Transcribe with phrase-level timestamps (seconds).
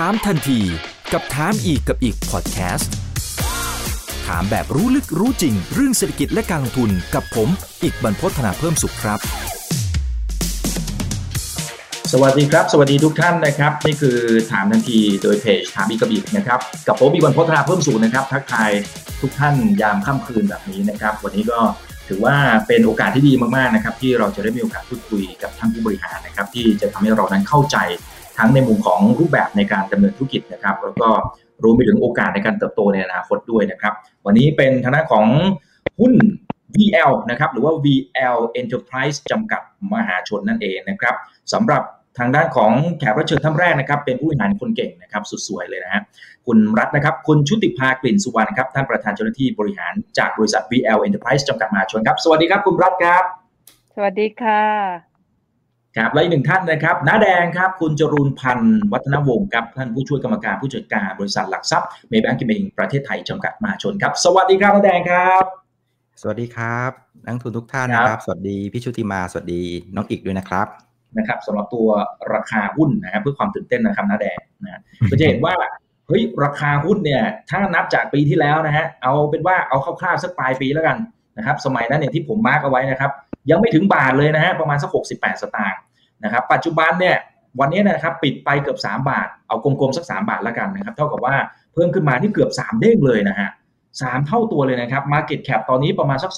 [0.00, 0.60] ถามทันที
[1.12, 2.92] กับถามอีกกับอีกพอดแคสต์
[4.26, 7.48] ถามแบบรู้ลึกรู้จริง เรื่องเศรษฐกิจและการลงทุนกับผม
[7.82, 9.18] อีกบรรพฒนาเพิ่มสุขครับ
[12.12, 14.18] สวัสดีครับ สวัสดีทุกท่านนะครับ นี่คือ
[14.52, 18.70] ถามทันทีโดยเพจถามอีกกับอีกนะครับ กับผมอีกบรรพฒนาเพิ่มสุขนะครับทักทาย
[19.20, 21.58] ทุกท่านยามค่ำคืนแบบนี้นะครับ วันนี้ก็
[22.08, 22.36] ถือว่า
[22.66, 27.78] เป็นโอกาสที่ดีมากๆนะครับที่เราจะได้มีโอกาสพูดคุยกับท่านผู้บริหารนะครับ ที่จะทำให้เรานั้นเข้าใจ
[28.36, 31.08] ทั้งในมุมของรูปแบบในการดำเนินธุรกิจนะครับ แล้วก็
[31.64, 33.94] รวมไปถึงโอกาสในการเติบโตในอนาคตด้วยนะครับ
[34.26, 35.26] วันนี้เป็นทางด้านของ
[36.00, 36.14] หุ้น
[36.74, 39.62] VL นะครับหรือว่า VL Enterprise จำกัด
[39.94, 41.14] มหาชนนั่นเองนะครับ
[41.52, 41.82] สำหรับ
[42.18, 46.02] ทางด้านของแขกรับเชิญท่านแรกนะครับ เป็นผู้บริหารคนเก่งนะครับสุดสวยเลยนะฮะ
[46.46, 53.24] คุณรัฐนะครับคุณชุติภากลิ่นสุวรรณครับท่านประธานเจ้าหน้าที่บริหารจากบริษัท VL Enterprise จำกัดมหาชนครับ สวัสดีครับคุณรัฐครับ
[53.94, 55.13] สวัสดีค่ะ
[55.96, 65.44] ครับและอีกหนึ่งท่านนะครับน้าแดงครับ คุณจรูนพันธ์วัฒนวงศ์ครับท่านผู้ช่วยกรรมการผู้จัดการบริษัทหลักทรัพย์เมย์แบงก์กิมเองประเทศไทยจำกัดมหาชนครับ สวัสดีครับน้าแดงครับ
[66.20, 66.90] สวัสดีครับ
[67.24, 69.62] นักทุนทุกท่านครับนะครับ สวัสดีพี่ชุติมาสวัสดี
[69.94, 70.66] น้องอีกด้วยนะครับ
[71.18, 71.88] นะครับสำหรับตัว
[72.34, 75.54] ราคาหุ้นนะครับเพื่อความตื่นเต้นนะครับน้าแดงนะก็จะเห็นว่า
[76.06, 80.96] เฮ้ยราคาหุ้นเนี่ยถ้านับจากปีที่แล้วนะฮะเอาเป็นว่าเอาคร่าวๆสักปลายปีแล้วกัน
[81.38, 83.10] นะครับ สมัยนั้นเนี่ยที่ผมมาร์กเอาไว้นะครับ
[83.50, 85.80] ยังไม่ถึงบาทเลยนะฮะประมาณสัก68 สตางค์
[86.24, 87.16] นะครับปัจจุบันเนี่ย
[87.60, 91.34] วันนี้นะครับปิดไปเกือบ 3 บาท เอากลมๆสัก 3 บาทแล้วกันนะครับเท่ากับว่า
[91.74, 93.48] เพิ่มขึ้นมาที่เกือบ 3 เด้งเลยนะฮะ
[94.02, 96.32] สามเท่าตัวเลยนะครับ Market Cap ตอนนี้ประมาณสัก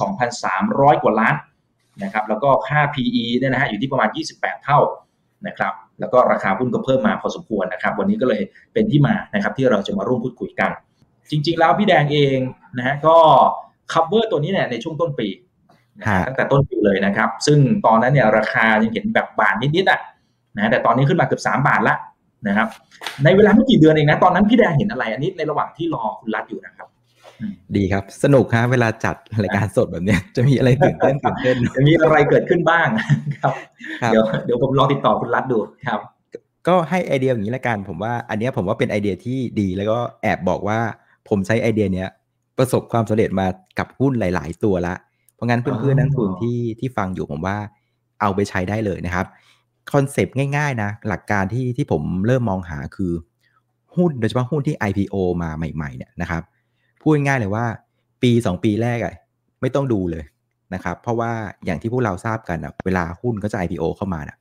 [0.48, 1.34] 2,300 กว่าล้าน
[2.04, 4.80] นะครับแล้วก็ค่า PE เนี่ยนะฮะอยู่ที่ประมาณ 28 เท่า
[5.46, 10.70] นะครับแล้วก็ราคาหุ้นก็เพิ่มมาพอสมควรนะครับ วันนี้ก็เลยเป็นที่มานะครับที่เราจะมาร่วมพูดคุยกัน
[11.30, 12.38] จริง ๆ แล้วพี่แดงเอง
[12.76, 13.16] นะฮะก็
[13.92, 15.28] cover ตัวนี้เนี่ยในช่วงต้นปี
[16.26, 20.00] ตั้งแต่ต้นปีเลยนะครับ ซึ่งตอนนั้นเนี่ยราคายังเห็นแบบบาทนิดๆอะ
[20.56, 21.96] นะแต่ตอนนี้ขึ้นมาเกือบสามบาทละ
[22.48, 22.68] นะครับ
[23.24, 26.88] ในเวลาไม่กี่เดือนเองนะตอนนั้นพี่แดงเห็นอะไร อันนี้ในระหว่างที่รอคุณรัฐอยู่นะครับ
[27.76, 32.86] ดีครับ สนุกฮะเวลาจัดรายการสดแบบเนี้ย จะมีอะไรตื่นเต้นตื่นเต้นจะมีอะไรเกิดขึ้นบ้าง
[33.42, 33.54] ครับ
[34.02, 36.00] ครับเดี๋ยวเดี๋ยวผมรอติดต่อคุณรัฐดูครับ
[36.68, 40.78] ก็ให้ไอเดียอย่างนี้ละกันผมว่า อันเนี้ยผมว่าเป็นไอเดียที่ดีแล้วก็แอบบอกว่า
[41.28, 42.08] ผมใช้ไอเดียเนี้ย
[42.58, 43.46] ประสบความสำเร็จมา
[43.78, 44.94] กับหุ้นหลาย ๆ ตัวละ
[45.36, 47.56] เพราะงั้นเพื่อนๆนักลงทุนที่ที่ฟังอยู่ผมว่า
[48.20, 49.26] เอาไปใช้ได้เลยนะครับ
[49.92, 53.12] concept ง่ายๆนะหลักการที่ที่ผมเริ่มมองหาคือ
[53.96, 56.42] หุ้นโดยเฉพาะหุ้นที่ IPO มาใหม่ๆเนี่ยนะครับ
[57.00, 57.66] พูดง่ายๆเลยว่า
[58.22, 59.14] ปี 2 ปีแรกอะ
[59.60, 60.24] ไม่ต้องดูเลย
[60.74, 61.32] นะครับเพราะว่า
[61.64, 64.36] อย่างที่พวกเราทราบกันอะเวลาหุ้นก็จะ IPO เข้ามานะ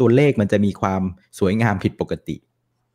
[0.00, 1.02] ตัวเลขมันจะมีความ
[1.38, 2.36] สวยงามผิดปกติ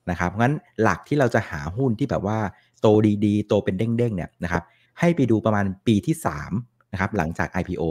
[0.10, 2.40] นะครับงั้นหลักที่เราจะหาหุ้นที่แบบว่า
[2.82, 2.88] โต
[3.26, 4.64] ดีๆ โตเป็นเด้งๆเนี่ยนะครับ
[5.00, 6.16] ให้ไปดูประมาณปีที่
[6.46, 7.84] 3 นะครับหลังจาก IPO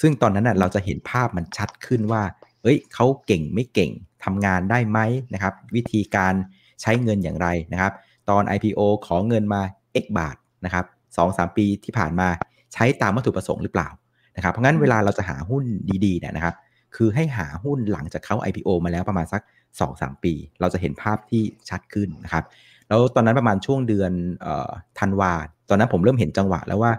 [0.00, 2.22] ซึ่งตอนนั้นน่ะเราจะเห็นภาพมันชัดขึ้นว่า
[2.62, 3.90] เอ้ยเขาเก่งไม่เก่ง
[4.24, 4.98] ทำงานได้ไหม
[5.34, 6.34] นะครับ วิธีการ
[6.82, 7.92] ใช้เงินอย่างไรนะครับ
[8.30, 9.62] ตอน IPO ขอเงินมา
[10.02, 10.84] X บาทนะครับ
[11.16, 12.28] สองสามปีที่ผ่านมา
[12.72, 13.88] ใช้ตามวัตถุประสงค์หรือเปล่า
[14.36, 15.64] นะครับ เพราะงั้นเวลาเราจะหาหุ้น
[16.04, 16.54] ดีๆเนี่ยนะครับ
[16.96, 19.42] คือให้หาหุ้นหลังจากเข้า IPO มาแล้วประมาณสัก
[19.82, 22.44] 2-3 ปี เราจะเห็นภาพที่ชัดขึ้นนะครับ
[22.88, 24.12] แล้วตอนนั้นประมาณช่วงเดือน
[24.42, 25.32] เอ่อธันวา
[25.68, 26.92] ตอนนั้นผมเริ่มเห็นจังหวะแล้วว่า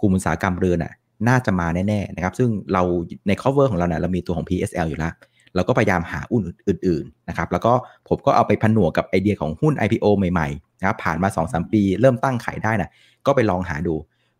[0.00, 0.92] กลุ่มอุตสาหกรรมเรือนน่ะ
[1.28, 2.82] น่าจะมาแน่ๆนะครับ ซึ่งเรา
[3.28, 5.12] ใน cover ของเราเนี่ยเรามีตัวของ PSL อยู่แล้ว
[5.54, 7.72] เราก็พยายามหาหุ้นอื่นๆนะครับ แล้วก็
[8.08, 12.90] ผมก็เอาไปผนวกกับไอเดียของหุ้น IPO ใหม่ๆนะครับ ผ่านมา 2-3 ปี เริ่มตั้งขายได้นะ
[13.26, 13.94] ก็ไปลองหาดู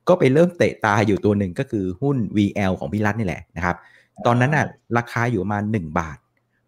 [0.08, 3.76] ก็ไปเริ่มเตะตาอยู่ตัวหนึ่งก็คือหุ้น VL ของพี่รัฐนี่แหละนะครับ
[4.26, 6.18] ตอนนั้นน่ะราคาอยู่ประมาณ1บาท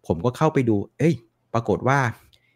[0.07, 1.15] ผมก็เข้าไปดู เอ้ย
[1.53, 1.99] ปรากฏว่า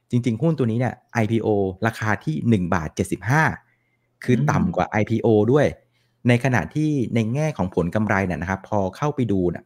[0.10, 1.48] จริง ๆ หุ้นตัวนี้เนี่ย IPO
[1.88, 2.36] ราคาที่
[2.68, 2.90] 1บาท
[3.58, 5.68] 75 คือต่ำกว่า IPO ด้วย
[6.28, 9.66] ในขณะที่ในแง่ของผลกำไรเนี่ยนะครับ พอเข้าไปดูน่ะ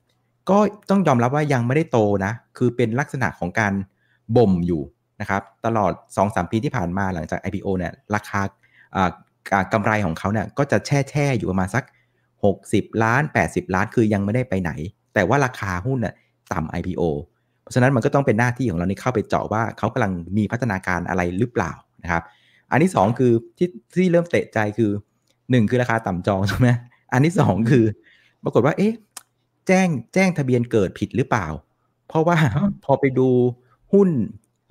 [0.49, 0.57] ก็
[0.89, 3.73] ต้องยอมรับว่ายังไม่ได้โตนะ คือเป็นลักษณะของการ
[4.37, 4.81] บ่มอยู่
[5.21, 5.91] นะครับ ตลอด
[6.23, 8.41] 2-3 ปีที่ผ่านมาหลังจาก IPO เนี่ยราคา
[8.95, 9.09] อ่า
[9.51, 11.83] อ่ากำไรของเขาเนี่ยก็จะแช่แช่อยู่ประมาณสัก
[12.43, 14.71] 60 ล้าน 80 ล้านคือยังไม่ได้ไปไหน
[15.13, 16.13] แต่ว่าราคาหุ้นน่ะ
[16.53, 17.03] ต่ำ IPO
[17.61, 21.71] เพราะฉะนั้นมันก็ต้องเป็นหน้าที่ของเรานี่เข้าไปเจาะว่าเขากำลังมีพัฒนาการอะไรหรือเปล่า
[22.03, 22.23] นะครับ
[22.71, 24.91] อันที่ 2 คือที่ที่เริ่มเตะใจคือ
[25.49, 26.69] 1คือราคาต่ำจองใช่ไหม
[27.11, 27.85] อันที่2คือ
[28.43, 28.93] ปรากฏว่า เอ๊ะ
[29.67, 31.47] แจ้งแจ้งทะเบียนเกิดผิดหรือเปล่า
[32.07, 32.51] เพราะว่าฮะ
[32.85, 33.29] พอไปดู
[33.93, 34.09] หุ้น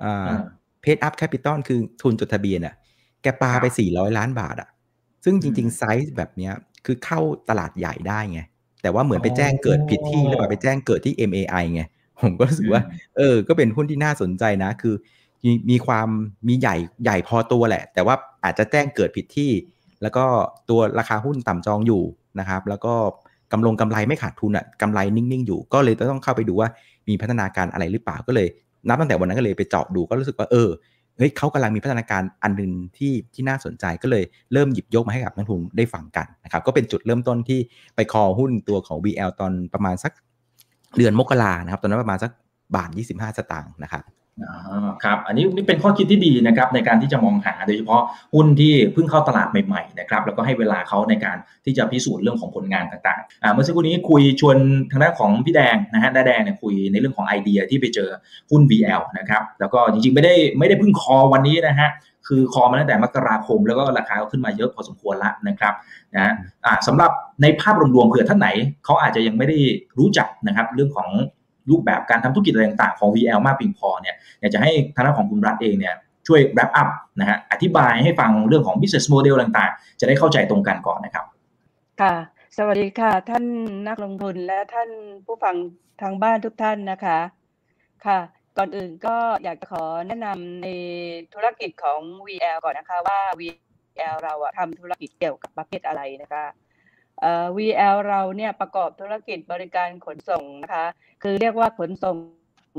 [0.03, 0.43] อ่าอ่า
[0.83, 2.75] paid-up capital คือทุนจดทะเบียนอะ
[3.23, 4.69] แกปาไปครับ400ล้านบาทอะ
[5.25, 6.53] ซึ่งจริงอืมๆไซส์แบบเนี้ย
[6.85, 8.41] คือเข้าตลาดใหญ่ได้ไง
[8.83, 11.83] แต่ว่าเหมือนไปแจ้งเกิดผิดที่หรือเปล่าไปแจ้งเกิดที่ MAI ไง
[12.23, 12.83] ผมก็รู้สึกว่า
[13.17, 14.95] เออ ก็เป็นหุ้นที่น่าสนใจนะ คือ
[15.45, 16.09] มีมีความ
[16.49, 18.15] มีใหญ่ใหญ่พอตัวแหละ แต่ว่า
[18.45, 19.51] อาจจะแจ้งเกิดผิดที่
[20.07, 20.27] แล้วก็
[20.71, 22.03] ตัวราคาหุ้นต่ำจองอยู่
[22.41, 22.95] นะครับ แล้วก็
[23.53, 26.69] กำลงกำไรไม่ขาดทุนอะกำไรนิ่งๆอยู่ ก็เลยต้องเข้าไปดูว่า
[27.09, 28.49] มีพัฒนาการอะไรหรือเปล่าก็เลย
[28.89, 30.69] นับตั้งแต่วันนั้นก็เลยไปเจาะดูก็รู้สึกว่าเออ
[31.19, 37.61] เฮ้ยเขากำลังมีพัฒนาการอันหนึ่งที่ที่น่าสนใจก็เลยเริ่มหยิบยกมาให้กับนักลงทุนได้ฟังกันนะครับก็เป็นจุดเริ่มต้นที่
[37.97, 40.13] ไปคอหุ้นตัวของ VL ตอนประมาณสัก
[40.97, 42.31] เดือนมกรานะครับตอนนั้นประมาณสัก
[42.77, 44.03] บาท 25 สตางค์นะครับ
[45.05, 48.03] ครับอันนี้นี่เป็นข้อคิดที่ดีนะครับในการที่จะมองหาโดยเฉพาะ
[48.35, 54.57] หุ้นที่เพิ่งเข้าตลาดใหม่ๆนะครับแล้วก็ให้เวลาเขาในการที่จะพิสูจน์เรื่องของผลงานต่างๆเมื่อสักครู่นี้คุยชวน
[54.91, 58.09] ทางด้านของพี่แดงนะฮะด้าแดงเนี่ยคุยในเรื่องของไอเดียที่ไปเจอ
[58.51, 61.91] หุ้น VL นะครับแล้วก็จริงๆไม่ได้ไม่ได้เพิ่งคอวันนี้นะฮะ
[62.27, 65.75] คือคอมาตั้งแต่มกราคม แล้วก็ราคาก็ขึ้นมาเยอะพอสมควรละนะครับ
[66.17, 66.33] นะ
[66.67, 67.11] อ่าสำหรับ
[67.43, 68.49] ในภาพรวมๆเผื่อท่านไหน
[68.85, 69.59] เขาอาจจะยังไม่ได้
[69.99, 71.09] รู้จักนะครับเรื่องของ
[71.71, 75.95] รูปแบบการทำธุรกิจอะไรต่างๆของ VL มากเพียงพอเนี่ยอยากจะให้ทางด้านของคุณรัฐเองเนี่ย
[76.27, 76.89] ช่วย wrap up
[77.21, 81.25] นะฮะอธิบายให้ฟังเรื่องของ business model ต่างๆ จะได้เข้าใจตรงกันก่อนนะครับ
[82.01, 82.15] ค่ะ
[82.57, 83.45] สวัสดีค่ะ ท่าน
[83.89, 84.91] นักลงทุนและท่าน
[85.27, 85.57] ผู้ฟัง
[86.03, 87.19] ทางบ้านทุกท่านนะคะ
[88.07, 88.19] ค่ะ
[88.59, 90.69] ก่อนอื่นก็อยากจะขอแนะนำใน
[91.35, 96.45] ธุรกิจของ VL ก่อนนะคะว่า VL เราทำธุรกิจเกี่ยวกับประเภทอะไรนะคะ
[97.57, 100.87] VL เราเนี่ยประกอบธุรกิจบริการขนส่งนะคะ
[101.23, 102.17] คือเรียกว่าขนส่ง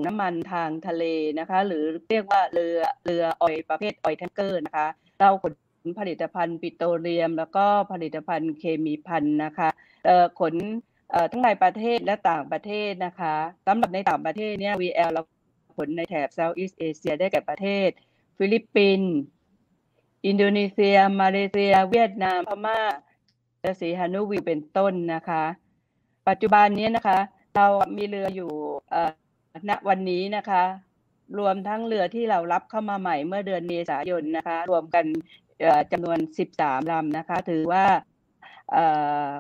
[0.05, 1.03] น้ำมันทางทะเล
[1.39, 4.87] นะคะ หรือเรียกว่าเรือเรือ oil ประเภท oil tanker นะคะ
[5.19, 5.53] เราขน
[5.99, 9.69] ผลิตภัณฑ์ปิโตรเลียม แล้วก็ผลิตภัณฑ์เคมีภัณฑ์นะคะ
[10.05, 10.53] เอ่อขน
[11.11, 13.35] เอ่อทั้งในประเทศและต่างประเทศนะคะ
[13.67, 15.21] สำหรับในต่างประเทศเนี่ย VL เรา
[15.77, 17.89] ขนในแถบ Southeast Asia ได้แก่ประเทศ
[18.37, 19.13] ฟิลิปปินส์
[20.27, 22.79] อินโดนีเซีย มาเลเซีย เวียดนามพม่า
[23.81, 25.43] สีหนุวิลล์เป็นต้นนะคะ
[26.27, 27.19] ปัจจุบันนี้นะคะ
[27.55, 27.67] เรา
[27.97, 28.51] มีเรืออยู่
[29.69, 30.63] ณวันนี้นะคะ
[31.39, 35.05] รวมทั้งเรือที่เรารับเข้ามาใหม่เมื่อเดือนเมษายนนะคะ รวมกัน
[35.91, 36.19] จำนวน
[36.55, 37.83] 13 ลำนะคะ ถือว่า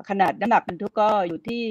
[0.09, 1.61] ขนาดน้ำหนักบรรทุกก็อยู่ที่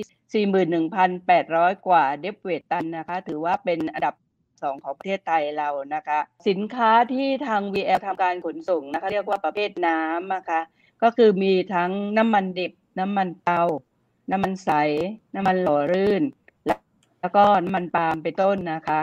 [1.28, 4.14] 41,800 กว่าเดฟเวตตันนะคะ ถือว่าเป็นอันดับ
[4.62, 6.18] สองของประเทศไทยเรานะคะ
[6.48, 10.60] สินค้าที่ทาง VL ทำการขนส่งนะคะ เรียกว่าประเภทน้ำนะคะ
[11.02, 13.62] ก็คือมีทั้งน้ำมันดิบ น้ำมันเตา
[14.30, 14.70] น้ำมันใส
[15.34, 16.22] น้ำมันหล่อลื่น
[17.20, 19.00] แล้วก็น้ำมันปาล์มเป็นต้นนะคะ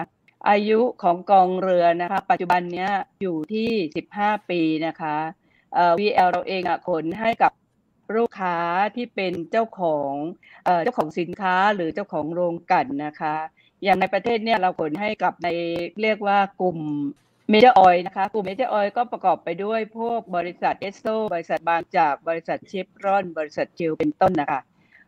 [0.49, 2.89] อายุของกองเรือนะคะ ปัจจุบันเนี้ย
[3.21, 3.69] อยู่ที่
[4.09, 5.15] 15 ปีนะคะ
[5.73, 7.51] เอ่อ VL เราเองอะขนให้กับ
[8.15, 8.57] ลูกค้า
[8.95, 10.13] ที่เป็นเจ้าของ
[10.65, 13.35] เอ่อเจ้าของสินค้าหรือเจ้าของโรงกลั่นนะคะ
[13.83, 15.47] อย่างในประเทศเนี่ยเราขนให้กับใน
[16.01, 16.79] เรียกว่ากลุ่ม
[17.49, 24.59] major oil นะคะกลุ่ม major oil ก็ประกอบไปด้วยพวกบริษัทเอสโซบริษัทบางจากบริษัทเชฟรอน บริษัทเชลล์เป็นต้นนะคะ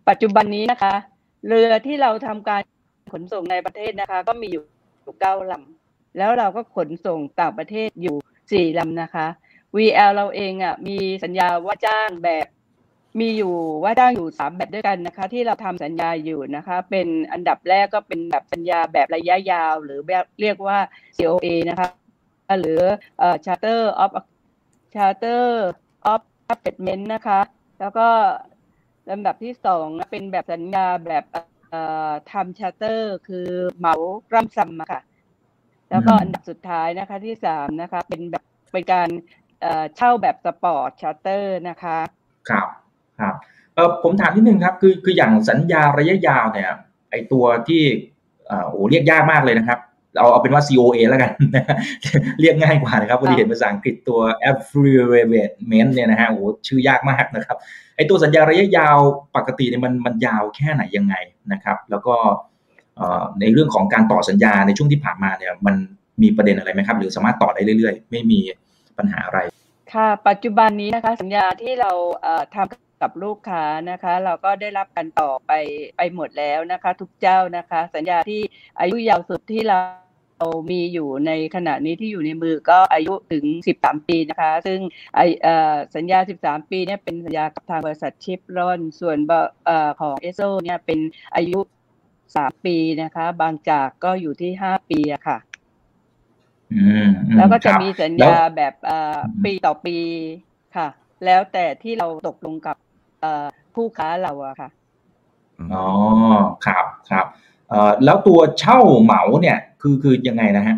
[0.10, 0.94] ปัจจุบันนี้นะคะ
[1.48, 2.62] เรือที่เราทำการ
[3.14, 4.64] ขนส่งในประเทศนะคะ ก็มีอยู่
[5.20, 8.16] เก้าลำแล้วเราก็ขนส่งต่างประเทศอยู่
[8.52, 9.28] สี่ลำนะคะ
[9.76, 12.48] VL เราเองอะมีสัญญาว่าจ้างแบบ
[13.20, 13.54] มีอยู่
[13.84, 20.78] ว่าจ้างอยู่สามแบบด้วยกันนะคะ ที่เราทำสัญญาอยู่นะคะ เป็นอันดับแรกก็เป็นแบบสัญญาแบบระยะยาว หรือแบบเรียกว่า
[21.18, 21.88] COA นะคะ
[22.62, 22.82] หรือ
[23.20, 24.12] เอ่อ Charter of
[24.94, 25.44] Charter
[26.14, 26.22] of
[26.54, 27.40] Affreightment นะคะ
[27.80, 28.08] แล้วก็
[29.10, 31.24] ลำดับที่สองนะเป็นแบบสัญญาแบบ
[31.70, 33.48] เอ่อ time charter คือ
[33.78, 33.96] เหมา
[34.34, 35.02] ลำซ้ำอะค่ะ
[35.90, 39.10] แล้วก็อืมอันดับสุดท้ายนะคะที่สามนะคะ เป็นแบบเป็นการ
[39.62, 41.98] เอ่อเช่าแบบ spot charter นะคะ
[42.50, 42.68] ครับ
[43.20, 43.36] ครับ
[43.76, 46.72] เออผมถามนิดนึงครับ คือคืออย่างสัญญาระยะยาวเนี่ย
[47.10, 47.84] ไอตัวที่
[48.48, 49.80] เอ่อโอ้เรียกยากมากเลยนะครับ
[50.18, 51.32] เอาเอาเป็นว่า COA แล้วกัน
[52.40, 54.20] เรียกง่ายกว่านะครับพอดีเห็นภาษาอังกฤษตัว
[54.50, 57.58] affiliation เนี่ยนะฮะโอ้ชื่อยากมากนะครับ
[57.96, 58.98] ไอตัวสัญญาระยะยาว
[59.36, 61.16] ปกติเนี่ยมันมันยาวแค่ไหนยังไง
[61.54, 62.16] นะครับ แล้วก็
[62.98, 65.76] เอ่อในเรื่องของการต่อสัญญาในช่วงที่ผ่านมาเนี่ยมัน
[66.22, 68.40] มีประเด็นอะไรไหมครับ หรือสามารถต่อได้เรื่อย ๆ ไม่มี
[68.98, 69.40] ปัญหาอะไร
[69.94, 71.92] ค่ะปัจจุบันนี้นะคะสัญญาที่เรา
[72.22, 75.52] เอ่อทำกับลูกค้านะคะ เราก็ได้รับการต่อไป
[75.98, 78.42] ไปหมดแล้วนะคะ ทุกเจ้านะคะ สัญญาที่
[78.80, 79.80] อายุยาวสุดที่เรา
[80.72, 83.46] มีอยู่ในขณะนี้ที่อยู่ในมือก็อายุถึง
[83.78, 84.80] 13 ปีนะคะ ซึ่ง
[85.16, 89.32] ไอเอ่อสัญญา 13 ปีเนี่ยเป็นสัญญากับทางบริษัทชิปรอน ส่วนบ
[89.66, 91.00] เอ่อของเอสโซเนี่ยเป็น
[91.36, 91.60] อายุ
[92.14, 95.38] 3 ปีนะคะ บางจากก็อยู่ที่ 5 ปีอะค่ะ
[96.74, 99.98] อืมอืมแล้วก็จะครับมีสัญแล้วญาแบบเอ่ออืมปีต่อปี
[100.76, 100.88] ค่ะ
[101.26, 102.78] แล้วแต่ที่เราตกลงกับ
[103.22, 104.70] เอ่อผู้ค้าเราอะค่ะ
[105.74, 105.86] อ๋อ
[106.66, 107.26] ครับครับ
[107.70, 110.76] เอ่อแล้วตัวเช่าเหมาเนี่ย คือคือยังไงนะฮะ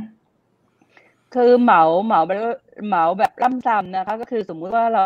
[1.33, 2.41] คือเหมาเหมาแบบ
[2.87, 5.03] เหมาแบบล่ำซ้ำนะคะ ก็คือสมมุติว่าเรา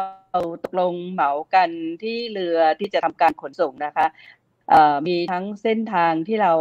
[0.63, 1.69] ตกลงเหมากัน
[2.03, 4.05] ที่เรือที่จะทำการขนส่งนะคะ
[4.69, 6.53] เอ่อมีทั้งเส้นทางที่เรา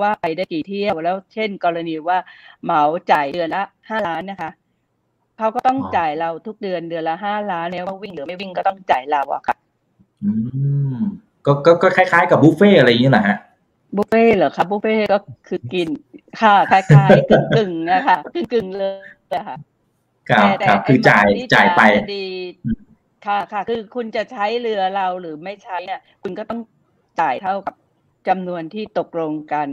[0.00, 2.18] ว่าไปได้กี่เที่ยวแล้วเช่น กรณีว่า
[2.64, 2.82] เหมา
[3.12, 4.50] จ่ายเดือนละห้าล้านนะคะ
[5.38, 9.56] เขาก็ต้องอ๋อจ่ายเราทุกเดือนเดือนละห้าล้านเนี่ยว่าวิ่งหรือไม่วิ่งก็ต้องจ่ายเราอะค่ะ
[10.24, 10.30] อื
[10.94, 10.96] ม
[11.46, 13.36] ก็ก็ก็คล้ายๆกับบุฟเฟ่อะไรอย่างนี้แหละฮะ
[13.96, 15.18] บุฟเฟ่ต์เหรอครับบุฟเฟ่ต์ก็
[15.48, 15.88] คือกิน
[16.40, 19.56] ค่ะคล้ายๆกึ่งกึ่งๆนะคะกึ่งกึ่งๆเลยอะค่ะ
[20.30, 22.26] ครับแต่ครับไอ้คือจ่ายมันที่จ่ายไปจะดี
[23.26, 26.60] ค่ะค่ะ คือคุณจะใช้เรือเราหรือไม่ใช้เนี่ยคุณก็ต้อง
[27.20, 27.74] จ่ายเท่ากับ
[28.28, 29.68] จำนวนที่ตกลงกัน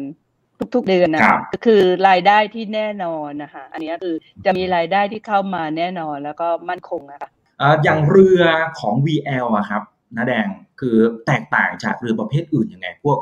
[0.76, 7.30] ทุก ๆ เดือนนะครับก็คือรายได้ที่แน่นอนนะคะอันนี้คือจะมีรายได้ที่เข้ามาแน่นอนแล้วก็มั่นคงนะคะ
[7.62, 8.44] อ่าอย่างเรือ
[8.80, 9.84] ของ VL อะครับ
[10.16, 10.48] น้าแดง
[10.80, 10.98] คือ
[11.28, 13.20] แตกต่างจากเรือประเภทอื่นยังไง พวก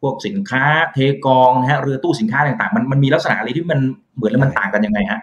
[0.00, 0.64] พวกสินค้า
[0.94, 3.80] เทกองนะฮะเรือตู้สินค้าต่างๆ มันมันมีลักษณะอะไรที่มัน
[4.16, 5.20] เหมือนแล้วมันต่างกันยังไงฮะ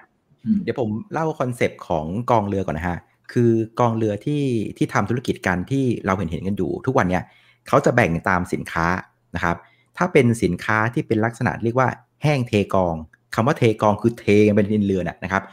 [0.63, 2.97] เดี๋ยวผมเล่า concept ของกองเรือก่อนนะฮะ
[3.33, 4.43] คือกองเรือที่
[4.77, 7.23] ที่ทำธุรกิจกันที่เราเห็นเห็นกันอยู่ ทุกวันเนี้ย
[7.67, 8.87] เขาจะแบ่งตามสินค้า
[9.35, 9.57] นะครับ
[9.97, 11.89] ถ้าเป็นสินค้าที่เป็นลักษณะเรียกว่า
[12.23, 12.95] แห้งเทกอง
[13.35, 15.43] คำว่าเทกองคือเทกันเป็นเรือน่ะนะครับ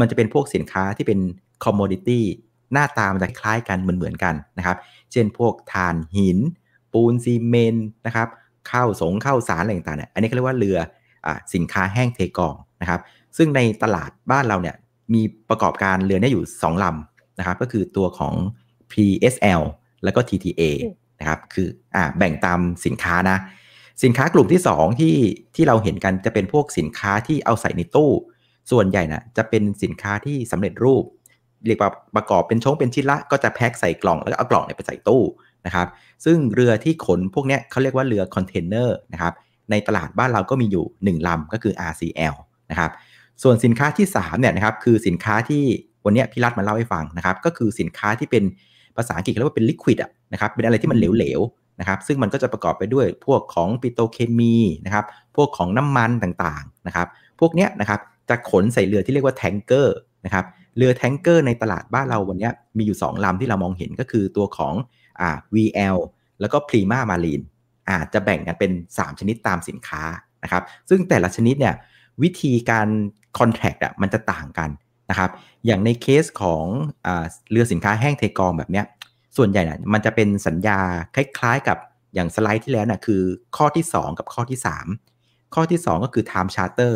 [0.00, 1.18] มันจะเป็นพวกสินค้าที่เป็น
[1.64, 2.24] คอมม o ดิตี้
[2.72, 4.76] หน้าตามันจะคล้ายกันเหมือนเหมือนๆกันนะครับ
[5.12, 6.38] เช่นพวกถ่านหิน
[6.92, 8.28] ปูนซีเมนต์นะครับ
[8.70, 10.78] ข้าวสงข้าวสารอะไรต่างๆเนี่ยอันนี้เขาเรียกว่าเรือ
[11.26, 13.00] อาสินค้าแห้งเทกองนะครับ
[13.36, 14.76] ซึ่งในตลาดบ้านเราเนี่ย
[15.14, 18.34] มีประกอบการเรือเนี่ยอยู่ 2ลำนะครับ ก็คือตัวของ
[18.92, 19.62] PSL
[20.04, 20.62] แล้วก็ TTA
[21.20, 23.38] นะครับคืออ่าแบ่งตามสินค้านะ
[24.02, 25.16] สินค้ากลุ่มที่ 2 ที่
[25.56, 28.10] ที่เราเห็นกันจะเป็นพวกสินค้าที่เอาใส่ในตู้
[28.70, 31.04] ส่วนใหญ่นะจะเป็นสินค้าที่สำเร็จรูป
[31.66, 35.22] เรียกว่าประกอบเป็นชงเป็นชิ้นละก็จะแพ็คใส่กล่องแล้วก็เอากล่องเนี่ยไปใส่ตู้
[35.66, 35.88] นะครับ
[36.24, 39.32] ซึ่งเรือที่ขนพวกนี้เขาเรียกว่าเรือคอนเทนเนอร์นะครับ
[39.70, 42.34] ในตลาดบ้านเราก็มีอยู่ 1ลำก็คือ RCL
[42.70, 42.90] นะครับ
[43.42, 45.62] ส่วนสินค้าที่3เนี่ยนะครับคือสินค้าที่
[46.04, 48.44] วันนี้พี่รัฐมาเล่าให้ฟังนะครับ ก็คือสินค้าที่เป็น
[48.96, 55.04] ภาษาอังกฤษเรียกว่าเป็นลิควิดอะนะครับ เป็นอะไรที่มันเหลวๆนะครับ ซึ่งมันก็จะประกอบไปด้วยพวกของปิโตเคมีนะครับ
[55.36, 57.08] พวกของน้ำมันต่างๆนะครับ
[57.40, 60.44] พวกเนี้ยนะครับจะขนใส่เรือที่เรียกว่าแทงเกอร์นะครับ
[60.76, 64.74] เรือแทงเกอร์ในตลาดบ้านเราวันนี้มีอยู่ 2ลำที่เรามองเห็นก็คือตัวของ
[65.20, 65.96] อ่า VL
[66.40, 67.44] แล้วก็ Prima Marine
[67.90, 70.02] อาจจะแบ่งกันเป็น 3 ชนิดตามสินค้า
[70.42, 71.74] นะครับซึ่งแต่ละชนิดเนี่ย
[72.22, 72.88] วิธีการ
[73.38, 74.70] คอนแท c t อะมันจะต่างกัน
[75.10, 75.30] นะครับ
[75.66, 76.64] อย่างในเคสของ
[77.06, 78.86] อาเรือสินค้าแห้งเทกองแบบเนี้ย
[79.36, 80.78] ส่วนใหญ่น่ะมันจะเป็นสัญญา
[81.14, 81.78] คล้ายๆกับ
[82.14, 83.22] อย่างสไลด์ที่แล้วน่ะคือ
[83.56, 84.58] ข้อที่ 2 กับข้อที่
[85.06, 86.94] 3 ข้อที่ 2 ก็คือ time charter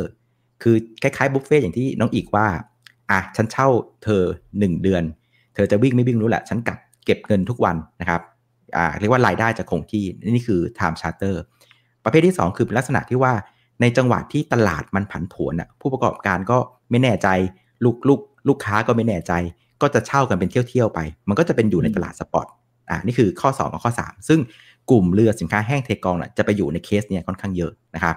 [0.62, 2.46] คือคล้ายๆบุฟเฟ่ต์อย่างที่น้องอีกว่า
[3.10, 3.68] อะ ฉันเช่า
[4.04, 4.22] เธอ
[4.56, 5.02] 1 เดือน
[5.54, 8.20] เธอจะวิ่งไม่วิ่งรู้แหละ ฉันกัด เก็บเงินทุกวันนะครับ
[8.76, 11.34] อ่าเรียกว่ารายได้จะคงที่นี่คือ time charter
[12.04, 13.32] ประเภทที่ 2 คือเป็นลักษณะที่ว่า
[13.80, 16.58] ในจังหวะที่ตลาดมันผันผวนอะผู้ประกอบการก็
[16.90, 17.28] ไม่แน่ใจ
[17.84, 19.32] ลูกลูกลูกค้าก็ไม่แน่ใจ
[19.82, 22.46] ก็จะเช่ากันเป็นเที่ยวๆไป มันก็จะเป็นอยู่ในตลาดสปอต
[22.90, 24.40] อ่านี่คือข้อ 2 กับข้อ 3 ซึ่ง
[24.90, 28.16] กลุ่มเรือสินค้าแห้งเทกองน่ะจะไปอยู่ในเคสเนี่ยค่อนข้างเยอะนะครับ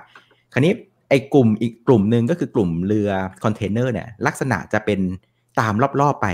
[0.53, 0.73] คราวนี้
[1.09, 3.09] ไอ้กลุ่มอีกกลุ่มหนึ่งก็คือกลุ่มเรือ
[3.43, 4.99] คอนเทนเนอร์เนี่ยลักษณะจะเป็น
[5.59, 6.27] ตามรอบๆไป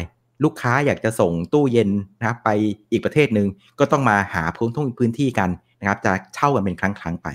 [0.43, 1.89] ลูกค้าอยากจะส่งตู้เย็น
[2.19, 2.49] นะครับไป
[2.91, 3.47] อีกประเทศหนึ่ง
[3.79, 5.49] ก็ต้องมาหาพื้นที่พื้นที่กัน
[5.79, 7.27] นะครับจะเช่ากันเป็นครั้งครั้งไป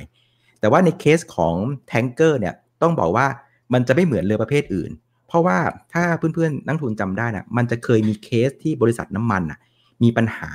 [0.60, 1.54] แต่ว่าในเคสของ
[1.88, 3.26] แทงเกอร์เนี่ยต้องบอกว่า
[3.72, 4.90] มันจะไม่เหมือนเรือประเภทอื่น
[5.28, 5.58] เพราะว่า
[5.92, 9.58] ถ้าเพื่อนๆนักทุนจำได้นะมันจะเคยมีเคสที่บริษัทน้ำมันอะ
[10.02, 10.50] มีปัญหา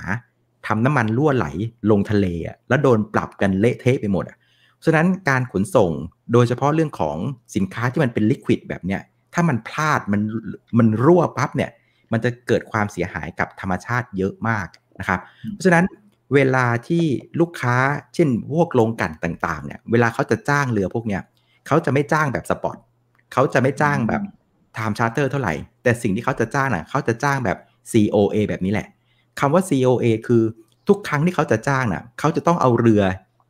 [0.67, 1.47] ทำน้ำมันรั่วไหล
[1.91, 4.37] ลงทะเลอะแล้วโดนปรับกันเละเทะไปหมดอะ
[4.85, 5.91] ฉะนั้นการขนส่ง
[6.33, 7.17] โดยเฉพาะเรื่องของ
[7.55, 9.01] สินค้าที่มันเป็นลิควิดแบบเนี้ย
[9.33, 10.21] ถ้ามันพลาดมัน
[10.77, 11.71] มันรั่วปั๊บเนี่ย
[12.15, 14.67] มันจะเกิดความเสียหายกับธรรมชาติเยอะมาก
[14.99, 15.19] นะครับ
[15.51, 15.85] เพราะฉะนั้น
[16.33, 17.03] เวลาที่
[17.39, 17.75] ลูกค้า
[18.15, 21.21] เช่นพวกโรงกลั่นต่างๆเนี่ยเวลาเขาจะจ้างเรือพวกเนี้ย
[21.67, 22.77] เขาจะไม่จ้างแบบสปอต
[23.33, 24.21] เขาจะไม่จ้างแบบ
[24.75, 25.53] time charter เท่าไหร่
[25.83, 27.57] แต่สิ่งที่เขาจะจ้างน่ะเขาจะจ้างแบบ
[27.91, 28.87] COA แบบนี้แหละ
[29.39, 30.43] คำว่า COA คือ
[30.87, 33.03] ทุกครั้งที่เขาจะจ้างน่ะเขาจะต้องเอาเรือ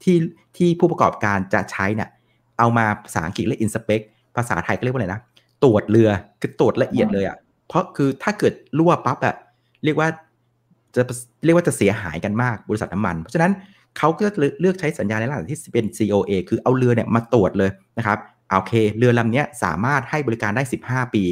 [0.03, 0.17] ที่
[0.57, 2.09] ที่ผู้ประกอบการจะใช้น่ะ
[2.59, 4.03] เอามาภาษาอังกฤษเรียก inspect
[4.35, 5.21] ภาษาไทยก็เรียกว่าอะไรนะ
[5.63, 6.09] ตรวจเรือ
[6.41, 9.35] คือตรวจละเอียดเลยอะ เพราะคือถ้าเกิดรั่วปั๊บอะ
[9.83, 10.07] เรียกว่า
[10.95, 11.01] จะ
[11.45, 13.51] เรียกว่าจะเสียหายกันมากบริษัทน้ำมัน เพราะฉะนั้น
[13.97, 14.25] เขาก็
[14.59, 18.17] เลือกใช้สัญญาในลักษณะที่เป็น COA คือเอาเรือเนี่ยมาตรวจเลยนะครับ
[18.49, 21.23] โอเค เรือลำเนี้ยสามารถให้บริการได้ 15 ปี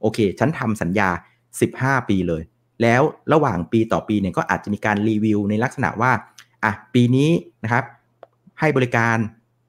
[0.00, 1.08] โอเค ฉันทำสัญญา
[1.58, 2.42] 15 ปีเลย
[2.82, 3.02] แล้ว
[3.32, 6.12] ระหว่างปีต่อปีเนี่ยก็อาจจะมีการรีวิวในลักษณะว่า
[6.64, 7.30] อะปีนี้
[7.64, 7.84] นะครับ
[8.60, 9.16] ให้บริการ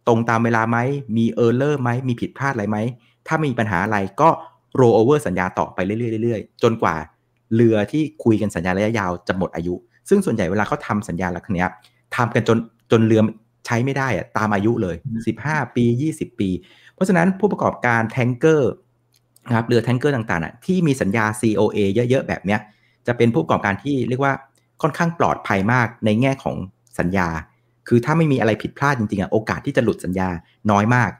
[0.07, 0.77] ตรงตามเวลาไหม
[1.17, 2.77] มี error ไหมมีผิดพลาดอะไรไหม
[3.27, 4.29] ถ้ามีปัญหาอะไรก็
[4.75, 6.95] โรเวอร์สัญญาต่อไปเรื่อยๆเรื่อยๆจนกว่า
[7.55, 9.75] เรือที่คุยกันสัญญาระยะยาวจะหมดอายุ
[10.09, 11.69] ซึ่งส่วนใหญ่เวลาเขาทำสัญญาลักษณะเนี้ย
[12.15, 12.57] ทำกันจน
[12.91, 13.21] จนเรือ
[13.65, 14.95] ใช้ไม่ได้อะตามอายุเลย
[15.35, 15.85] 15 ปี
[16.15, 16.49] 20 ปี
[16.93, 18.73] เพราะฉะนั้นผู้ประกอบการ tanker
[19.47, 21.77] นะครับเรือแทงเกอร์ต่างๆอะที่มีสัญญา COA
[22.09, 22.59] เยอะๆ แบบเนี้ย
[23.07, 24.33] จะเป็นผู้ประกอบการที่เรียกว่า
[24.81, 26.55] ค่อนข้างปลอดภัยมากในแง่ของ
[26.99, 27.29] สัญญา
[27.87, 30.29] คือถ้าไม่มีอะไรผิดพลาดจริงๆอะโอกาสที่จะหลุดสัญญา
[30.71, 31.11] น้อยมาก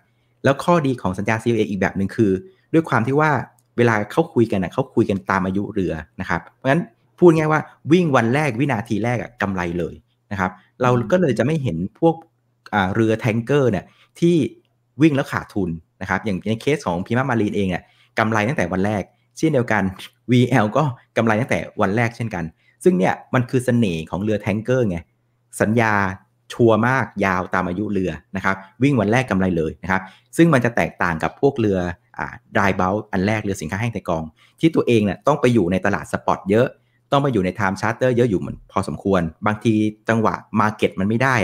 [0.44, 2.32] แล้วข้อดีของสัญญา COA อีกแบบหนึ่งคือ
[2.74, 3.32] ด้วยความที่ว่า
[3.78, 6.84] เวลาเขาคุยกันนะเขาคุยกันตามอายุเรือนะครับเพราะฉะนั้น
[7.20, 7.62] พูดง่ายว่า
[7.92, 9.96] วิ่งวันแรกวินาทีแรกอะกำไรเลย
[10.32, 12.16] นะครับเราก็เลยจะไม่เห็นพวก
[12.96, 13.86] เรือแทงเกอร์เนี่ย
[14.20, 14.36] ที่
[15.02, 15.70] วิ่งแล้วขาดทุน
[16.02, 17.84] นะครับอย่างในเคสของพริมามารีนเองเนี่ย
[18.20, 19.04] กำไรตั้งแต่วันแรก
[19.38, 19.84] เช่นเดียวกัน
[20.32, 20.84] VL ก็
[21.18, 22.44] กำไรตั้งแต่วันแรกเช่นกัน
[22.84, 24.98] ซึ่งเนี่ยมันคือเสน่ห์ของเรือ tanker ไง
[25.62, 25.94] สัญญา
[26.54, 30.02] sure มากยาวตามอายุเรือนะครับวิ่งวันแรกกำไรเลยนะครับ
[30.38, 31.78] ซึ่งมันจะแตกต่างกับพวกเรือ
[32.58, 34.24] dry bulk อันแรกเรือสินค้าแห้งเทกอง
[34.60, 36.68] ที่ตัวเองเนี่ยต้องไปอยู่ในตลาด spot เยอะ
[37.12, 39.74] ต้องไปอยู่ใน time charter เยอะอยู่เหมือนพอสมควร บางที
[40.10, 41.36] จังหวะ market มันไม่ได้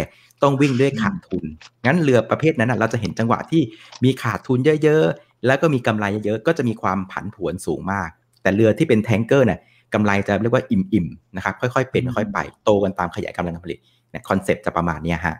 [0.43, 1.43] ต้องวิ่งด้วยขาดทุน
[1.85, 3.61] งั้นเรือประเภทนั้นเราจะเห็นจังหวะที่
[4.03, 8.09] มีขาดทุนเยอะๆ แล้วก็มีกำไรเยอะๆ ก็จะมีความผันผวนสูงมาก
[8.41, 9.59] แต่เรือที่เป็น tanker เนี่ย
[9.93, 13.79] กำไรจะเรียกว่าอิ่มๆนะครับค่อยๆเป็นค่อยไปโตกันตามขยายกำลังการผลิต
[14.09, 15.35] เนี่ย concept จะประมาณนี้ฮะ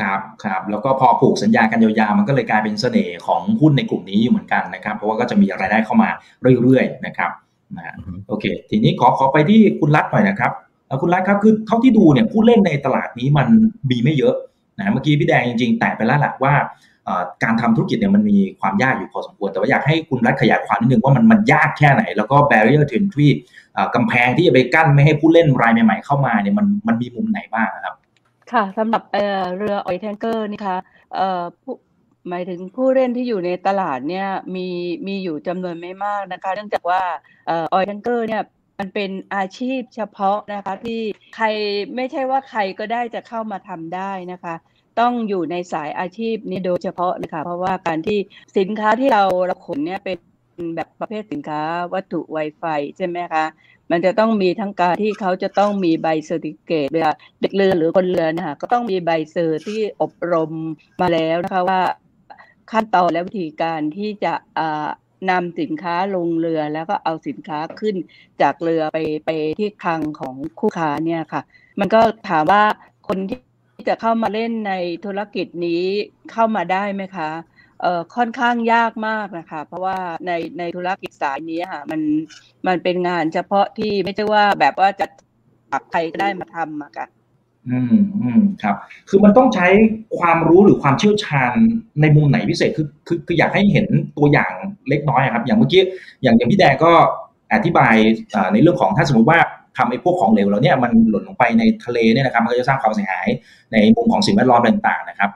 [0.00, 6.10] ครับครับแล้วก็พอผูกสัญญากันยาวๆมันก็เลยกลายเป็นเสน่ห์ของหุ้นในกลุ่มนี้อยู่เหมือนกันนะครับ เพราะว่าก็จะมีรายได้เข้ามา
[6.62, 7.30] เรื่อยๆนะครับ
[7.76, 7.94] นะ
[8.28, 10.52] โอเค ทีนี้ขอขอไปที่คุณรัฐหน่อยนะครับ
[11.02, 13.48] คุณรัฐครับคือเท่าที่ดูเนี่ยผู้เล่นในตลาดนี้มัน
[13.90, 14.34] มีไม่เยอะ
[14.78, 16.54] นะเมื่อกี้พี่แดงจริง ๆ แตะไปแล้วแหละว่า
[17.42, 23.28] การทำธุรกิจเนี่ยมันมีความยากอยู่พอสมควร แต่ว่าอยากให้คุณรัฐขยายความนิดนึงว่ามันมันยากแค่ไหน แล้วก็ barrier to entry
[23.94, 27.94] กำแพงที่จะไปกั้นไม่ให้ผู้เล่นรายใหม่ๆเข้ามาเนี่ยมันมันมีมุมไหนบ้างครับ
[28.52, 30.76] ค่ะสำหรับเเรือออยแทงเกอร์นี่ค่ะ
[31.62, 31.74] ผู้
[32.28, 34.68] หมายถึงผู้เล่นที่อยู่ในตลาดเนี่ยมี
[35.06, 37.00] มีอยู่จำนวนไม่มากนะคะ เนื่องจากว่า
[37.52, 38.42] oil tanker เนี่ย
[38.78, 41.00] มันเป็นอาชีพเฉพาะนะคะที่
[41.36, 41.46] ใคร
[41.96, 44.54] ไม่ใช่ว่าใครก็ได้จะเข้ามาทำได้นะคะ
[45.00, 48.18] ต้องอยู่ในสายอาชีพนี้โดยเฉพาะนะคะเพราะว่าการที่
[48.58, 50.18] สินค้าที่เราเราขนเนี่ยเป็น
[50.76, 51.60] แบบประเภทสินค้า
[51.94, 52.64] วัตถุไวไฟ
[52.96, 53.44] ใช่ไหมคะ
[53.90, 60.52] มันจะต้องมีทั้งการที่เขาจะต้องมีใบ certificate เวลาเด็กเรือหรือคนเรือนะคะก็ต้องมีใบ cert ที่อบรม
[61.00, 61.82] มาแล้วนะคะว่า
[62.70, 64.34] ขั้นตอนและวิธีการที่จะ
[65.30, 67.96] นำสินค้าลงเรือแล้วก็เอาสินค้าขึ้น
[68.42, 71.42] จากเรือไปไปที่คลังของคู่ค้าเนี่ยค่ะ
[71.80, 72.62] มันก็ถามว่า
[73.08, 75.84] คนที่จะเข้ามาเล่นในธุรกิจนี้
[76.32, 77.30] เข้ามาได้ไหมคะ
[77.80, 79.96] เอ่อค่อนข้างยากมากนะคะ เพราะว่า
[80.26, 82.00] ในในธุรกิจสายนี้ค่ะมัน
[82.66, 85.06] มันเป็นงานเฉพาะที่ไม่ใช่ว่าแบบว่าจะ
[85.72, 87.06] ปักใครก็ได้มาทำอะค่ะ
[87.68, 88.76] อืมอืมครับ
[89.08, 89.66] คือมันต้องใช้
[90.18, 91.52] ความรู้หรือความเชี่ยวชาญ
[92.00, 93.86] ในมุมไหนพิเศษคือคือคืออยากให้เห็น
[94.18, 94.52] ตัวอย่าง
[94.88, 95.82] เล็กน้อยครับ อย่างเมื่อกี้
[96.22, 96.92] อย่างอย่างพี่แดงก็
[97.54, 97.94] อธิบาย
[98.52, 99.38] ในเรื่องของถ้าสมมติว่า
[99.76, 103.26] ทำไอ้พวกของเหลวเราเนี่ยมันหล่นลงไปในทะเลเนี่ยนะครับ มันก็จะสร้างความเสียหาย
[103.72, 105.30] ในมุมของสิ่งแวดล้อมต่างๆนะครับ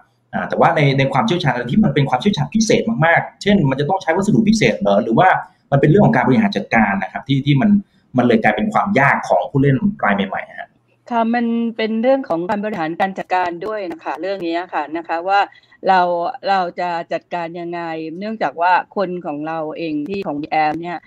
[0.49, 5.29] แต่ว่าในในความเชี่ยวชาญที่มันเป็นความเชี่ยวชาญพิเศษมากๆ เช่น มันจะต้องใช้วัสดุพิเศษเหรอหรือว่า
[5.70, 7.70] มันเป็นเรื่องของการบริหารจัดการนะครับที่ที่มัน
[8.16, 10.68] มันเลยกลายเป็นความยากของผู้เล่นรายใหม่ๆฮะ
[11.11, 15.40] ค่ะมันเป็นเรื่องของการบริหารการจัดการด้วยนะคะเรื่องนี้ค่ะนะคะว่า
[15.88, 16.01] เรา
[16.49, 17.81] เราจะจัดการยังไง
[18.18, 20.99] เนื่องจากว่าคนของเราเองที่ของแอมเนี่ย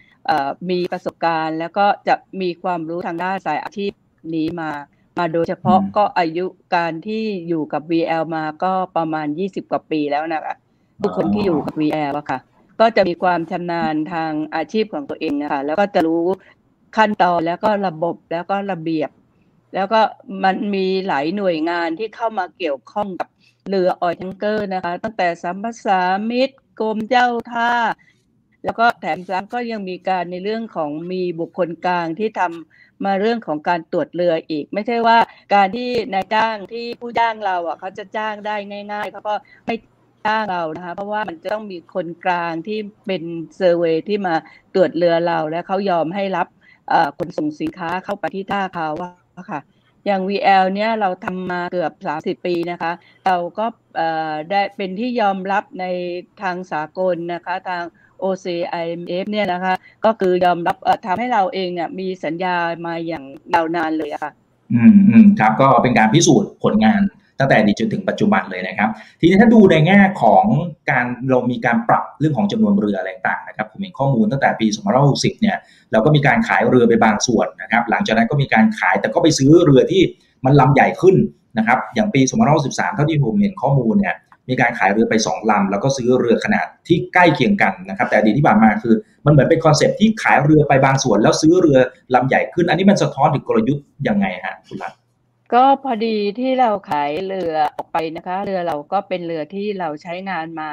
[0.70, 3.92] มีประสบการณ์ แล้วก็จะมีความรู้ทางด้านสายอาชีพ
[4.36, 4.72] นี้มา
[5.18, 10.56] มาโดยเฉพาะก็อายุการที่อยู่กับ VL มาก็ประมาณ 20 กว่าปีแล้วนะคะ
[11.02, 12.40] ทุกคนที่อยู่กับ VL อะค่ะ
[12.80, 16.24] ก็จะมีความชำนาญทางอาชีพของตัวเองนะคะแล้วก็จะรู้
[16.98, 19.10] ขั้นตอนแล้วก็ระบบแล้วก็ระเบียบ
[19.76, 20.02] แล้วก็
[20.44, 23.28] มันมีหลายหน่วยงานที่เข้ามาเกี่ยวข้องกับ
[23.70, 26.00] เรือออยทังเกอร์นะคะ ตั้งแต่สัมภาษา
[26.30, 27.72] มิตรกรมเจ้าท่า
[28.64, 35.18] แล้วก็แถมซ้ำก็ยังมีการในเรื่องของมีบุคคลกลางที่ทำ มาเรื่องของการตรวจเรืออีก ไม่ใช่ว่า
[35.54, 38.56] การที่นายจ้างที่ผู้จ้างเราอะเขาจะจ้างได้
[38.92, 39.76] ง่ายๆเขาก็ไม่
[40.28, 43.24] จ้างเรานะคะเพราะว่ามันจะต้องมีคนกลางที่เป็น
[43.58, 44.36] เซอร์เวยที่มา
[44.74, 46.48] ตรวจเรือเราและเขายอมให้รับ
[47.18, 49.12] คนส่งสินค้าเข้าไปที่ท่าเขาว่า
[49.52, 49.62] ค่ะ
[50.06, 51.94] อย่าง VL เนี่ยเราทำมาเกือบ
[52.40, 52.92] 30 ปีนะคะ
[53.26, 53.66] เราก็
[54.52, 55.86] ได้เป็นที่ยอมรับใน
[56.42, 57.84] ทางสากลนะคะ ทาง
[58.24, 59.74] OCIMF เนี่ยนะคะ
[60.06, 64.32] ก็คือยอมรับทำให้เราเองเนี่ยมีสัญญามาอย่างยาวนานเลยค่ะ
[64.74, 67.02] อืมอืมครับก็เป็นการพิสูจน์ผลงาน
[67.40, 70.44] ตั้งแต่ดีจนถึงปัจจุบันเลยนะครับ ทีนี้ถ้าดูในแง่ของ
[70.90, 74.68] การเรามีการปรับเรื่องของจำนวนเรืออะไรต่างนะครับผมเห็นข้อมูลตั้งแต่ปี
[75.04, 75.58] 2560เนี่ย
[75.92, 80.02] เราก็มีการขายเรือไปบางส่วนนะครับ หลังจากนั้นก็มีการขายแต่ก็ไปซื้อเรือที่
[80.46, 81.16] มันลำใหญ่ขึ้น
[81.58, 82.22] นะครับ อย่างปี
[82.60, 84.16] 2563เท่าที่ผมเห็นข้อมูลเนี่ย
[84.50, 91.78] มีการขายเรือไป 2 ลำ แล้วก็ซื้อเรือขนาดที่ใกล้เคียงกันนะครับแต่ดีที่ผ่านมาคือ มันเหมือนเป็นคอนเซ็ปที่ขายเรือไปบางส่วน แล้วซื้อเรือ
[92.16, 94.94] ลำใหญ่ขึ้น อันนี้มันสะท้อนถึงกลยุทธ์ยังไงฮะคุณรัต
[95.54, 100.72] ก็พอดีที่เราขายเรือออกไปนะคะ เรือเราก็เป็นเรือที่เราใช้งานมา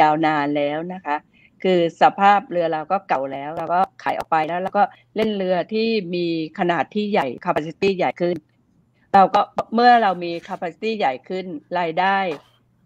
[0.00, 1.16] ยาวนานแล้วนะคะ
[1.62, 4.82] คือสภาพเรือเราก็เก่าแล้วเราก็ขายออกไปแล้วแล้วก็
[5.16, 6.26] เล่นเรือที่มี
[6.58, 8.36] ขนาดที่ใหญ่ capacity ใหญ่ขึ้น
[9.14, 9.40] เราก็
[9.74, 11.46] เมื่อเรามี capacity ใหญ่ขึ้น
[11.78, 12.18] รายได้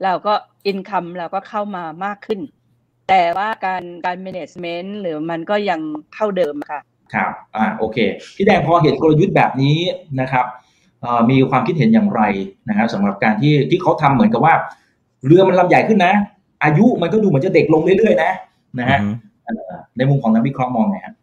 [0.04, 0.34] เราก็
[0.66, 2.40] อินคัมเราก็เข้ามามากขึ้น
[3.08, 5.80] แต่ว่าการการ management หรือมันก็ยัง
[6.14, 6.80] เท่าเดิมค่ะ
[7.14, 7.98] ครับ อ่า โอเค
[8.36, 9.76] พี่แดงพอเห็นกลยุทธ์แบบนี้
[10.20, 10.46] นะครับ
[11.30, 12.22] มีความคิดเห็นอย่างไร
[12.68, 14.54] นะครับสำหรับการที่ที่เขาทำเหมือนกับว่า
[15.26, 16.14] เรือมันลำใหญ่ขึ้นนะ
[16.64, 18.32] อายุมันก็ดูเหมือนจะเด็กลงเรื่อยๆนะ
[18.78, 18.98] นะฮะ
[19.96, 21.14] ในมุมของนักวิเคราะห์มองไงครับ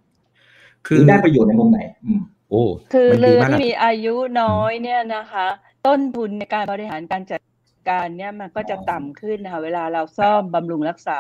[0.88, 5.46] คืคืออได้ประโยชน์ในมุมไหน อืมโอ้คือมันเรืดีอมากที่อะมีอายุน้อยเนี่ยนะคะ
[5.88, 7.40] ต้นทุนในการบริหารการจัด
[7.90, 11.20] การเนี่ยมันก็จะต่ำขึ้นนะคะเวลาเราซ่อมบำรุงรักษา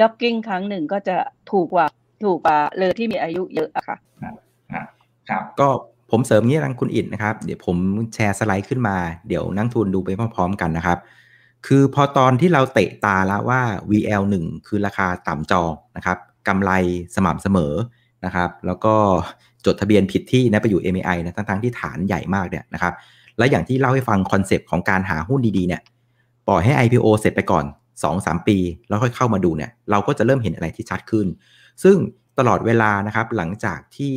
[0.00, 1.16] ด็อกกิ้งครั้งหนึ่งก็จะ
[1.50, 1.86] ถูกกว่า
[2.24, 3.96] ถูกกว่าเรือที่มีอายุเยอะอะค่ะ
[5.30, 5.68] ครับก็
[6.10, 7.76] ผมเสริมงี้ทางคุณอิดนะครับ เดี๋ยวผม
[8.14, 8.96] แชร์สไลด์ขึ้นมา
[9.28, 10.98] เดี๋ยวนั่งทุนดูไปพร้อมๆกันนะครับ
[11.66, 14.34] คือพอตอนที่เราเตะตาแล้วว่า VL1
[14.66, 16.70] คือราคาต่ำจองนะครับกำไร
[17.14, 17.74] สม่ำเสมอ
[18.24, 18.94] นะครับ แล้วก็
[19.66, 22.94] จดทะเบียนผิดที่นะไปอยู่ MAI นะทั้งๆที่ฐานใหญ่มากเนี่ยนะครับ
[23.38, 25.82] และอย่างที่เล่าให้ฟัง concept ของการหาหุ้นดีๆเนี่ย
[26.48, 27.64] ปล่อยให้ IPO เสร็จไปก่อน
[28.06, 31.26] 2-3 ปี แล้วค่อยเข้ามาดูเนี่ยเราก็จะเริ่มเห็นอะไรที่ชัดขึ้น
[31.82, 31.96] ซึ่ง
[32.38, 34.14] ตลอดเวลานะครับหลังจากที่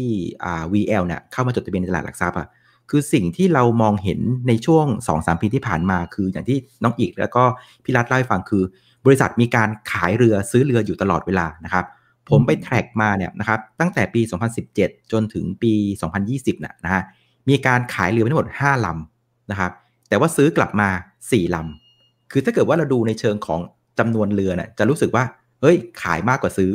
[0.73, 2.47] VL เนี่ยเข้ามาจดทะเบียนในตลาดหลักทรัพย์อะ
[2.89, 4.85] คือสิ่งที่เรามองเห็นในช่วง
[5.15, 7.43] 2-3 ปีที่ผ่านมา คืออย่างที่น้องอิกแล้วก็
[7.83, 8.63] พี่รัฐเล่าให้ฟังคือ
[9.05, 11.85] บริษัทมีการขายเรือซื้อเรืออยู่ตลอดเวลานะครับ
[12.29, 14.21] ผมไป track มาเนี่ยนะครับตั้งแต่ปี
[14.67, 15.73] 2017 จนถึงปี
[16.19, 17.03] 2020นะนะฮะ
[17.49, 19.71] มีการขายเรือไปทั้งหมด 5 ลำนะครับ
[20.09, 20.89] แต่ว่าซื้อกลับมา
[21.21, 21.84] 4 ลำ
[22.31, 23.59] คือถ้าเกิดว่าเราดูในเชิงของ
[23.99, 25.23] จำนวนเรือเนี่ยจะรู้สึกว่า
[25.61, 26.71] เฮ้ย ขายมากกว่าซื้อ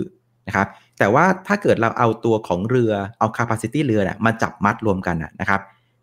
[0.46, 0.66] นะครับ
[0.98, 5.60] แต่ว่าถ้าเกิดเราเอาตัวของเรือ เอา capacity เรือเนี่ยมาจับมัดรวมกันนะนะครับ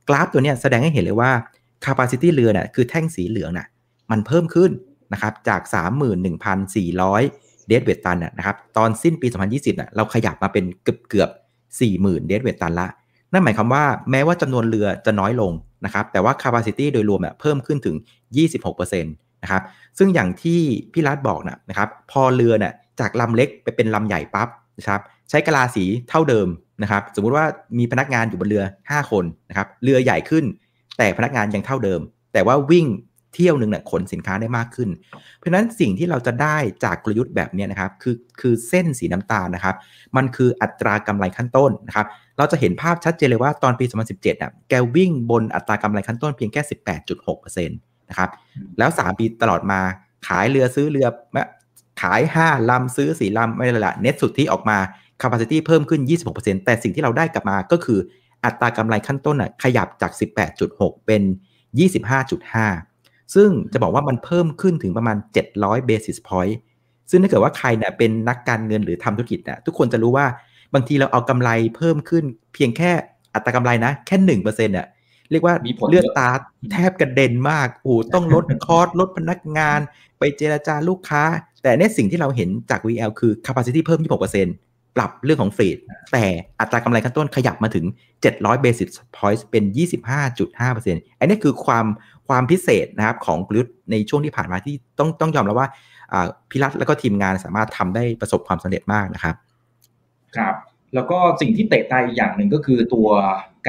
[0.08, 1.32] กราฟตัวเนี้ยแสดงให้เห็นเลยว่า
[1.86, 3.68] capacity เรือเนี่ยคือแท่งสีเหลืองน่ะ
[4.12, 4.72] มันเพิ่มขึ้น
[5.14, 5.62] นะครับจาก
[6.86, 11.30] 31,400 เดดเวตตันนะครับ ตอนสิ้นปี 2020น่ะเราขยับมาเป็นเกือบเกือบ
[11.80, 12.88] 40,000 เดดเวตตันละ
[13.32, 15.52] นั่นหมายความว่าแม้ว่าจำนวนเรือจะน้อยลง
[15.86, 17.96] นะครับ แต่ว่า capacity โดยรวมเนี่ยเพิ่มขึ้นถึง
[18.48, 19.64] 26% นะครับ
[19.98, 20.60] ซึ่งอย่างที่
[20.94, 24.48] พี่รัฐบอกนะครับพอเรือเนี่ยจากลำเล็กไปเป็นลำใหญ่ปั๊บ
[24.80, 26.48] นะครับใช้กะลาสีเท่าเดิม
[26.82, 27.46] นะครับสมมุติว่า
[27.78, 30.46] มีพนักงานอยู่บนเรือ 5 คนนะครับเรือใหญ่ขึ้น
[30.98, 32.02] แต่พนักงานยังเท่าเดิม
[32.34, 32.88] แต่ว่าวิ่ง
[33.34, 34.90] เที่ยวหนึ่งเนี่ยขนสินค้าได้มากขึ้น
[35.38, 39.76] เพราะฉะนั้นสิ่งที่เราจะได้จากกลยุทธ์แบบนี้นะครับคือคือเส้นสีน้ำตาลนะครับ
[40.16, 42.08] มันคืออัตรากำไรขั้นต้นนะครับ
[42.38, 46.62] เราจะเห็นภาพชัดเจนเลยว่าตอนปี 2017อะแกวิ่งบนอัตรากำไรขั้นต้นเพียงแค่
[47.68, 48.30] 18.6% นะครับ
[48.78, 49.80] แล้ว 3 ปีตลอดมา
[50.28, 51.08] ขายเรือซื้อเรือ
[52.02, 54.78] ขาย 5 ลำ ซื้อ 4 ลำ ไม่เลยละเน็ตสุดที่ออกมา
[55.22, 56.02] capacity เพิ่มขึ้น
[56.34, 58.00] 26%แต่สิ่งที่เราได้กลับมาก็คือ
[58.46, 60.12] อัตรากำไรขั้นต้นอะขยับจาก
[60.60, 61.22] 18.6 เป็น
[62.08, 65.18] 25.5 ซึ่งจะบอกว่ามันเพิ่มขึ้นถึงประมาณ
[65.54, 66.56] 700 basis point
[67.10, 70.26] ซึ่งถ้าเกิดว่าใครเนี่ยเป็นนักการเงินหรือทำธุรกิจนะทุกคนจะรู้ว่า
[70.74, 72.92] บางทีเราเอากำไรเพิ่มขึ้นเพียงแค่
[73.34, 74.88] อัตรากำไรนะแค่หนึ่งเปอร์เซ็นต์เนี่ย
[75.32, 76.30] เรียกว่ามีผลเลือดตา
[76.72, 79.80] แทบกระเด็นมากโอ้โหต้องลดคอร์สลดพนักงาน
[80.20, 81.24] ไปเจราจาลูกค้า
[81.64, 84.00] แต่เนี่ยสิ่งที่เราเห็นจาก VL คือ capacity เพิ่ม
[84.46, 85.78] 26%ปรับเรื่องของฟรีด
[86.12, 86.26] แต่
[86.60, 87.86] อัตรากำไรขั้นต้นขยับมาถึง
[88.26, 89.64] 700 basis points เป็น
[90.42, 91.86] 25.5%อันนี้คือความ
[92.28, 95.70] ความพิเศษนะครับของกลยุทธ์ในช่วงที่ผ่านมาที่ต้องต้องยอมรับว่า
[96.14, 99.36] อ่าพิรัตแล้วก็ทีมงานสามารถทำได้ประสบความสำเร็จมากนะครับ
[100.38, 100.56] ครับ
[100.96, 103.10] แล้วก็สิ่งที่เตะตาอีกอย่างหนึ่งก็คือตัว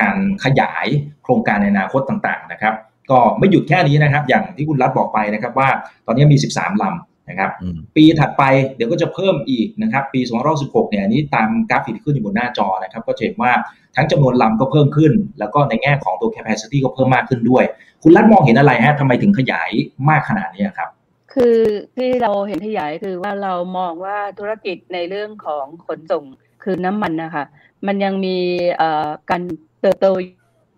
[0.01, 0.87] การขยาย
[1.23, 2.75] โครงการในอนาคตต่างๆนะครับ
[3.11, 5.69] ก็ไม่หยุดแค่นี้นะครับ อย่างที่คุณรัฐบอกไปนะครับว่า
[6.07, 8.43] ตอนนี้มี 13ลำนะครับอืมปีถัดไป
[8.77, 10.21] เดี๋ยวก็จะเพิ่มอีกนะครับ ปี
[10.57, 13.53] 2016เนี่ยอันนี้ตามกราฟิกที่ขึ้นอยู่บนหน้าจอนะครับ ก็จะเห็นว่า
[13.97, 17.65] ทั้งจำนวนลำก็เพิ่มขึ้น แล้วก็ในแง่ของตัว capacity ก็เพิ่มมากขึ้นด้วย
[18.03, 19.71] คุณรัฐมองเห็นอะไรฮะทำไมถึงขยาย
[20.09, 20.89] มากขนาดนี้ครับ
[21.35, 21.59] คือ
[21.97, 26.25] ที่เราเห็นขยายคือว่าเรามองว่าธุรกิจในเรื่องของขนส่ง
[26.63, 27.45] คือน้ำมันนะคะ
[27.87, 28.37] มันยังมี
[29.31, 29.43] การ
[29.81, 30.07] เติบโต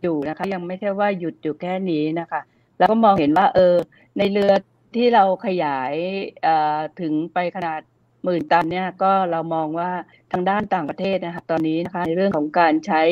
[0.02, 2.40] อยู่นะคะ ยังไม่ใช่ว่าหยุดอยู่แค่นี้นะคะ
[2.78, 3.74] แล้วก็มองเห็นว่า เออ
[4.18, 4.52] ในเรือ
[4.96, 5.92] ที่เราขยาย
[7.00, 7.80] ถึงไปขนาด
[8.24, 9.90] หมื่นตันเนี่ยก็เรามองว่า
[10.32, 13.02] ทางด้านต่างประเทศนะคะตอนนี้นะคะในเรื่องของการใช้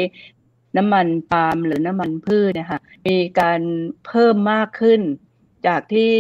[0.77, 3.61] น้ำมันปาล์มหรือน้ำมันพืชนะคะมีการ
[4.07, 5.01] เพิ่มมากขึ้น
[5.67, 6.13] จากที่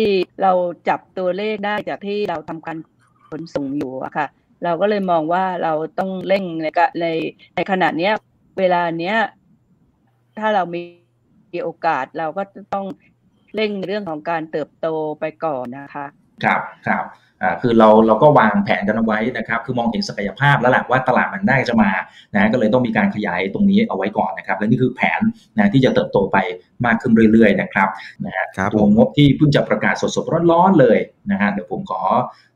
[0.42, 0.52] เรา
[0.88, 2.76] จับตัวเลขได้จากที่เราทำการ
[3.30, 4.26] ขนส่งอยู่อะค่ะ
[4.64, 6.66] เราก็เลยมองว่าเราต้องเร่งใน
[7.00, 7.06] ใน
[7.54, 8.12] ในขณะเนี้ย
[8.58, 9.16] เวลาเนี้ย
[10.38, 10.82] ถ้าเรามี
[11.64, 12.42] โอกาสเราก็
[12.74, 12.86] ต้อง
[13.54, 14.86] เร่งเรื่องของการเติบโต
[15.20, 16.06] ไปก่อนนะคะ
[16.44, 17.04] ครับครับ
[17.62, 21.90] คือเราเราก็วางแผนกันเอาไว้นะครับ คือมองเห็นศักยภาพแล้วแหละว่าตลาดมันได้จะมา
[22.34, 25.20] นะก็เลยต้องมีการขยายตรงนี้เอาไว้ก่อนนะครับ และนี่คือแผน
[25.56, 26.36] นะที่จะเติบโตไป
[26.86, 27.88] มากขึ้นเรื่อยๆนะครับ
[28.24, 30.98] นะฮะครับตัวผมงบที่เพิ่งจะประกาศสดๆร้อนๆเลย
[31.30, 32.00] นะฮะเดี๋ยวผมขอ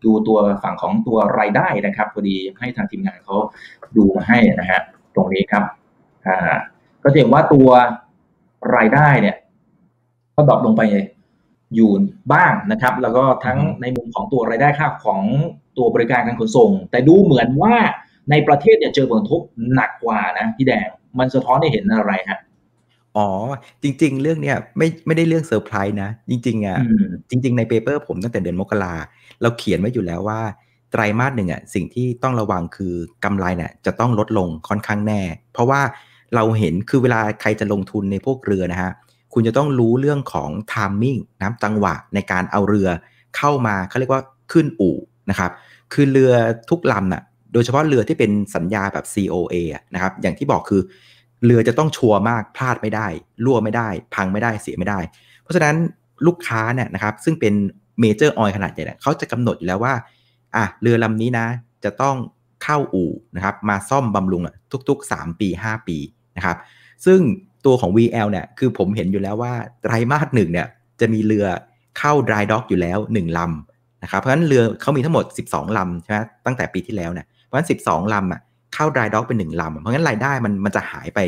[0.05, 3.37] ดูตัวฝั่งของตัวรายได้นะครับพอดีให้ทางทีมงานเขา
[3.97, 4.81] ดูมาให้นะฮะ
[5.15, 5.65] ตรงนี้ครับ
[6.27, 6.57] อ่า
[7.03, 7.69] ก็จะเห็นว่าตัว
[8.77, 9.37] รายได้เนี่ย
[10.37, 10.83] ก็ drop ลงไป
[11.75, 11.91] อยู่
[12.33, 15.23] บ้างนะครับ แล้วก็ทั้งในมุมของตัวรายได้ค่าของ
[15.79, 17.75] ตัวบริการการขนส่ง แต่ดูเหมือนว่า
[18.31, 19.41] ในประเทศเนี่ยเจอผลกระทบ
[19.75, 22.41] หนักกว่านะพี่แดงมันสะท้อนให้เห็นอะไรฮะ
[23.17, 23.29] อ๋อ
[23.83, 28.95] จริง ๆ เรื่องเนี้ยไม่ไม่ได้เรื่องเซอร์ไพรส์นะ จริงๆอะอืมจริง ๆ ใน paper ผมตั้งแต่เดือนมกรา
[29.43, 30.41] เราเขียนไว้อยู่แล้วว่า
[30.93, 35.21] ไตรมาสหนึ่งอะสิ่งที่ต้องระวังคือกำไรเนี่ยจะต้องลดลงค่อนข้างแน่
[35.53, 35.81] เพราะว่า
[36.35, 38.93] เราเห็นคือเวลาใครจะลงทุนในพวกเรือนะฮะ
[39.35, 42.89] คุณจะต้องรู้เรื่องของ timing นะจังหวะในการเอาเรือ
[43.37, 44.97] เข้ามาเขาเรียกว่าขึ้นอู่
[45.31, 45.51] นะครับ
[45.93, 46.33] คือเรือ
[46.71, 49.55] ทุกลำน่ะ โดยเฉพาะเรือที่เป็นสัญญาแบบ COA
[49.95, 50.83] นะครับ อย่างที่บอกคือ
[51.45, 53.07] เรือจะต้องชัวร์มากพลาดไม่ได้
[53.45, 55.01] รั่วไม่ได้ พังไม่ได้เสียไม่ได้
[55.43, 55.77] เพราะฉะนั้น
[56.27, 57.55] ลูกค้าเนี่ยนะครับ ซึ่งเป็น
[58.01, 59.95] เมเจอร์ออยขนาดใหญ่เนี่ยเขาจะกำหนดอยู่แล้วว่า
[60.57, 61.47] อะเรือลำนี้นะ
[61.85, 62.17] จะต้อง
[62.63, 64.43] เข้าอู่นะครับ มาซ่อมบำรุง
[64.89, 65.97] ทุก ๆ 3 ปี 5 ปี
[66.37, 66.57] นะครับ
[67.07, 67.21] ซึ่ง
[67.65, 70.67] ตัวของ VL เนี่ยคือผมเห็นอยู่แล้วว่าไตรมาสหนึ่งเนี่ย
[71.01, 71.47] จะมีเรือ
[71.99, 78.41] เข้า dry dock อยู่แล้ว 1 ลำนะครับเพราะฉะนั้นเรือเขามีทั้งหมด 12 ลำใช่ไหมตั้งแต่ปีที่แล้วเนี่ยเพราะฉะนั้น 12 ลำอะ
[78.75, 81.19] เข้า dry dock เป็น 1 ลำ เพราะงั้นรายได้มันมันจะหายไป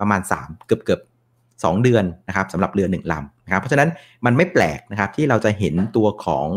[0.00, 1.00] ประมาณ 3 เกือบเกือบ
[1.42, 3.88] 2เดือนนะครับสำหรับเรือ 1 ลำนะครับเพราะฉะนั้น
[4.26, 6.48] มันไม่แปลกนะครับที่เราจะเห็นตัวของ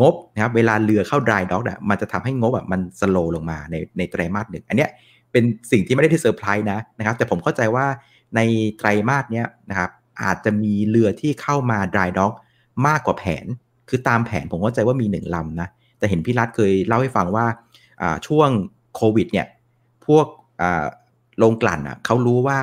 [0.00, 4.90] งบนะครับเวลาเรือเข้า dry dock อะมันจะทำให้งบอะมันสโลลงมาในในไตรมาสหนึ่งอันเนี้ย
[5.32, 7.86] เป็นสิ่งที่ไม่ได้ที่เซอร์ไพรส์นะนะครับแต่ผมเข้าใจว่า
[8.36, 8.40] ใน
[8.78, 9.90] ไตรมาสเนี้ยนะครับ
[10.22, 12.32] อาจจะมีเรือที่เข้ามา dry dock
[12.86, 13.46] มากกว่าแผน
[13.88, 17.46] คือตามแผนผมเข้าใจว่ามีหนึ่งลำนะแต่เห็นพี่รัฐเคยเล่าให้ฟังว่า
[18.26, 18.48] ช่วง
[18.94, 19.46] โควิดเนี่ย
[20.06, 20.26] พวก
[21.38, 22.58] โรงกลั่นอะเขารู้ว่า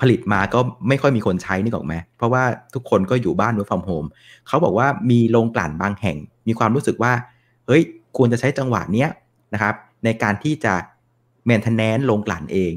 [0.00, 2.42] ผลิตมาก็ไม่ค่อยมีคนใช้นี่กอกไหมเพราะว่า
[2.74, 4.08] ทุกคนก็อยู่บ้าน work from home
[4.48, 6.16] เขาบอกว่ามีโรงกลั่นบางแห่ง
[6.48, 7.12] มีความรู้สึกว่า
[7.66, 7.82] เฮ้ย
[8.16, 9.08] ควรจะใช้จังหวะเนี้ย
[9.54, 10.74] นะครับ ในการที่จะ
[11.48, 12.74] maintenance โรงกลั่นเอง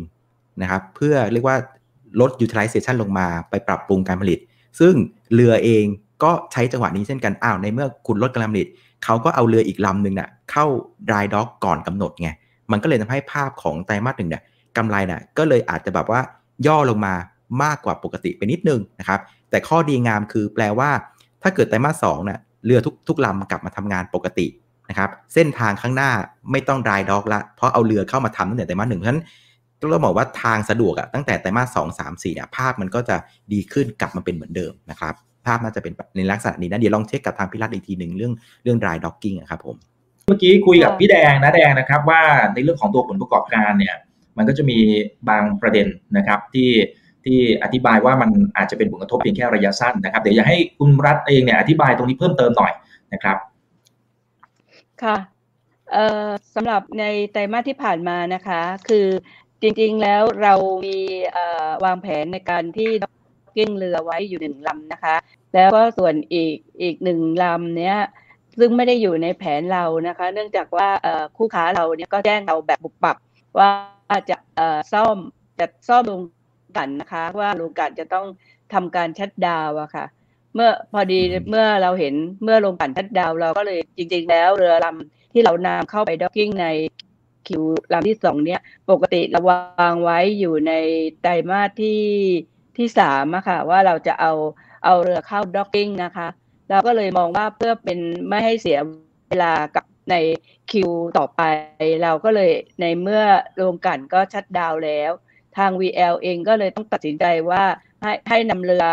[0.62, 1.58] นะครับ เพื่อเรียกว่า
[2.22, 4.40] ลด utilization ลงมาไปปรับปรุงการผลิต
[4.80, 4.94] ซึ่ง
[5.34, 5.86] เรือเอง
[6.24, 8.68] ก็ใช้จังหวะนี้เช่นกัน อ้าวในเมื่อคุณลดการผลิต
[9.06, 10.66] เขาก็เอาเรืออีกลำหนึ่งเนะ่ยเข้า
[11.10, 12.30] dry dock ก่อนกำหนดไง
[12.72, 14.44] มันก็เลยทำให้ภาพของไตรมาสหนึ่งเนี่ย
[14.78, 16.22] กำไรนะ่ะก็เลยอาจจะแบบว่า
[16.68, 17.14] ย่อลงมา
[17.64, 20.90] มากกว่าปกติไปนิดนึงนะครับ แต่ข้อดีงามคือแปลว่า
[21.44, 24.48] ถ้าเกิดไตรมาสสองเนี่ยเรือทุกทุกลำกลับมาทำงานปกติ
[24.90, 26.12] นะครับ เส้นทางข้างหน้า
[26.52, 29.24] ไม่ต้อง dry dock ละ เพราะเอาเรือเข้ามาทำตั้งแต่ไตรมาสหนึ่งเพราะฉะนั้น
[29.80, 33.16] ต้องบอกว่าทางสะดวกอะตั้งแต่ไตรมาสสองสามสี่เนี่ยภาพมันก็จะ
[33.54, 35.14] ดีขึ้นกลับมาเป็นเหมือนเดิมนะครับ
[35.46, 39.76] ภาพน่าจะเป็นในลักษณะนี้นะเดี๋ยวลองเช็คกับทางพิรัตอีกทีหนึ่งเรื่องเรื่อง dry docking ครับผม
[40.28, 42.22] เมื่อกี้คุยกับพี่แดงนะแดงนะครับ ว่า
[42.54, 43.96] ในเรื่องของตัวผลประกอบการเนี่ย
[44.38, 44.78] มันก็จะมี
[45.30, 45.88] บางประเด็น
[46.18, 46.70] นะครับที่
[47.26, 52.72] ที่อธิบายว่ามันอาจจะเป็นผลกระทบเพียงแค่ระยะสั้นนะครับ เดี๋ยวอยากให้คุณรัฐเองเนี่ยอธิบายตรงนี้เพิ่มเติมหน่อย
[53.14, 53.38] นะครับ
[55.04, 55.18] ค่ะ
[55.92, 59.06] เอ่อสำหรับในไตรมาสที่ผ่านมานะคะ คือ
[59.62, 60.54] จริงๆแล้วเรา
[60.86, 60.98] มี
[61.86, 65.16] วางแผนในการที่ docking เรือไว้อยู่หนึ่งลำนะคะ
[65.54, 67.98] แล้วก็ส่วนอีกอีกหนึ่งลำเนี้ย
[68.60, 70.90] ซึ่งไม่ได้อยู่ในแผนเรานะคะ เนื่องจากว่า
[71.38, 73.18] คู่ค้าเราเนี่ยก็แจ้งเราแบบบุบปับ
[73.60, 73.70] ว่า
[74.30, 74.38] จะ
[74.94, 75.18] ซ่อม
[75.60, 76.22] จะซ่อมโรง
[76.78, 78.26] กลั่นนะคะ ว่าโรงกลั่นจะต้อง
[78.74, 80.06] ทำการ shutdown อะค่ะ
[80.56, 86.68] เมื่อพอดีเมื่อเราเห็นเมื่อโรงกลั่น shutdown เราก็เลยจริง ๆ แล้วเรือลำที่เรานำเข้าไป docking ใน
[87.48, 90.74] คิวลำที่สองเนี่ยปกติเราวางไว้อยู่ใน
[91.22, 92.02] ไตรมาสที่
[92.78, 94.34] ที่สามอะค่ะว่าเราจะเอา
[94.86, 96.28] เอาเรือเข้าด็อกกิ้งนะคะ
[96.70, 98.80] เราก็เลยมองว่าเพื่อเป็นไม่ให้เสีย
[99.30, 100.16] เวลากับใน
[100.72, 101.42] คิวต่อไป
[102.04, 103.24] เราก็เลยในเมื่อ
[103.56, 105.12] โรงกันก็ชัดดาวแล้ว
[105.58, 107.64] ทาง VL เองก็เลยต้องตัดสินใจว่า
[108.02, 108.86] ให้ให้นำเรือ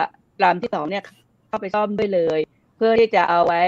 [0.43, 1.03] ลำที่สองเนี่ย
[1.49, 2.41] เข้าไปซ่อมด้วยเลย
[2.77, 3.63] เพื่อที่จะเอาไว้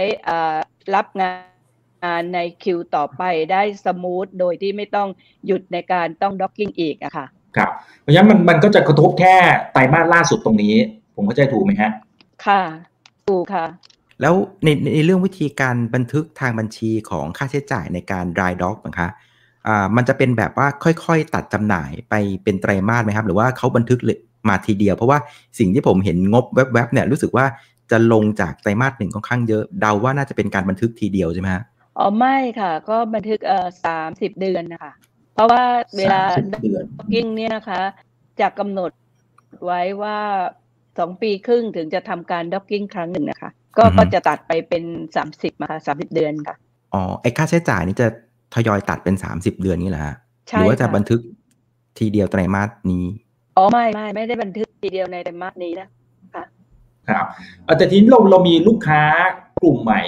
[0.95, 1.56] รับงาน
[2.05, 5.09] งานในคิวต่อไปได้สมูทโดยที่ไม่ต้อง
[5.47, 7.71] หยุดในการต้องด็อกกิ้งอีกอะค่ะครับ
[8.03, 9.37] เพราะฉะนั้นมันมันก็จะกระทบแค่
[9.73, 10.75] ไตรมาสล่าสุดตรงนี้
[11.15, 11.91] ผมเข้าใจถูกไหมฮะ
[12.47, 12.63] ค่ะ
[13.29, 13.67] ถูกค่ะ
[14.21, 19.09] แล้วในในเรื่องวิธีการบันทึกทางบัญชีของค่าใช้จ่ายในการ dry dock นะคะ
[19.67, 25.19] อ่ามันจะเป็นแบบว่าค่อยๆ ตัดจำหน่ายไปเป็นไตรมาสไหมครับ หรือว่าเขาบันทึกเลยมาทีเดียว เพราะว่า
[25.59, 27.47] สิ่งที่ผมเห็นงบแวบๆเนี่ยรู้สึกว่า
[27.91, 31.63] จะลงจากไตรมาสหนึ่งค่อนข้างเยอะเดาว่าน่าจะเป็นการบันทึกทีเดียวใช่ไหมฮะ
[31.99, 34.93] อ๋อไม่ค่ะ ก็บันทึกเอ่อสามสิบเดือนนะคะ
[35.35, 35.63] เพราะว่า
[35.97, 36.21] เวลา
[36.53, 37.81] docking เนี่ยนะคะ
[38.41, 38.91] จะกำหนด
[39.65, 40.19] ไว้ว่า
[40.99, 44.85] สองปีครึ่งถึงจะทำการ docking ครั้งหนึ่งนะคะ ก็ก็จะตัดไปเป็น
[45.17, 46.57] สามสิบมาค่ะสามสิบเดือนค่ะ
[46.95, 48.09] อ๋อไอค่าใช้จ่ายนี่จะ
[48.55, 50.03] ทยอยตัดเป็นสามสิบเดือนนี่แหละ
[50.47, 51.21] หรือว่าจะบันทึก
[51.99, 53.05] ทีเดียวไตรมาสนี้
[53.57, 55.89] อ๋อไม่ไม่ไม่ได้บันทึกทีเดียวในไตรมาสนี้นะ
[56.35, 56.45] คะ
[57.09, 57.27] ครับ
[57.79, 59.01] แต่ทีนี้เราเรามีลูกค้า
[59.63, 60.03] กลุ่มใหม่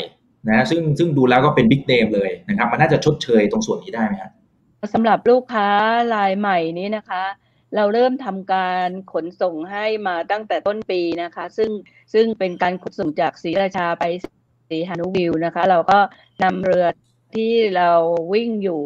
[0.46, 4.33] นะซึ่งซึ่งดูแล้วก็เป็นบิ๊กเนมเลยนะครับ มันน่าจะชดเชยตรงส่วนนี้ได้ไหมครับ
[4.94, 5.68] สำหรับลูกค้า
[6.14, 7.22] รายใหม่นี้นะคะ
[7.77, 11.70] เราเริ่มทำการขนส่งให้มาตั้งแต่ต้นปีนะคะ ซึ่ง
[12.14, 14.05] ซึ่งเป็นการขนส่งจากศรีราชาไป
[14.68, 15.98] ศรีฮานุวิวนะคะ เราก็
[16.42, 16.87] นำเรือ
[17.35, 17.90] ที่เรา
[18.33, 18.83] วิ่งอยู่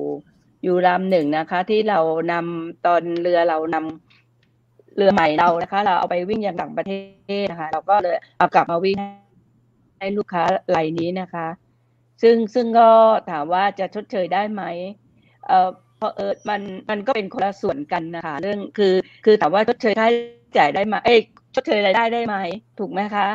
[0.64, 1.98] อยู่ลำหนึ่งนะคะ ที่เรา
[2.32, 6.92] นำตอนเรือเรานำเรือใหม่เรานะคะ เราเอาไปวิ่งยังต่างประเท
[7.42, 8.98] ศนะคะ เราก็เลยเอากลับมาวิ่ง
[10.02, 10.44] ให้ลูกค้า
[10.76, 11.46] รายนี้นะคะ
[12.22, 12.88] ซึ่งซึ่งก็
[13.30, 14.62] ถามว่าจะชดเชยได้ไหม
[15.46, 15.68] เอ่อ
[16.00, 16.60] พอเออมัน
[16.90, 20.20] มันก็เป็นคนละส่วนกันนะคะเรื่องคือคือถามว่าชดเชยค่าใช้
[20.58, 21.20] จ่ายได้ไหมเอ้ย
[21.54, 22.36] ชดเชยรายได้ได้ไหม
[22.78, 23.28] ถูกไหมคะ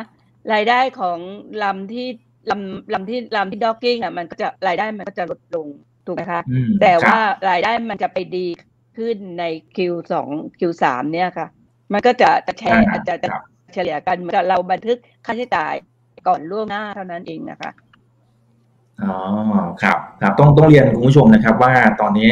[0.52, 1.18] รายได้ของ
[1.62, 2.06] ลำที่
[2.50, 5.66] ลำลำที่ลำที่ docking อะมันก็จะรายได้มันก็จะลดลง
[6.06, 7.18] ถูกไหมคะอืมแต่ครับว่า
[7.50, 8.46] รายได้มันจะไปดี
[8.98, 9.44] ขึ้นใน
[9.76, 10.14] Q2
[10.60, 11.46] Q3 เนี่ยค่ะ
[11.92, 13.42] มันก็จะจะแชร์อ่าจะจะครับ
[13.74, 15.74] เฉลี่ยกันเหมือนกับเราบันทึกค่าใช้จ่าย
[16.28, 17.70] ก่อนล่วงหน้าเท่านั้นเองนะคะ
[19.02, 19.16] อ๋อ
[19.82, 22.30] ครับครับต้องต้องเรียนคุณผู้ชมนะครับว่าตอนนี้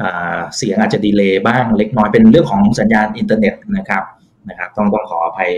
[0.00, 4.02] อ่าเสียงอาจจะ delay บ้างเล็กน้อยเป็นเรื่องของสัญญาณอินเทอร์เน็ตนะครับ
[4.48, 5.50] นะครับต้องต้องขออภัย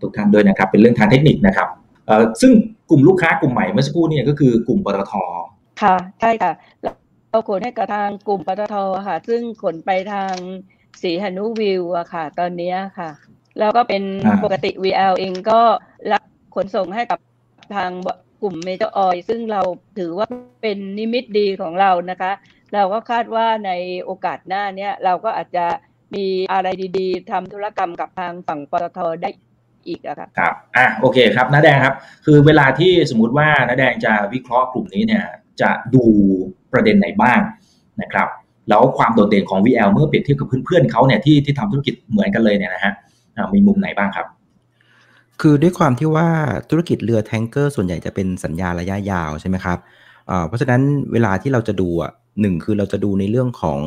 [0.00, 1.68] ทุกท่านด้วยนะครับ เป็นเรื่องทางเทคนิคนะครับ
[2.06, 2.52] เอ่อซึ่ง
[2.90, 5.12] กลุ่มลูกค้ากลุ่มใหม่เมื่อสักครู่เนี่ยก็คือกลุ่มปตท
[5.82, 6.92] ค่ะใช่ค่ะเรา
[7.30, 8.76] เราขนให้กับทางกลุ่มปตท
[9.06, 10.34] ค่ะ ซึ่งขนไปทาง
[11.02, 13.10] สีหนุวิลล์อะค่ะ ตอนเนี้ยค่ะ
[13.58, 15.60] แล้วก็เป็นอ่าปกติ VL เองก็
[16.12, 16.22] รับ
[16.54, 17.18] ขนส่งให้กับ
[17.76, 17.90] ทาง
[18.42, 19.62] กลุ่ม major oil ซึ่งเรา
[19.98, 20.28] ถือว่า
[20.62, 22.32] เป็นนิมิตดีของเรานะคะ
[22.74, 23.70] เราก็คาดว่าใน
[24.04, 25.66] โอกาสหน้าเนี้ยเราก็อาจจะ
[26.14, 29.30] มีอะไรดีๆทำธุรกรรมกับทางฝั่งปตทได้
[29.86, 31.94] อีกอะค่ะครับอะโอเคครับน้าแดงครับ
[32.26, 35.24] คือเวลาที่สมมุติว่าน้าแดงจะวิเคราะห์กลุ่มนี้เนี่ย
[35.60, 36.04] จะดู
[36.72, 37.40] ประเด็นไหนบ้าง
[38.02, 38.28] นะครับ
[38.68, 42.92] แล้วความโดดเด่นของ VL เมื่อเปรียบเทียบกับเพื่อนๆเขาเนี่ยที่ที่ทำธุรกิจเหมือนกันเลยเนี่ยนะฮะ
[43.54, 44.26] มีมุมไหนบ้างครับ
[45.40, 46.28] คือด้วยความที่ว่า
[46.70, 49.78] ธุรกิจเรือแทงเกอร์ส่วนใหญ่จะเป็นสัญญาระยะยาวใช่ไหมครับ
[50.48, 53.80] เพราะฉะนั้นเวลาที่เราจะดูอะหนึ่งคือเราจะดูในเรื่องของ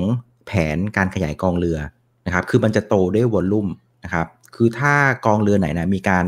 [0.47, 1.77] แผนการขยายกองเรือ
[2.25, 3.67] นะครับคือมันจะโตด้วยวอลลุ่ม
[4.03, 4.93] นะครับคือถ้า
[5.25, 6.25] กองเรือไหนนะมีการ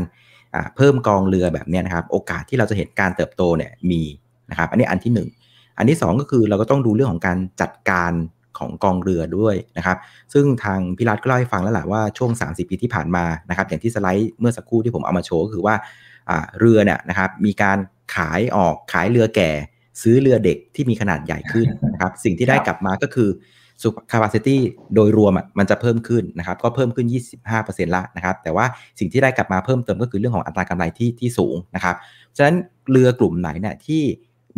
[0.76, 4.02] เพิ่มกองเรือแบบนี้นะครับโอกาสที่เราจะเห็นการเติบโตเนี่ยมี
[4.50, 5.28] นะครับอันนี้อันที่หนึ่ง
[5.78, 8.12] อันที่สองก็คือเราก็ต้องดูเรื่องของการจัดการ
[8.58, 9.96] ของกองเรือด้วยนะครับ
[10.32, 15.74] ซึ่งทางพิรัตก็เล่าให้ฟังแล้วแหละว่าช่วง 30 ปีที่ผ่านมานะครับอย่างที่สไลด์เมื่อสักครู่ที่ผมเอามาโชว์ก็คือว่า
[16.58, 17.78] เรือเนี่ยนะครับมีการ
[18.14, 19.50] ขายออกขายเรือแก่
[20.02, 23.28] ซื้อเรือเด็กที่มีขนาดใหญ่ขึ้นนะครับสิ่งที่ได้กลับมาก็คือ
[24.12, 24.56] capacity
[24.94, 27.06] โดยรวมมันจะเพิ่มขึ้นนะครับก็เพิ่มขึ้น
[27.50, 28.66] 25%ละนะครับแต่ว่า
[28.98, 31.96] สิ่งที่ได้กลับมาเพิ่มเติมก็คือเรื่องของอัตรากำไรที่ที่สูงนะครับ
[32.36, 32.56] ฉะนั้น
[32.90, 34.02] เรือกลุ่มไหนเนี่ยที่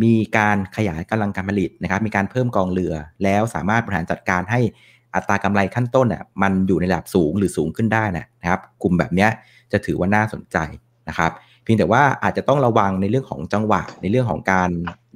[0.03, 4.59] มีการขยายกำลังการผลิตนะครับมีการเพิ่มกองเรือ แล้วสามารถบริหารจัดการให้
[5.15, 9.27] อัตรากำไรขั้นต้นน่ะมันอยู่ในระดับสูงหรือสูงขึ้นได้นะนะครับกลุ่มแบบนี้
[9.71, 10.57] จะถือว่าน่าสนใจ
[11.09, 11.31] นะครับ
[11.63, 14.69] เพียงแต่ว่าอาจจะต้องระวังในเรื่องของจังหวะในเรื่องของการ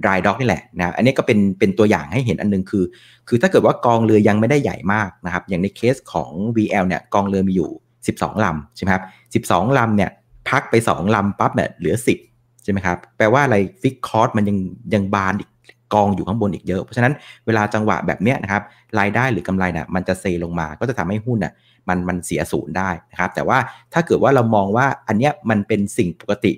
[0.03, 2.83] dry dock นี่แหละนะอันนี้ก็เป็นเป็นตัวอย่างให้เห็นอันนึงคือ
[3.27, 7.71] คือถ้าเกิดว่ากองเรือยังไม่ได้ใหญ่มากนะครับอย่างในเคสของ VL เนี่ยกองเรือมีอยู่
[8.05, 9.03] 12ลำใช่ไหมครับ
[9.49, 10.11] 12ลำเนี่ย
[10.49, 12.32] พักไป 2ลำปั๊บเนี่ยเหลือ 10
[12.63, 14.57] ใช่ไหมครับ แปลว่าอะไรฟิกคอร์สมันยัง
[14.93, 15.49] ยังบานอีก
[15.93, 17.13] กองอยู่ข้างบนอีกเยอะ เพราะฉะนั้น
[17.45, 18.63] เวลาจังหวะแบบเนี้ยนะครับ
[18.99, 21.53] รายได้หรือกำไรเนี่ยมันจะเซลงมาก็จะทำให้หุ้นน่ะ
[21.89, 23.57] มันมันเสียศูนย์ได้นะครับ แต่ว่า
[23.93, 26.51] ถ้าเกิดว่าเรามองว่าอันเนี้ยมันเป็นสิ่งปกติ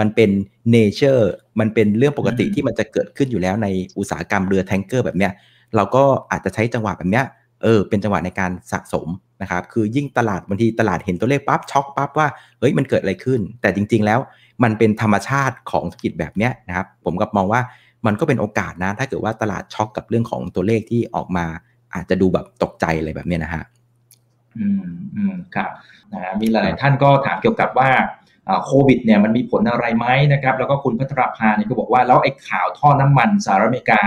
[0.00, 0.30] มันเป็น
[0.70, 5.32] nature มันเป็นเรื่องปกติอืมที่มันจะเกิดขึ้นอยู่แล้วในอุตสาหกรรมเรือ tanker แบบเนี้ย
[5.76, 7.24] เราก็อาจจะใช้จังหวะแบบเนี้ย
[7.62, 9.08] เออเป็นจังหวะในการสะสม
[9.42, 14.20] นะครับ คือยิ่งตลาดบางทีตลาดเห็นตัวเลขปั๊บช็อกปั๊บว่าเฮ้ยมันเกิดอะไรขึ้น แต่จริง ๆ แล้ว
[14.64, 17.60] มันเป็นธรรมชาติของธุรกิจแบบเนี้ยนะครับ ผมกับมองว่า
[18.06, 21.46] มันก็เป็นโอกาสนะ ถ้าเกิดว่าตลาดช็อกกับเรื่องของตัวเลขที่ออกมา
[21.94, 23.64] อาจจะดูแบบตกใจอะไรแบบเนี้ยนะฮะ
[24.58, 24.84] อืม
[25.16, 25.70] อืมครับ
[26.12, 27.90] นะฮะมีหลายๆท่านก็ถามเกี่ยวกับว่า
[28.48, 34.02] อ่าโควิดเนี่ยมันมีผลอะไรไหมนะครับ แล้วก็คุณพัทรภาเนี่ยก็บอกว่า แล้วไอ้ข่าวท่อน้ำมันสหรัฐอเมริกา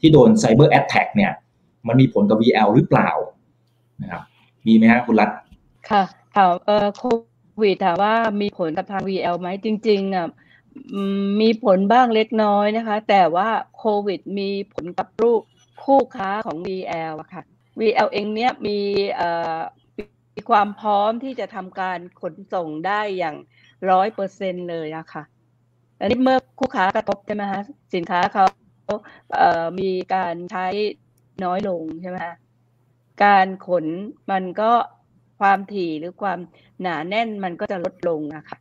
[0.00, 1.32] ที่โดน cyber attack เนี่ย
[1.88, 3.10] มันมีผลกับ VL หรือเปล่า
[4.02, 4.22] นะครับ
[4.66, 5.30] มีไหมฮะคุณรัฐ
[5.90, 6.02] ค่ะ
[6.36, 7.02] ถามเอ่อโค
[7.62, 10.28] วิดถามว่ามีผลกับทาง VL ไหมจริงๆอะ
[11.40, 15.42] มีผลบ้างเล็กน้อยนะคะ แต่ว่าโควิดมีผลกับรูป
[15.84, 17.42] คู่ค้าของ VL อะค่ะ
[17.80, 18.78] VL เองเนี้ยมี
[19.14, 19.58] เอ่อ
[19.98, 23.36] มีความพร้อมที่จะทำการขนส่งได้อย่าง
[23.90, 25.22] ร้อยเปอร์เซ็นเลยอะค่ะ
[26.00, 27.60] อันนี้เมื่อคู่ค้ากระทบใช่ไหมคะ
[27.94, 28.44] สินค้าเขา
[29.32, 30.66] เมีการใช้
[31.44, 32.34] น้อยลงใช่ไหมคะ
[33.24, 33.86] การขน
[34.30, 34.72] มันก็
[35.40, 36.38] ความถี่หรือความ
[36.82, 38.58] หนาแน่นมันก็จะลดลงอะค่ะ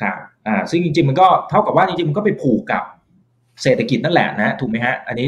[0.00, 2.82] ครับอ่าซึ่งจริงๆมันก็เท่ากับว่าจริงๆมันก็ไปผูกกับ
[3.62, 5.26] เศรษฐกิจนั่นแหละนะถูกไหมฮะอันนี้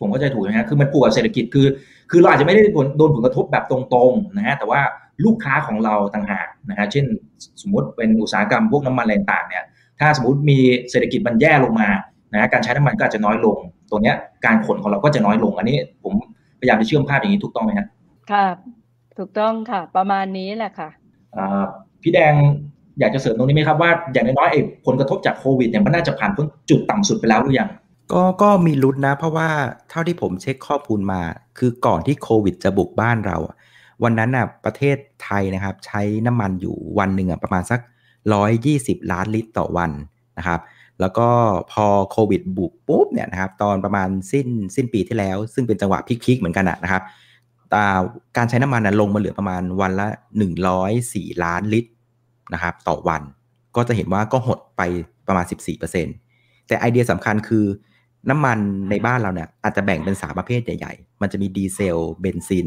[0.00, 1.66] ผมก็ใจถูกไหมฮะคือมันผูกกับเศรษฐกิจคือ
[2.10, 4.80] คือเราอาจจะไม่ได้ผลโดนผลกระทบแบบตรงๆนะฮะแต่ว่า
[5.24, 7.04] ลูกค้าของเราต่างหากนะฮะเช่น
[7.62, 9.64] สมมติเป็นอุตสาหกรรมพวกน้ำมันอะไรต่างๆเนี่ย
[10.00, 10.58] ถ้าสมมติมี
[10.90, 11.88] เศรษฐกิจมันแย่ลงมา
[12.32, 13.56] นะฮะการใช้น้ำมันก็อาจจะน้อยลง
[13.90, 16.14] ตัวเนี้ยการขนของเราก็จะน้อยลง อันนี้ผม
[16.60, 17.86] พยายามจะเชื่อมภาพอย่างนี้ถูกต้องไหมฮะ
[18.32, 18.46] ค่ะ
[19.18, 20.88] ถูกต้องค่ะ ประมาณนี้แหละค่ะ
[21.36, 21.64] อ่า
[22.02, 22.34] พี่แดง
[23.00, 27.68] อยากจะเสริมตรงนี้ไหมครับว่าอย่างน้อยๆไอ้ผลกระทบจากโควิดเนี่ยมันน่าจะผ่านพ้นจุดต่ำสุดไปแล้วหรือยัง
[28.12, 29.48] ก็ก็มีลุ้นนะ เพราะว่า
[29.90, 31.22] เท่าที่ผมเช็คข้อมูลมา
[31.58, 33.56] คือก่อนที่โควิดจะบุกบ้านเราอะ
[34.02, 37.80] วันนั้นน่ะประเทศไทยนะครับ ใช้น้ำมันอยู่วันหนึ่งอะประมาณสัก
[38.44, 39.90] 120 ล้านลิตรต่อวัน
[40.38, 40.60] นะครับ
[41.00, 41.28] แล้วก็
[41.72, 44.46] พอโควิดบุกปุ๊บเนี่ยนะครับ ตอนประมาณสิ้น
[44.76, 47.02] สิ้นปีที่แล้ว ซึ่งเป็นจังหวะพีคๆเหมือนกันนะครับ
[48.36, 50.08] การใช้น้ำมันนะลงมาเหลือประมาณวันละ
[50.76, 51.90] 104 ล้านลิตร
[52.54, 53.22] นะครับต่อวัน
[53.76, 54.82] ก็จะเห็นว่าก็หดไป
[55.26, 55.44] ประมาณ
[56.06, 57.64] 14%แต่ไอเดียสำคัญคือ
[58.30, 58.58] น้ำมัน
[58.90, 62.66] ในบ้านเราเนี่ยอาจจะแบ่งเป็นสามประเภทใหญ่ๆ มันจะมีดีเซล เบนซิน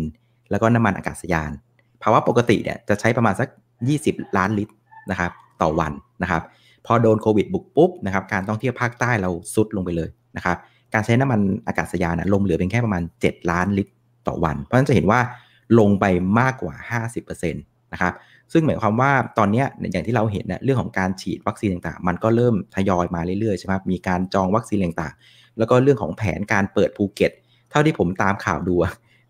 [0.49, 1.52] แล้วก็น้ำมันอากาศยาน
[2.04, 3.49] ภาวะปกติเนี่ยจะใช้ประมาณสัก
[3.91, 4.74] 20 ล้านลิตร
[5.12, 5.32] นะครับ
[5.62, 5.91] ต่อวัน
[6.24, 6.43] นะครับ
[6.86, 10.58] พอโดนโควิดบุกปุ๊บนะครับการท่องเที่ยวภาคใต้เราซุดลงไปเลยนะครับ
[10.93, 13.91] การใช้น้ำมันอากาศยานนะลงเหลือเป็นแค่ประมาณ 7 ล้านลิตร
[14.28, 15.19] ต่อวัน เพราะฉะนั้นจะเห็นว่า
[15.80, 16.05] ลงไป
[16.39, 18.13] มากกว่า 50%นะครับ
[18.53, 27.32] ซึ่งหมายความว่าตอนนี้อย่างที่เราเห็นเนี่ยเรื่องของการฉีดวัคซีนต่างๆ มันก็เริ่มทยอยมาเรื่อยๆใช่ไหมมีการจองวัคซีนต่างๆ แล้วก็เรื่องของแผนการเปิดภูเก็ต
[27.72, 28.76] เท่าที่ผมตามข่าวดู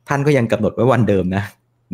[0.08, 1.44] ท่านก็ยังกำหนดไว้วันเดิมนะ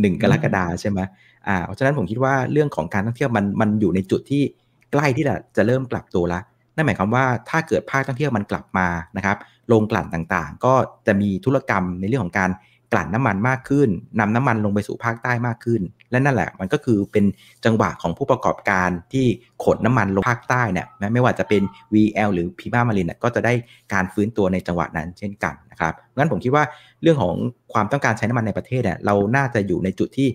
[0.02, 1.00] หนึ่งกรกฎาใช่ไหม
[1.48, 4.44] อ่าเพราะฉะนั้นผมคิดว่าเรื่องของการท่องเที่ยวมันมันอยู่ในจุดที่
[4.92, 6.40] ใกล้ที่จะจะเริ่มกลับตัวละ
[6.76, 8.88] นั่นหมายความว่าถ้าเกิดภาคท่องเที่ยวมันกลับมา
[9.18, 9.38] นะครับ
[9.68, 10.74] โรงกลั่นต่างๆ ก็
[11.08, 12.50] จะมีธุรกรรมในเรื่องของการ
[12.94, 15.82] กลั่นน้ำมันมากขึ้นนำน้ำมันลงไปสู่ภาคใต้มากขึ้น
[16.12, 17.26] และนั่นแหละมันก็คือเป็น
[17.66, 19.26] จังหวะของผู้ประกอบการที่
[19.64, 21.62] ขนน้ำมันลงภาคใต้เนี่ยไม่ว่าจะเป็น
[21.94, 23.54] VL หรือพีมามารินก็จะได้
[23.94, 26.64] การฟื้นตัวในจังหวะนั้นเช่นกันนะครับงั้นผมคิดว่า
[27.02, 27.36] เรื่องของ
[27.74, 30.30] ความต้องการใช้น้ำมันในประเทศเนี่ยเราน่าจะอยู่ในจุดที่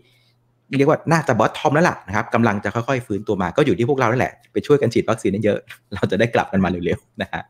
[0.79, 5.59] เรียกว่าน่าจะบอสทอมแล้วล่ะนะครับกำลังจะค่อยๆฟื้นตัวมาก็อยู่ที่พวกเราแล้วแหละ ไปช่วยกันฉีดวัคซีนเยอะ
[5.95, 7.43] เราจะได้กลับกันมาเร็วๆนะฮะ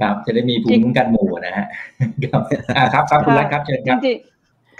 [0.00, 1.66] ครับจะได้มีภูมิคุ้มกันหมู่นะฮะ
[2.24, 2.42] ครับ
[2.94, 3.98] ครับครับคุณรัตครับเชิญครับ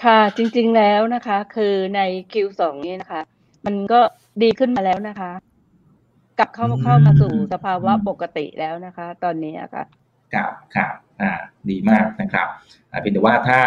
[0.05, 2.01] ค่ะจริงๆแล้วนะคะ คือใน
[2.32, 3.20] Q2 นี้นะคะ
[3.66, 4.01] มันก็
[4.42, 5.30] ดีขึ้นมาแล้วนะคะ
[6.38, 9.84] กลับเข้าเข้ามาสู่สภาวะปกติแล้วนะคะ ตอนนี้ค่ะ
[10.34, 11.32] ครับครับอ่า
[11.70, 12.46] ดีมากนะครับ
[13.01, 13.59] เพียงแต่ว่าถ้า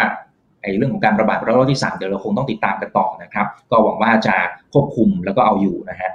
[0.62, 4.36] ไอ้เรื่องของการระบาดระลอกที่ 3 เดี๋ยวเราคงต้องติดตามกันต่อนะครับ ก็หวังว่าจะ
[4.72, 6.10] ควบคุมแล้วก็เอาอยู่นะฮะ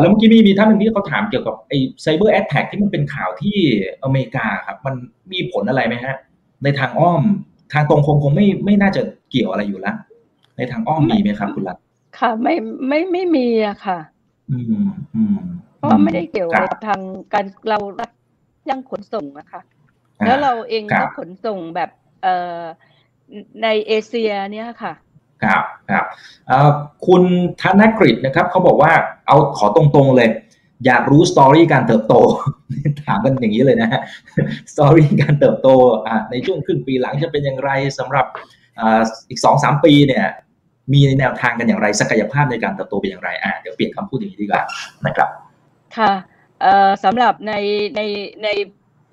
[0.00, 3.58] แล้วเมื่อกี้มีมีท่านหนึ่งที่เขาถามเกี่ยวกับไอ้ cyber attack ที่มันเป็นข่าวที่
[4.04, 4.94] อเมริกาครับ มัน
[5.32, 6.14] มีผลอะไรไหมฮะ
[6.62, 7.22] ในทางอ้อม
[7.72, 9.96] ทางตรงคงคงไม่ไม่น่าจะเกี่ยวอะไรอยู่แล้ว
[10.56, 11.76] ในทางอ้อมมีไหมครับคุณรัฐ
[12.18, 12.54] ค่ะ ไม่
[12.88, 13.98] ไม่ไม่มีอะค่ะ
[14.50, 15.38] อืมอืม
[15.78, 17.00] เพราะไม่ได้เกี่ยวกับทาง
[17.32, 17.78] การเรา
[18.70, 19.62] ยังขนส่งอะค่ะ
[20.26, 21.90] แล้วเราเองก็ขนส่งแบบ
[22.22, 22.62] เอ่อ
[23.62, 24.92] ในเอเชียเนี่ยค่ะ
[25.44, 26.04] ครับครับ
[27.06, 27.22] คุณ
[27.60, 28.92] ธนกฤษนะครับเขาบอกว่า
[29.26, 30.28] เอาขอตรงๆเลย
[30.86, 32.14] อยากรู้สตอรี่การเติบโต
[33.08, 34.00] ถามกันอย่างนี้เลยนะฮะ
[34.72, 35.68] สตอรี่การเติบโต
[36.30, 38.26] ในช่วงครึ่งปีหลังจะเป็นอย่างไรสำหรับ
[39.28, 40.26] อีกสองสามปีเนี่ย
[40.92, 44.62] มีในแนวทางกันอย่างไรศักยภาพในการเติบโตเป็นอย่างไรอ่าเดี๋ยวเปลี่ยนคำพูดอย่างนี้ดีกว่า
[45.06, 45.28] นะครับ
[45.96, 46.12] ค่ะ
[47.04, 47.52] สำหรับใน
[47.96, 48.00] ใน
[48.44, 48.48] ใน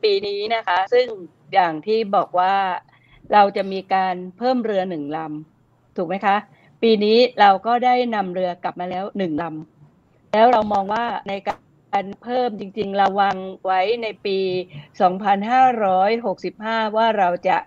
[0.03, 1.07] ปีนี้นะคะ ซึ่ง
[1.53, 2.55] อย่างที่บอกว่า
[3.33, 6.35] เราจะมีการเพิ่มเรือหนึ่งลำถูกไหมคะ
[6.83, 9.74] ปีนี้เราก็ได้นำเรือกลับมาแล้วหนึ่งลำ
[10.35, 14.37] แล้วเรามองว่าในการเพิ่มจริงๆราวางไว้ในปี
[15.27, 17.57] 2565 ว่าเราจะ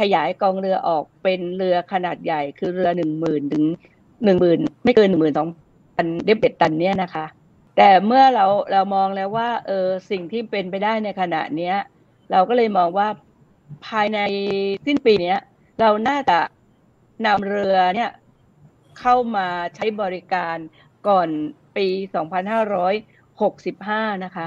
[0.00, 3.64] ขยายกองเรือออกเป็นเรือขนาดใหญ่ คือเรือหนึ่งหมื่นถึง
[4.24, 5.48] หนึ่งหมื่นไม่เกินหนึ่งหมื่นสอง
[5.96, 7.26] พันเดบเบ็ดตันเนี่ยนะคะ
[7.76, 11.76] แต่เมื่อเราเรามองแล้วว่าเออสิ่งที่เป็นไปได้ในขณะเนี้ย
[12.30, 13.08] เราก็เลยมองว่า
[13.86, 14.18] ภายใน
[14.86, 15.34] สิ้นปีนี้
[15.80, 16.38] เราน่าจะ
[17.26, 18.10] นำเรือเนี่ย
[19.00, 20.56] เข้ามาใช้บริการ
[21.08, 21.28] ก่อน
[21.76, 21.86] ปี
[23.46, 24.46] 2565 นะคะ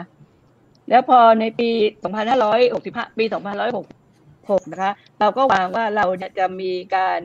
[0.89, 1.69] แล้วพอในปี
[2.43, 3.25] 2565 ปี
[3.97, 6.05] 2566 นะคะ เราก็วางว่าเรา
[6.39, 7.21] จะมีการ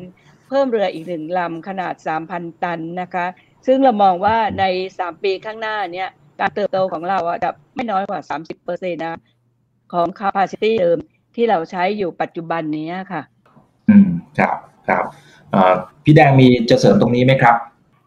[0.48, 1.94] เพิ่มเรืออีกหนึ่งลำขนาด
[2.28, 3.26] 3,000 ตันนะคะ
[3.66, 4.64] ซึ่งเรามองว่าใน
[4.96, 6.09] 3 ปีข้างหน้าเนี่ย
[6.40, 8.20] การเติบโตของเราจะไม่น้อยกว่า
[8.62, 9.20] 30%นะ
[9.92, 10.98] ของ capacity เดิม
[11.36, 13.22] ที่เราใช้อยู่ปัจจุบันนี้ค่ะ
[13.88, 14.57] อืม ครับ
[14.88, 15.05] ครับ
[16.05, 17.57] พี่แดงมีจะเสริมตรงนี้ไหมครับ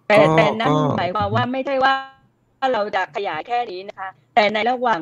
[0.08, 1.94] แต่แต่นั่นหมายความว่าไม่ใช่ว่า
[2.74, 5.02] เราจะขยายแค่นี้นะคะ แต่ในระหว่าง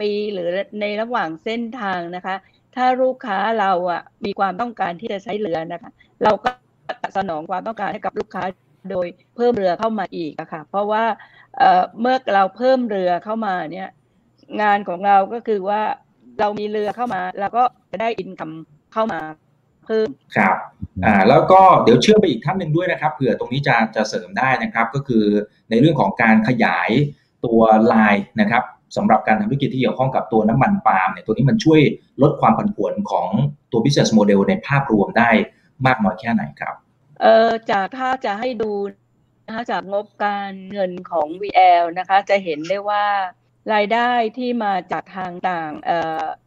[0.00, 0.48] ปีหรือ
[0.80, 2.36] ในระหว่างเส้นทางนะคะ
[2.76, 5.90] ถ้าลูกค้าเราอะมีความต้องการที่จะใช้เรือนะคะ
[6.24, 6.50] เราก็
[7.16, 8.42] สนองความต้องการให้กับลูกค้า
[8.90, 11.04] โดยเพิ่มเรือเข้ามาอีกอะค่ะ เพราะว่า
[12.00, 13.88] เมื่อเราเพิ่มเรือเข้ามาเนี่ย
[14.62, 15.82] งานของเราก็คือว่า
[16.40, 18.50] เรามีเรือเข้ามา แล้วก็จะได้อินคัม
[18.92, 20.56] เข้ามาเพิ่มครับ
[21.04, 25.24] อ่าแล้วก็เดี๋ยวเชื่อไปอีกท่านหนึ่งด้วยนะครับเผื่อตรงนี้จะจะเสริมได้นะครับ ก็คือ
[25.70, 26.90] ในเรื่องของการขยาย
[27.44, 27.60] ตัว
[27.92, 28.62] ลายนะครับ
[28.96, 31.80] สำหรับการทำธุรกิจที่เกี่ยวข้องกับตัวน้ำมันปาล์มเนี่ยตัวนี้มันช่วย
[32.22, 33.28] ลดความผันผวนของ
[33.72, 35.30] ตัว business model ในภาพรวมได้
[35.86, 36.74] มากน้อยแค่ไหนครับ
[37.20, 38.72] เอ่อจากถ้าจะให้ดู
[39.46, 43.04] นะคะจากงบการเงินของ VL นะคะ จะเห็นได้ว่า
[43.74, 45.70] รายได้ที่มาจากทางต่าง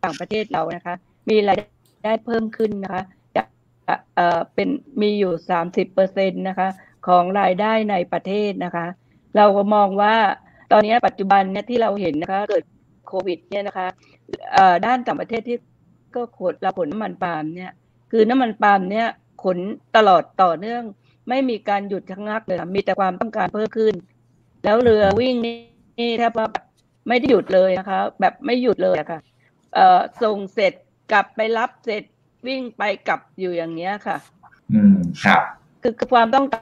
[0.03, 0.95] ต่างประเทศเรานะคะ
[1.29, 1.59] มีราย
[2.05, 3.03] ได้เพิ่มขึ้นนะคะ
[4.55, 4.69] เป็น
[5.01, 6.69] มีอยู่สามสิบเปอร์เซ็นตนะคะ
[7.07, 8.85] ของรายได้ในประเทศนะคะ
[9.35, 10.15] เราก็มองว่า
[10.71, 12.63] ตอนนี้ปัจจุบันเนี่ยที่เราเห็นนะคะเกิด
[13.07, 13.87] โควิดเนี่ยนะคะ
[14.85, 15.57] ด้านต่างประเทศที่
[16.15, 17.71] ก็ขนเราขนน้ำมันปาล์มเนี่ย
[18.11, 19.07] คือน้ำมันปาล์มเนี่ย
[19.43, 19.57] ขน
[19.95, 20.83] ตลอดต่อเนื่อง
[21.29, 23.93] ไม่มีการหยุดชะงักเลยมีแต่ความต้องการเพิ่มขึ้น
[24.63, 26.47] แล้วเรือวิ่งนี่แทบว่า
[27.07, 29.19] ไม่ได้หยุดเลยนะคะ แบบไม่หยุดเลยะค่ะ
[29.73, 30.73] เอ่อส่งเสร็จ
[31.11, 32.03] กลับไปรับเสร็จ
[32.47, 34.17] วิ่งไปกลับอยู่อย่างเงี้ยค่ะ
[34.73, 35.41] อืมครับ
[35.81, 36.55] คือความต้องก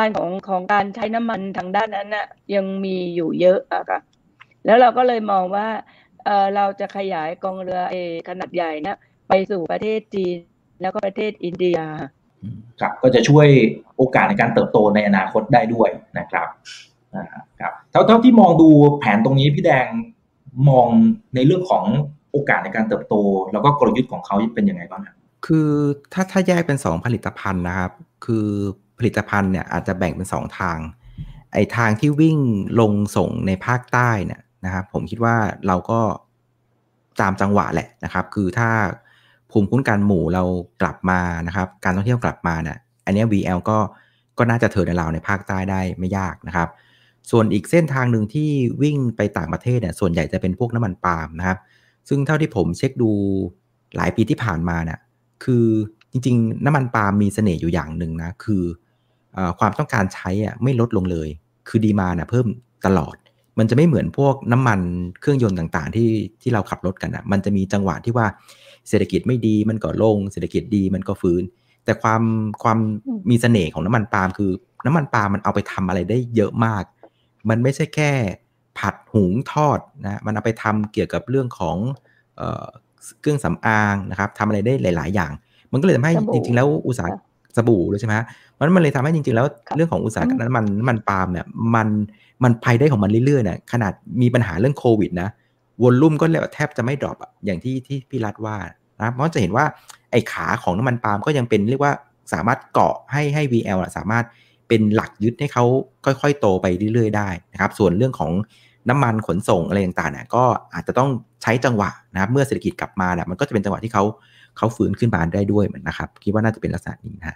[0.00, 4.00] ารของของการใช้น้ำมันทางด้านนั้นน่ะยังมีอยู่เยอะอะค่ะ
[4.66, 5.68] แล้วเราก็เลยมองว่า
[6.24, 7.96] เออเราจะขยายกองเรือเอ
[8.28, 10.36] ขนาดใหญ่นะไปสู่ประเทศจีน
[10.82, 11.78] แล้วก็ประเทศอินเดีย
[12.80, 13.46] ครับก็จะช่วย
[13.96, 16.48] โอกาสในการเติบโตในอนาคตได้ด้วยนะครับ
[17.16, 17.26] นะ
[17.60, 18.68] ครับเท่าเท่าที่มองดู
[18.98, 19.86] แผนตรงนี้พี่แดง
[20.68, 20.86] มอง
[21.34, 21.84] ในเรื่องของ
[22.32, 23.14] โอกาสในการเติบโต
[23.52, 25.16] แล้วก็กลยุทธ์ของเขาเป็นยังไงบ้างครับ
[25.46, 25.70] คือ
[26.12, 27.92] ถ้าถ้าแยกเป็นสองผลิตภัณฑ์นะครับ
[28.24, 28.48] คือ
[28.98, 30.78] ผลิตภัณฑ์เนี่ยอาจจะแบ่งเป็นสองทาง
[31.52, 32.38] ไอ้ทางที่วิ่ง
[32.80, 36.00] ลงส่งในภาคใต้เนี่ยนะครับ ผมคิดว่าเราก็
[37.20, 38.70] ตามจังหวะแหละนะครับ คือถ้า
[39.50, 40.44] ภูมิคุ้นกันหมู่เรา
[40.82, 43.78] กลับมานะครับ การท่องเที่ยวกลับมาเนี่ยอันนี้ VL ก็
[44.38, 46.68] ก็น่าจะเทินในเราในภาคใต้ได้ไม่ยากนะครับ
[47.30, 48.50] ส่วนอีกเส้นทางหนึ่งที่
[48.82, 51.58] วิ่งไปต่างประเทศเนี่ยส่วนใหญ่จะเป็นพวกน้ำมันปาล์มนะครับ
[52.08, 53.10] ซึ่งเท่าที่ผมเช็คดู
[53.96, 54.98] หลายปีที่ผ่านมาเนี่ย
[55.44, 55.66] คือ
[56.12, 58.62] จริง ๆ น้ำมันปาล์มมีเสน่ห์อยู่อย่างหนึ่งนะ คือ
[59.36, 61.28] อความต้องการใช้อะไม่ลดลงเลย
[61.68, 62.46] คือดีมานะเพิ่ม
[62.86, 63.16] ตลอด
[63.58, 64.80] มันจะไม่เหมือนพวกน้ำมัน
[65.20, 66.10] เครื่องยนต์ต่างๆ ที่
[66.42, 68.26] ที่เราขับรถกันอะ มันจะมีจังหวะที่ว่า
[68.88, 71.42] เศรษฐกิจไม่ดีมันก็ลง เศรษฐกิจดีมันก็ฟื้น
[71.84, 72.22] แต่ความ
[72.62, 72.78] ความ
[73.30, 74.50] มีเสน่ห์ของน้ำมันปาล์มคือ
[74.86, 76.84] น้ำมันปาล์มมันเอาไปทำอะไรได้เยอะมาก
[77.48, 78.12] มันไม่ใช่แค่
[78.78, 81.76] ผัดหุงทอดนะ มันเอาไปทำเกี่ยวกับเรื่องของ
[83.20, 85.32] เครื่องสำอางนะครับทำอะไรได้หลาย ๆ อย่าง
[85.72, 87.08] มันก็เลยทำให้จริง ๆ แล้วอุตสาห
[87.56, 88.14] สบู่เลยใช่ไหม
[88.58, 89.46] มันมันเลยทำให้จริง ๆ แล้ว
[89.76, 91.88] เรื่องของอุตสาหกรรมน้ำมันน้ำมันปาล์มเนี่ยมัน
[92.44, 93.92] มันไปได้ของมันเรื่อยๆเนี่ยขนาด
[94.22, 95.28] มีปัญหาเรื่องโควิดนะ
[95.82, 98.56] วอลลุ่มก็แทบจะไม่ดรอปอย่างที่ที่พี่รัฐว่า
[99.00, 99.64] นะเพราะจะเห็นว่า
[100.10, 101.92] ไอ้ขาของน้ำมันปาล์มก็ยังเป็นเรียกว่า
[102.32, 104.24] สามารถเกาะให้ให้ VL สามารถ
[104.68, 105.64] เป็นหลักยึดให้เขา
[106.04, 108.32] ค่อย ๆ โตไปเรื่อยๆได้นะครับ ส่วนเรื่องของ
[108.88, 111.08] น้ำมันขนส่งอะไรต่างๆเนี่ยก็อาจจะต้อง
[111.42, 114.04] ใช้จังหวะนะครับ เมื่อเศรษฐกิจกลับมาเนี่ยมันก็จะเป็นจังหวะที่เขา
[114.56, 117.28] เขาฟื้นขึ้นมาได้ด้วยเหมือนนะครับ คิดว่าน่าจะเป็นลักษณะนี้นะ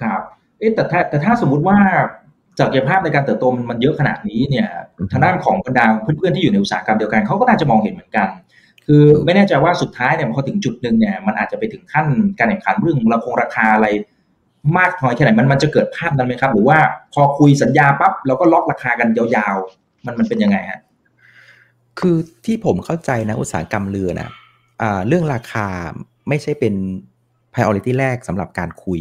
[0.00, 0.20] ครับ
[0.58, 1.78] เอ๊แต่ถ้าแต่ถ้าสมมุติว่า
[2.58, 4.68] ศักยภาพในการเติบโตมันเยอะขนาดนี้เนี่ย
[5.12, 8.28] ทางด้านของบรรดาเพื่อนๆที่อยู่ในอุตสาหกรรมเดียวกันเขาก็น่าจะมองเห็นเหมือนกัน
[8.86, 12.06] คือไม่แน่ใจว่าสุดท้ายเนี่ยพอถึงจุดหนึ่งเนี่ยมันอาจจะไปถึงขั้น
[12.38, 13.86] การแข่งขันเรื่องราคงราคาอะไร
[14.78, 16.78] มากน้อยแค่ไหนมันมันจะเกิดภาพนั้นไหมครับ หรือว่า
[17.12, 20.80] พอคุยสัญญาปั๊บเราก็ล็อกราคากันยาวๆ มันมันเป็นยังไงฮะ
[22.00, 24.30] คือที่ผมเข้าใจนะอุตสาหกรรมเรือนะ
[24.82, 25.66] อ่าเรื่องราคา
[26.28, 26.74] ไม่ใช่เป็น
[27.52, 29.00] priority แรกสำหรับการคุย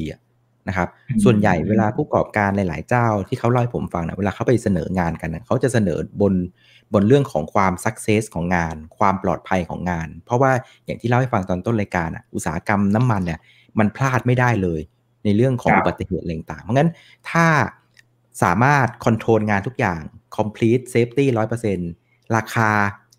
[0.67, 0.89] นะครับ
[1.23, 6.33] ส่วนใหญ่เวลาผู้ประกอบการหลาย ๆ เจ้าที่เขาเล่าให้ผมฟังนะเวลาเขาไปเสนองานกันนะเขาจะเสนอบน
[6.93, 10.51] บนเรื่องของความ success ของงาน ความปลอดภัยของงาน เพราะว่า
[10.85, 13.39] อย่างที่เล่าให้ฟังตอนต้นรายการอะอุตสาหกรรมน้ำมันเนี่ย
[13.79, 14.81] มันพลาดไม่ได้เลย
[15.25, 16.89] ในเรื่องของอุบัติเหตุต่างๆเพราะงั้น
[17.29, 17.47] ถ้า
[18.43, 20.01] สามารถคอนโทรลงานทุกอย่าง
[20.37, 21.25] complete safety
[21.81, 22.69] 100%ราคา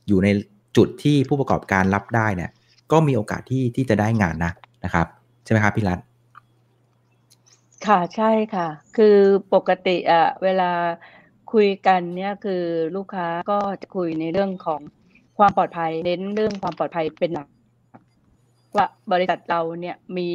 [0.08, 0.28] อยู่ใน
[0.76, 2.50] จุดที่ผู้ประกอบการรับได้เนี่ย
[2.92, 4.52] ก็มีโอกาสที่ที่จะได้งานนะ
[4.84, 5.06] นะครับ
[5.44, 5.98] ใช่ไหมครับพี่รัต
[7.86, 9.16] ค่ะใช่ค่ะ คือ
[9.54, 10.70] ปกติอะเวลา
[11.52, 12.62] คุยกันเนี่ยคือ
[12.96, 14.80] ลูกค้าก็จะคุยในเรื่องของ
[15.38, 17.48] ความปลอดภัยเน้นเรื่องความปลอดภัยเป็นหลัก
[18.76, 20.30] ว่าบริษัทเราเนี่ยมี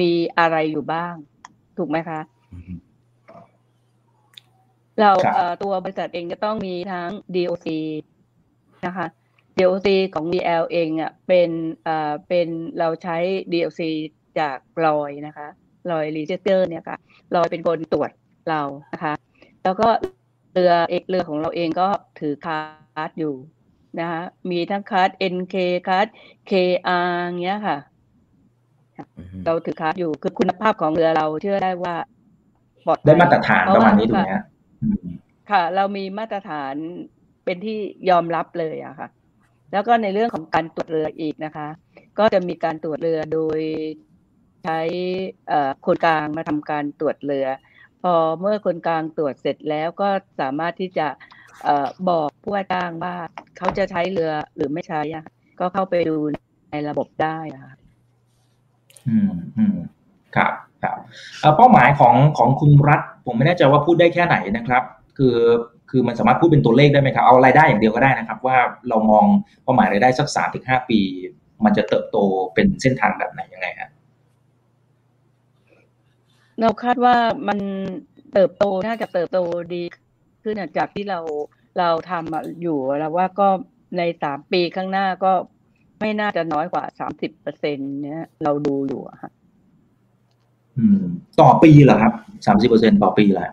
[0.00, 1.14] มีอะไรอยู่บ้าง
[1.78, 2.20] ถูกไหมคะ
[5.00, 5.10] เรา
[5.62, 7.68] ตัวบริษัทเองจะต้องมีทั้ง DOC
[8.86, 9.06] นะคะ
[9.58, 11.50] DOC ของ VL เองอะเป็น
[11.86, 13.16] อ่าเป็นเราใช้
[13.52, 13.80] DOC
[14.38, 15.46] จาก Lloyd นะคะ
[15.90, 16.96] Lloyd's Register เนี่ยค่ะ
[17.34, 18.10] Lloyd เป็นคนตรวจ
[18.50, 18.62] เรา
[18.92, 19.14] นะคะ
[19.64, 19.88] แล้วก็
[20.52, 21.88] เรือเอกเรือของเราเองก็
[22.18, 22.58] ถือคา
[23.02, 23.34] ร์ดอยู่
[24.00, 25.56] นะคะมีทั้งคาร์ด NK
[25.88, 26.06] class
[26.50, 27.12] KR
[27.42, 27.78] เงี้ยค่ะ
[29.46, 31.94] เราถือคาร์ดอยู่คือคุณภาพของเรือเราเชื่อได้ว่า
[32.86, 34.32] ปลอดได้มาตรฐานประมาณนี้ถูกไหม
[35.50, 36.74] ค่ะ เรามีมาตรฐาน
[37.44, 37.78] เป็นที่
[38.10, 39.08] ยอมรับเลยอะค่ะ
[39.72, 41.68] แล้วก็ในเรื่องของการตรวจเรืออีกนะคะ
[42.18, 43.60] ก็จะมีการตรวจเรือโดย
[44.64, 44.80] ใช้
[45.86, 47.46] คนกลางมาทำการตรวจเรือ
[48.02, 50.08] พอเมื่อคนกลางตรวจเสร็จแล้วก็
[50.40, 51.08] สามารถที่จะ
[52.08, 53.14] บอกผู้ว่าจ้างว่า
[53.56, 55.00] เขาจะใช้เรือหรือไม่ใช้
[55.60, 56.16] ก็เข้าไปดู
[56.72, 57.72] ในระบบได้ค่ะ
[59.08, 59.76] อืมอืม
[60.36, 60.52] ครับ
[60.82, 60.96] ครับ
[61.56, 64.82] เป้าหมายของของคุณรัฐ ผมไม่แน่ใจว่าพูดได้แค่ไหนนะครับ
[65.18, 65.36] คือ
[65.90, 68.58] คือมันสามารถพูดเป็นตัวเลขได้ไหมครับ เอารายได้อย่างเดียวก็ได้นะครับ ว่า
[68.88, 69.24] เรามอง
[69.62, 71.00] เป้าหมายรายได้สักสามถึงห้าปี
[71.64, 72.18] มันจะเติบโต
[72.54, 73.90] เป็นเส้นทางแบบไหนยังไงครับ
[76.60, 77.16] เราคาดว่า
[77.48, 77.58] มัน
[78.32, 79.38] เติบโตน่าจะเติบโต
[79.74, 79.82] ดี
[80.42, 81.20] ขึ้นจากที่เรา
[81.78, 83.48] เราทำอยู่แล้วว่าก็
[83.98, 85.32] ในสามปีข้างหน้าก็
[86.00, 89.30] ไม่น่าจะน้อยกว่าสามสิบเปอร์เซ็นเนี้ยเราดูอยู่อะค่ะ
[91.40, 92.12] ต่อปีเหรอครับ
[92.46, 93.50] สามสิบเปอร์เซ็นต่อปีแหละ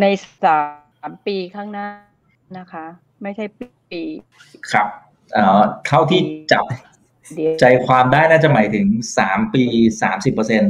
[0.00, 0.04] ใน
[0.44, 0.60] สา
[1.08, 1.88] มปีข้างหน้า
[2.58, 2.84] นะคะ
[3.22, 3.44] ไม่ใช่
[3.90, 4.02] ปี
[4.72, 4.88] ครับ
[5.34, 6.20] เอ่อเท่าที่
[6.52, 6.64] จับ
[7.34, 8.86] เดียวใจความได้น่าจะหมายถึง
[9.18, 9.64] สามปี
[10.02, 10.62] สามสิบเปอร์เซ็น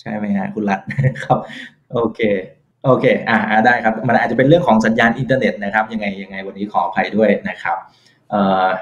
[0.00, 0.80] ใช่ไหมฮะคุณรัต
[1.22, 1.38] ครับ
[1.92, 2.20] โอเค
[2.84, 8.17] โอเคอ่าอ่าได้ครับ มันอาจจะเป็นเรื่องของสัญญาณอินเทอร์เน็ตนะครับ ยังไงยังไงวันนี้ขออภัยด้วยนะครับเอ่อ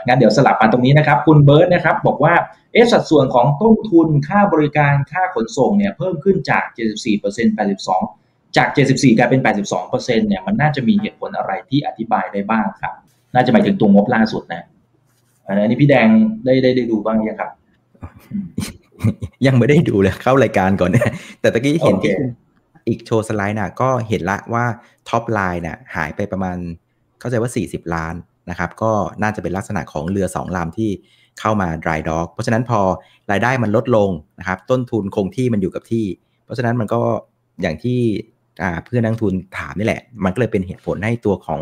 [0.07, 2.35] งั้นเดี๋ยวสลับมาตรงนี้นะครับ คุณเบิร์ตนะครับ บอกว่า
[2.73, 6.65] เอะสัดส่วนของต้นทุนค่าบริการค่าขนส่งเนี่ยเพิ่มขึ้นจาก
[7.19, 7.59] 74%
[7.99, 12.93] 82 จาก 74 กลายเป็น 82%เนี่ยมันน่าจะมีเหตุผลอะไรที่อธิบายได้บ้างครับ
[13.35, 14.65] น่าจะหมายถึงตัวงบล่าสุดนะ
[15.47, 16.09] อันนี้พี่แดง
[16.45, 17.51] ได้ได้ได้ดูบ้างยังครับ
[19.47, 22.15] ยังไม่ได้ดูเลยเข้ารายการก่อนเนี่ยแต่ตะกี้เห็นโอเคที่
[22.89, 24.65] อีกโชว์สไลด์น่ะก็เห็นละว่า
[25.09, 26.57] top line น่ะหายไปประมาณ
[27.21, 28.15] เข้าใจว่า 40 ล้าน
[28.51, 28.93] นะครับก็
[29.23, 30.91] น่าจะเป็นลักษณะของเรือสองลำที่
[31.41, 32.81] เข้ามา dry dock เพราะฉะนั้นพอ
[33.31, 36.07] รายได้มันลดลงนะครับต้นทุนคงที่มันอยู่กับที่
[36.45, 37.01] เพราะฉะนั้นมันก็
[37.63, 37.99] อย่างที่
[38.63, 41.61] อ่าเพื่อนนักลงทุนถามนี่แหละ มันก็เลยเป็นเหตุผลให้ตัวของ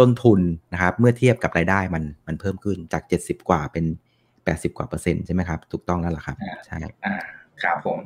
[0.00, 0.40] ต้นทุน
[0.72, 3.84] นะครับเมื่อเทียบกับรายได้มันมันเพิ่มขึ้นจาก 70 กว่าเป็น
[4.30, 7.16] 80 กว่าเปอร์เซ็นต์ใช่ไหมครับถูกต้องแล้วล่ะครับใช่อ่า
[7.62, 7.98] ครับผม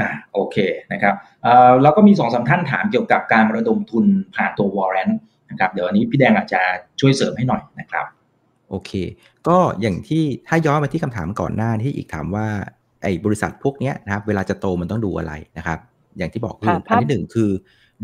[0.00, 0.56] อ่าโอเค
[0.92, 4.04] นะครับเอ่อแล้วก็มีสองสามท่านถามเกี่ยวกับการระดมทุน
[4.34, 5.10] ผ่านตัววอร์เรน
[5.50, 6.60] นะครับเดี๋ยวอันนี้พี่แดงอาจจะ
[7.00, 8.06] ช่วยเสริมให้หน่อยนะครับ
[8.70, 8.90] โอเค
[9.48, 12.46] ก็อย่างที่ถ้าย้อนมาที่คำถามก่อนหน้าที่อีกถามว่า
[13.02, 15.78] ไอ้บริษัทพวกเนี้ยนะครับ เวลาจะโตมันต้องดูอะไรนะครับ
[16.18, 17.50] อย่างที่บอกคือค่ะอันที่หนึ่งคือ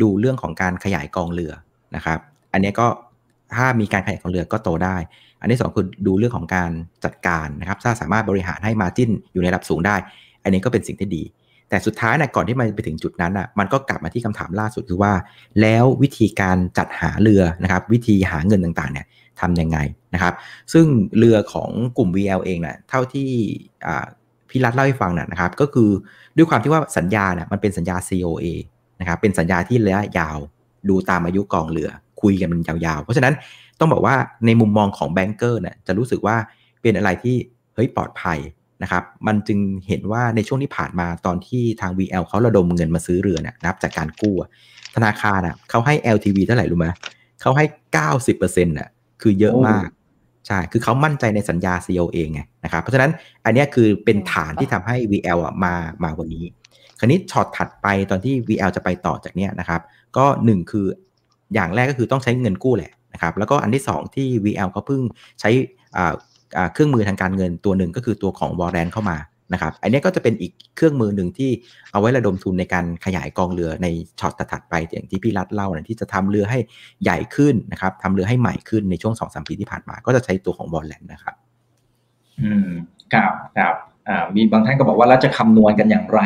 [0.03, 1.53] ดูเรื่องของการขยายกองเรือ
[1.97, 2.19] นะครับ
[2.53, 2.87] อันเนี้ยก็
[3.57, 4.97] ถ้ามีการขยายกองเรือก็โตได้
[5.41, 6.71] อันที่สองคือดูเรื่องของการ
[7.05, 9.97] จัดการนะครับ ถ้าสามารถบริหารให้มาจิ้นอยู่ในระดับสูงได้
[10.45, 11.23] อันนี้ก็เป็นสิ่งที่ดี
[11.69, 15.13] แต่สุดท้ายนะก่อนที่มันไปถึงจุดนั้นอะมันก็กลับมาที่คำถามล่าสุดคือว่า
[15.61, 19.07] แล้ววิธีการจัดหาเรือนะครับวิธีหาเงินต่างๆเนี่ย
[19.41, 19.79] ทำยังไง
[20.15, 20.35] นะครับ
[20.73, 20.87] ซึ่ง
[21.19, 23.31] เรือของกลุ่ม VL เองนะ่ะเท่าที่
[24.49, 25.91] พี่รัฐเล่าให้ฟังนะนะครับ ก็คือ
[26.37, 28.47] ด้วยความที่ว่าสัญญาเนี่ยมันเป็นสัญญา COA
[29.01, 30.39] นะครับเป็นสัญญาที่ระยะยาว
[30.89, 31.91] ดูตามอายุกองเรือ
[32.23, 33.35] คุยกันมันยาวๆ เพราะฉะนั้น
[33.81, 36.37] ต้องบอกว่าในมุมมองของแบงก์เกอร์เนี่ยจะรู้สึกว่า
[36.83, 37.37] เป็นอะไรที่
[37.75, 38.39] เฮ้ยปลอดภัย
[38.83, 39.59] นะครับ มันจึง
[39.89, 44.51] เห็นว่าในช่วงที่ผ่านมาตอนที่ทาง VL เขาระดมเงินมาซื้อเรือเนี่ยนะครับจากการกู้อะ
[44.97, 46.87] ธนาคารอะเขาให้ LTV เท่าไหร่รู้ไหม
[47.41, 47.65] เขาให้
[48.37, 48.89] 90%น่ะ
[49.23, 49.89] คือเยอะมาก
[50.47, 53.11] ใช่ คือเขามั่นใจในสัญญา CEO เองไงนะครับ เพราะฉะนั้น
[53.45, 56.45] อันเนี้ยคือเป็นฐานที่ทำให้ VL อะมามาวันนี้
[56.99, 59.81] คราวนี้ช็อตถัดไปตอนที่ VL จะไปต่อจากเนี้ยนะครับ
[60.17, 60.87] ก็หนึ่งคือ
[61.55, 65.03] อย่างแรกก็คือต้องใช้เงินกู้แหละนะครับ แล้วก็อันที่สองที่ VL เขาเพิ่ง
[65.41, 65.51] ใช้
[65.97, 66.15] อ่าอ่า
[66.73, 69.19] เครื่องมือทางการเงินตัวหนึ่งก็คือตัวของวอร์เรนเข้ามา
[69.53, 71.51] นะครับ อันเนี้ยก็จะเป็นอีกเครื่องมือหนึ่งที่
[71.93, 73.87] เอาไว้ระดมทุนในการขยายกองเรือใน
[74.21, 76.59] ช็อตถัดๆไปอย่างที่พี่รัฐเล่านะที่จะทำเรือให้
[77.03, 81.35] ใหญ่ขึ้นนะครับทำเรือให้ใหม่ขึ้นในช่วงสองสามปีที่ผ่านมา ก็จะใช้ตัวของวอร์เรนนะครับ
[82.41, 82.69] อืม
[83.13, 83.75] ครับครับ
[84.09, 86.21] อ่ามีบางท่านก็บอกว่าแล้วจะคำนวณกันอย่างไร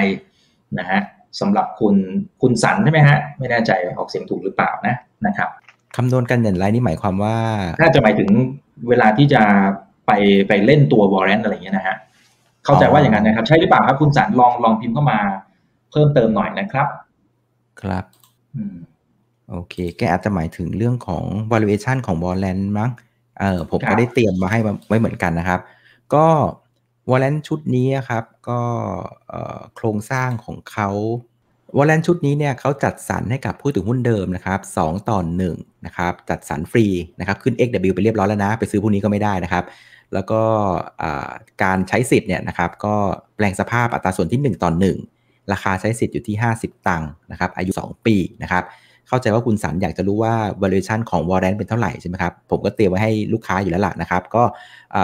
[0.78, 1.00] นะฮะ
[1.40, 1.94] สำหรับคุณ
[2.42, 5.48] คุณสันใช่ไหมฮะ ไม่แน่ใจออกเสียงถูกหรือเปล่านะนะครับ
[5.96, 7.36] คำนวณกันอย่างไรนี่หมายความว่า
[7.80, 8.30] น่าจะหมายถึง
[8.88, 9.42] เวลาที่จะ
[10.06, 10.10] ไป
[10.48, 11.96] ไปเล่นตัววอร์เรนอะไรอย่างเงี้ยนะฮะ
[12.64, 15.18] เข้าใจว่าอย่างนั้นนะครับ ใช่หรือเปล่าครับคุณสันลองลองพิมพ์เข้ามา
[15.90, 16.86] เพิ่มเติมหน่อยนะครับ
[17.80, 18.04] ครับ
[18.56, 18.76] อืม
[19.50, 22.90] โอเค แกอาจจะหมายถึงเรื่องของ valuation ของ w a r l a n d มั้ง
[23.38, 25.60] เออผมครัก็บได้เตรียมมาให้ไว้เหมือนกันนะครับ
[26.14, 26.26] ก็
[27.10, 28.60] w a r l a n d ชุดนี้ครับ ก็
[29.28, 30.88] เอ่อโครงสร้างของเขา
[31.78, 35.18] w a r l a n d ชุดนี้เนี่ยเขาจัดสรรให้กับผู้ถือหุ้นเดิมนะครับ2ต่อ
[35.52, 36.86] 1นะครับจัดสรรฟรี
[37.20, 39.64] นะครับขึ้น XW ไปเรียบร้อยแล้วนะ ไปซื้อพวกนี้ก็ไม่ได้นะครับ
[40.14, 40.40] แล้วก็
[41.62, 42.94] การใช้สิทธิ์เนี่ยนะครับก็
[43.36, 44.70] แปลงสภาพอัตราส่วนที่ 1 ต่อ
[45.08, 48.64] 1 ราคาใช้สิทธิ์อยู่ที่ 50 ตังค์นะครับอายุ 2 ปีนะครับ
[49.08, 54.42] เข้าใจว่าคุณสันอยากจะรู้ว่า valuation ของ warrant เป็นเท่าไหร่ใช่ไหมครับผมก็เตรียมไว้ให้ลูกค้าอยู่แล้วล่ะนะครับก็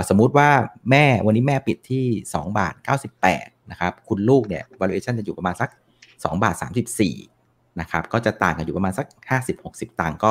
[0.08, 0.48] สมมุติว่า
[0.90, 2.74] แม่วันนี้แม่ปิดที่ 2 บาท
[3.22, 5.70] 98นะครับคุณลูกเนี่ย valuation จะอยู่ประมาณสัก
[6.24, 6.54] 2 บาท
[7.18, 9.06] 34นะครับก็จะต่างกันอยู่ประมาณสัก
[9.52, 10.30] 50-60 ตังค์ก็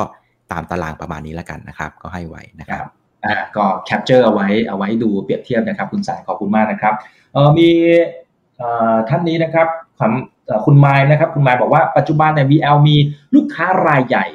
[0.52, 2.84] ตามตารางประมาณนี้แล้วกันนะครับ ก็ให้ไว้นะครับ
[3.24, 6.94] อ่าก็แคปเจอร์เอาไว้เอาไว้ดูเปรียบเทียบนะครับคุณสายขอบคุณมากนะครับ
[7.32, 7.68] เออมี
[8.56, 9.68] เอ่อท่านนี้นะครับ
[10.66, 12.96] คุณไมล์นะครับคุณไมล์บอกว่าปัจจุบันใน VL มี
[13.34, 14.26] ลูกค้ารายใหญ่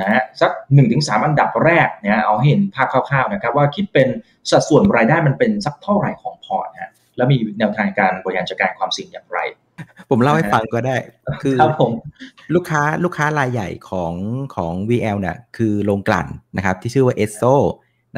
[0.00, 4.08] นะฮะสัก1ถึง3อันดับแรกเนี่ยเอาให้เห็นภาพคร่าวๆนะครับว่าคิดเป็น
[4.50, 9.38] สัดส่วนรายได้มันเป็นสักเท่าไหร่ของพอร์ตนะฮะแล้วมีแนวทางการบริหารจัดการความเสี่ยงอย่างไร
[10.10, 10.96] ผมเล่าให้ฟังก็ได้
[11.42, 11.92] คือครับผม
[12.54, 14.14] ลูกค้าลูกค้ารายใหญ่ของ
[14.56, 16.26] ของ VL เนี่ยคือโรงกลั่น
[16.56, 17.54] นะครับ ที่ชื่อว่า e s s o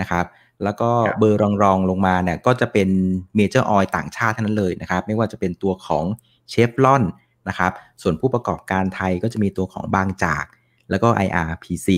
[0.00, 0.24] นะครับ
[0.64, 2.88] แล้วก็ครับเบอร์รองรองๆลงมาเนี่ยก็จะเป็น
[3.36, 6.04] major oil ต่างชาติทั้งนั้นเลยนะครับ ไม่ว่าจะเป็นตัวของ
[6.50, 7.02] เชฟลอน
[7.48, 10.44] นะครับส่วนผู้ประกอบการไทยก็จะมีตัวของบางจาก
[10.90, 11.88] แล้วก็ IRPC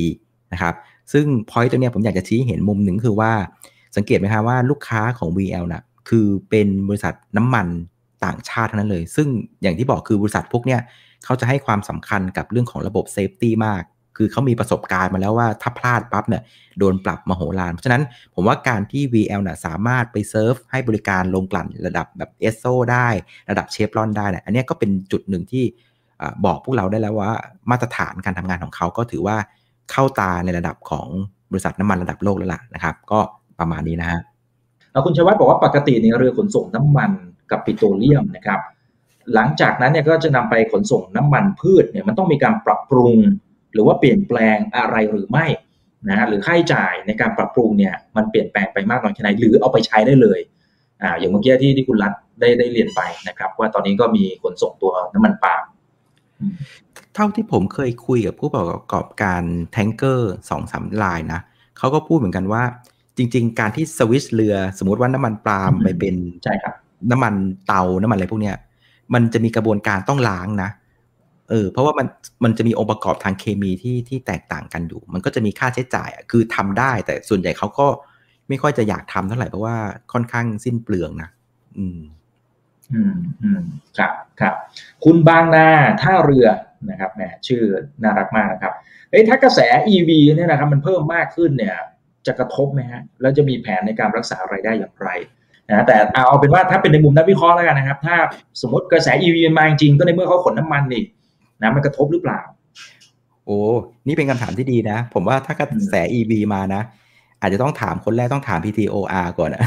[0.53, 0.75] นะครับ
[1.12, 3.33] ซึ่ง point ตัวเนี้ยผมอยากจะชี้เห็นมุมหนึ่งคือว่า
[3.97, 7.67] สังเกตไหมครับว่าลูกค้าของ VL น่ะคือเป็นบริษัทน้ำมัน
[8.25, 9.29] ต่างชาติทั้งนั้นเลย ซึ่ง
[9.62, 10.81] อย่างที่บอกคือบริษัทพวกเนี้ย
[11.25, 13.83] เขาจะให้ความสำคัญกับเรื่องของระบบ safety มาก
[14.16, 16.43] คือเขามีประสบการณ์มาแล้วว่าถ้าพลาดปั๊บเนี่ย
[16.79, 18.03] โดนปรับมโหฬารเพราะฉะนั้น
[18.35, 23.09] ผมว่าการที่ VL น่ะสามารถไปเซิร์ฟให้บริการโรงกลั่นระดับแบบเอสโซได้
[23.51, 25.64] ระดับเชฟรอนได้เนี่ยอันนี้ก็เป็นจุดหนึ่งที่
[26.47, 27.33] บอกพวกเราได้แล้วว่า
[27.70, 29.37] มาตรฐานการทำงานของเขาก็ถือว่า
[29.91, 31.09] เข้าตาในระดับของ
[31.51, 33.18] บริษัทน้ำมันระดับโลกแล้วล่ะนะครับ ก็
[33.59, 34.20] ประมาณนี้นะฮะ
[35.05, 37.11] คุณชวัตบอกว่าปกติในเรือขนส่งน้ำมัน
[37.51, 38.61] กับปิโตรเลียมนะครับ
[39.34, 43.14] หลังจากนั้นเนี่ยก็จะนำไปขนส่งน้ำมันพืชเนี่ยมันต้องมีการปรับปรุง
[43.72, 45.47] หรือว่าเปลี่ยนแปลงอะไรหรือไม่
[46.09, 50.40] นะหรือค่าใช้จ่ายในการปรับปรุงเนี่ยมันเปลี่ยนแปลงไปมากน้อยแค่ไหนหรือเอาไปใช้ได้เลย
[51.03, 55.64] อ่าอย่างเมื่อกี้ที่ที่คุณรัฐได้ได้เรียนไปนะครับ ว่าตอนนี้ก็มีขนส่งตัวน้ำมันปาล์ม
[57.14, 59.42] เท่าที่ผมเคยคุยกับผู้ประกอบการ
[59.72, 61.40] แทงเกอร์สองสามลายนะ
[61.78, 62.62] เขาก็พูดเหมือนกันว่า
[63.16, 66.14] จริง ๆ การที่สวิชเรือสมมติว่าน้ำมันปาล์มไปเป็น
[66.45, 66.74] ใช่ครับ
[67.11, 67.34] น้ำมัน
[67.66, 68.57] เตาน้ำมันอะไรพวกเนี้ย
[69.14, 70.70] มันจะมีกระบวนการต้องล้างนะ
[71.51, 72.07] เออเพราะว่ามัน
[72.45, 77.86] มันจะมีองค์ประกอบทางเคมีที่ที่แตกต่างกันอยู่ มันก็จะมีค่าใช้จ่ายคือทำได้ แต่ส่วนใหญ่เขาก็
[78.49, 79.76] ไม่ค่อยจะอยากทำเท่าไหร่เพราะว่า
[80.12, 81.30] ค่อนข้างสิ้นเปลืองนะ
[81.78, 82.01] อืม
[82.92, 83.61] อืมอืม
[83.99, 84.55] ครับครับ
[85.05, 85.68] คุณบางนา
[86.03, 86.47] ท่าเรือ
[86.90, 87.62] นะครับแหมชื่อ
[88.03, 88.74] น่ารักมากนะครับ
[89.11, 89.61] เอ้ถ้ากระแส
[89.95, 91.76] EV เนี่ยนะครับ มันเพิ่มมากขึ้นเนี่ย
[92.26, 95.11] จะกระทบไหมฮะแล้วจะมีแผนในการรักษาไรายได้อย่างไร
[95.71, 98.17] นะแต่เอาเป็นว่าถ้าเป็นในมุมนักวิเคราะห์แล้วกันนะครับ ถ้า
[98.61, 101.05] สมมติกระแส EV มาจริงก็ในเมื่อเขาขนน้ำมันนี่
[101.62, 102.41] นะมันกระทบหรือเปล่า
[103.47, 103.59] โอ้
[104.07, 106.83] นี่เป็นคำถามที่ดีนะ ผมว่าถ้ากระแส EV มานะ
[107.41, 109.67] อาจจะต้องถามคนแรกต้องถาม PTOR ก่อนนะ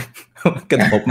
[0.72, 1.02] กระทบ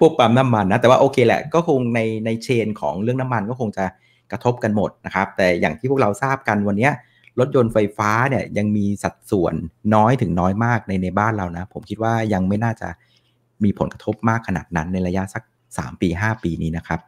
[0.00, 3.84] พวกปั๊มน้ำมันนะ แต่ว่าโอเคแหละก็คงในในเชนของเรื่องน้ำมันก็คงจะ
[4.32, 6.88] กระทบกันหมดนะครับ แต่อย่างที่พวกเราทราบกันวันนี้
[7.38, 9.54] รถยนต์ไฟฟ้าเนี่ยยังมีสัดส่วน
[9.94, 12.88] น้อยถึงน้อยมากในในบ้านเรานะ ผมคิดว่ายังไม่น่าจะ
[13.64, 15.42] มีผลกระทบมากขนาดนั้นในระยะสัก
[15.72, 17.00] 3 ปี 5 ปีนี้นะครับ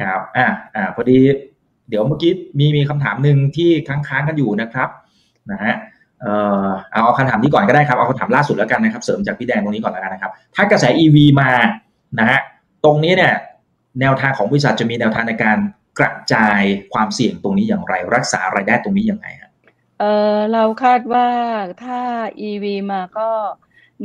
[0.00, 1.18] ครับอ่าอ่าพอดี
[1.88, 4.88] เดี๋ยวเมื่อกี้มีมีคำถามหนึ่งที่ค้างค้างกันอยู่นะครับ
[5.52, 5.74] นะฮะ
[6.20, 6.34] เอ่
[6.64, 11.50] อเอาคำถามนี้ก่อนก็ได้ครับ เอาคำถามล่าสุดแล้วกันนะครับ เสริมจากพี่แดงตรงนี้ก่อนแล้วกันนะครับ ถ้ากระแส EV มา
[12.18, 12.40] นะฮะ
[12.84, 13.34] ตรงนี้เนี่ย
[14.00, 15.58] แนวทางของบริษัทจะมีแนวทางในการ
[15.98, 16.60] กระจาย
[16.92, 19.50] ความเสี่ยงตรงนี้อย่างไร รักษารายได้ตรงนี้อย่างไรฮะ
[20.00, 21.28] เออเราคาดว่า
[21.84, 22.00] ถ้า
[22.48, 23.28] EV มาก็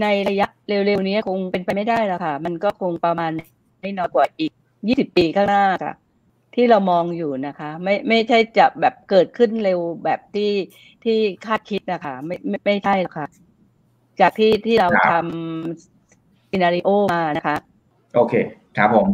[0.02, 3.32] ในระยะเร็วๆนี้คงเป็นไปไม่ได้แล้วค่ะ มันก็คงประมาณ
[3.82, 4.52] ไม่น้อยกว่าอีก
[4.86, 5.94] 20ปีข้างหน้าค่ะ
[6.56, 10.52] ที่เรามองอยู่นะคะ ไม่ไม่ใช่จะแบบเกิดขึ้นเร็วแบบที่
[11.04, 13.28] ที่คาดคิดนะคะ ไม่ไม่ไม่ใช่หรอกค่ะ
[14.22, 17.56] จากที่ที่เราทำซีนารีโอมานะคะ
[18.16, 18.34] โอเค
[18.78, 19.08] ครับผม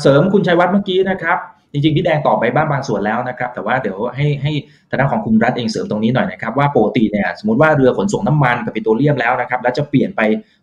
[0.00, 1.38] เสริมคุณชัยวัฒน์เมื่อกี้นะครับ
[1.76, 4.52] จริงๆพี่แดงตอบไปบ้างบางส่วนแล้วนะครับ แต่ว่าเดี๋ยวให้ให้
[4.90, 10.20] ทางด้านของคุณรัฐเองเสริมตรงนี้หน่อยนะครับ ว่าปกติเนี่ยสมมติว่าเรือขนส่งน้ำมันกับปิโตรเลียมแล้วนะครับ แล้วจะเปลี่ยนไป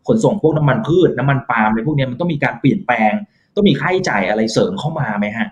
[0.07, 3.14] ขนส่งพวกน้ำมันพืชน้ำมันปาล์มอะไรพวกนี้มันต้องมีการเปลี่ยนแปลง
[3.55, 5.47] ต้องมีค่าใช้จ่ายอะไรเสริมเข้ามาไหมฮะ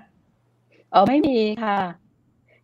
[0.93, 1.79] อ๋อไม่มีค่ะ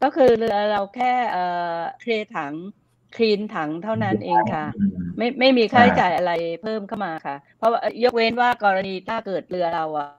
[0.04, 1.46] ก็คือเรือเราแค่เอ่
[1.76, 2.54] อ clear ถัง
[3.16, 4.66] clean ถังเท่านั้นเองค่ะ
[5.18, 6.32] ไม่ไม่มีค่าใช้จ่ายอะไร
[6.64, 7.72] เพิ่มเข้ามาค่ะ เพราะ
[8.04, 10.10] ยกเว้นว่ากรณีถ้าเกิดเรือเราอะ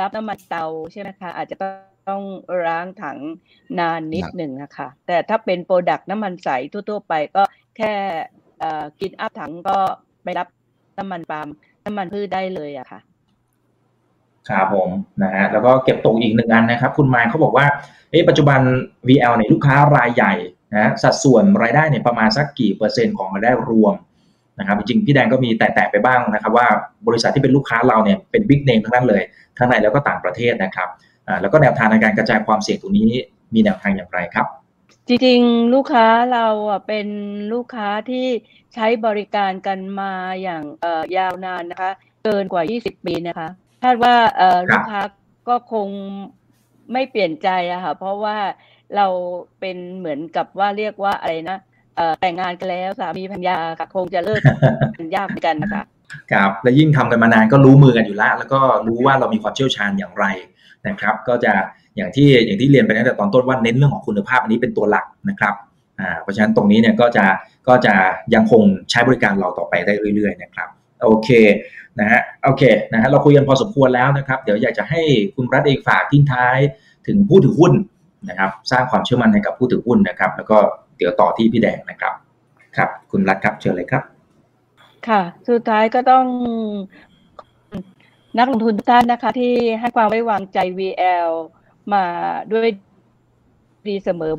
[0.00, 2.22] รับน้ำมันเตาใช่ไหมคะอาจจะต้อง ต้อง
[2.66, 3.18] ล้างถัง
[3.78, 7.42] นานนิดหนึ่งนะคะแต่ถ้าเป็น product น้ำมันใสทั่ว ๆ ไปก็
[7.76, 7.92] แค่
[9.00, 9.78] กินอัพถังก็
[10.22, 10.48] ไปรับ
[10.98, 11.48] น้ำมันปาล์ม
[11.84, 13.00] น้ำมันพืชได้เลยอะค่ะ
[14.48, 14.90] ครับผม
[15.22, 17.66] นะฮะแล้วก็เก็บตกอีกหนึ่งอันนะครับ คุณไมค์เขาบอกว่า
[18.10, 18.60] เอ๊ปัจจุบัน
[19.08, 20.34] VL ในลูกค้ารายใหญ่
[20.74, 23.94] นะสัดส่วนรายได้เนี่ยประมาณสักกี่เปอร์เซ็นต์ของรายได้รวม
[24.58, 26.66] นะครับจริงพี่แดงก็มีแตะๆไปบ้างนะครับ ว่า
[27.06, 29.22] บริษัทที่เป็นลูกค้าเราเนี่ยเป็นบิ๊กเนมทั้งนั้นเลย
[29.58, 30.88] ทั้งในแล้วก็ต่างประเทศนะครับ
[31.40, 33.10] แล้วก็แนวทางในการกระจายความเสี่ยงตรงนี้
[33.54, 34.46] มีแนวทางอย่างไรครับ
[35.08, 37.08] จริงๆ ลูกค้าเราอะเป็น
[37.52, 38.26] ลูกค้าที่
[38.74, 40.12] ใช้บริการกันมา
[40.42, 40.62] อย่าง
[41.16, 41.90] ยาวนานนะคะ
[42.24, 43.48] เกินกว่า 20 ปีนะคะ
[43.84, 44.14] คาดว่า
[44.70, 45.00] ลูกค้า
[45.48, 45.88] ก็คง
[46.92, 48.38] ไม่เปลี่ยนใจอะค่ะเพราะว่า
[48.96, 49.06] เรา
[49.60, 51.58] เป็นเหมือนกับว่าเรียกว่าอะไรนะ
[52.20, 54.40] แต่งงานกันแล้วสามีพัญญาค่ะคงจะเลิก
[54.98, 55.82] กันยากเหมือนกันนะคะ
[56.32, 60.24] ครับและยิ่งทำกันมานานก็รู้มือกันอยู่แล้วแล้วก็รู้ว่าเรามีความเชี่ยวชาญอย่างไร
[60.88, 61.52] นะครับ ก็จะ
[61.96, 65.54] อย่างที่อย่างที่เรียนไปตั้งแต่ตอนต้นว่าเน้นเรื่องของคุณภาพอันนี้เป็นตัวหลักนะครับ
[66.00, 67.24] อ่าเพราะฉะนั้นตรงนี้เนี่ยก็จะ
[67.68, 67.94] ก็จะ
[68.34, 70.68] ยังคงใช้บริการเราต่อไปได้เรื่อยๆนะครับ
[71.02, 71.30] โอเค
[72.00, 72.62] นะฮะโอเค
[72.92, 75.00] นะฮะเราคุยกันพอสมควรแล้วนะครับ เดี๋ยวอยากจะให้
[75.34, 76.58] คุณรัฐเองฝากทิ้งท้าย
[77.06, 77.72] ถึงผู้ถือหุ้น
[78.28, 80.58] นะครับ สร้างความเชื่อมั่นให้กับผู้ถือหุ้นนะครับ แล้วก็
[80.98, 82.14] เดี๋ยวต่อที่พี่แดงนะครับ
[82.76, 84.02] ครับ คุณรัฐครับเชิญเลยครับ
[85.08, 86.26] ค่ะ สุดท้ายก็ต้อง
[88.38, 91.30] นักลงทุนทุกท่านนะคะ ที่ให้ความไว้วางใจ VL
[91.92, 92.04] มา
[92.52, 92.68] ด้วย
[93.88, 94.34] ดีเสมอ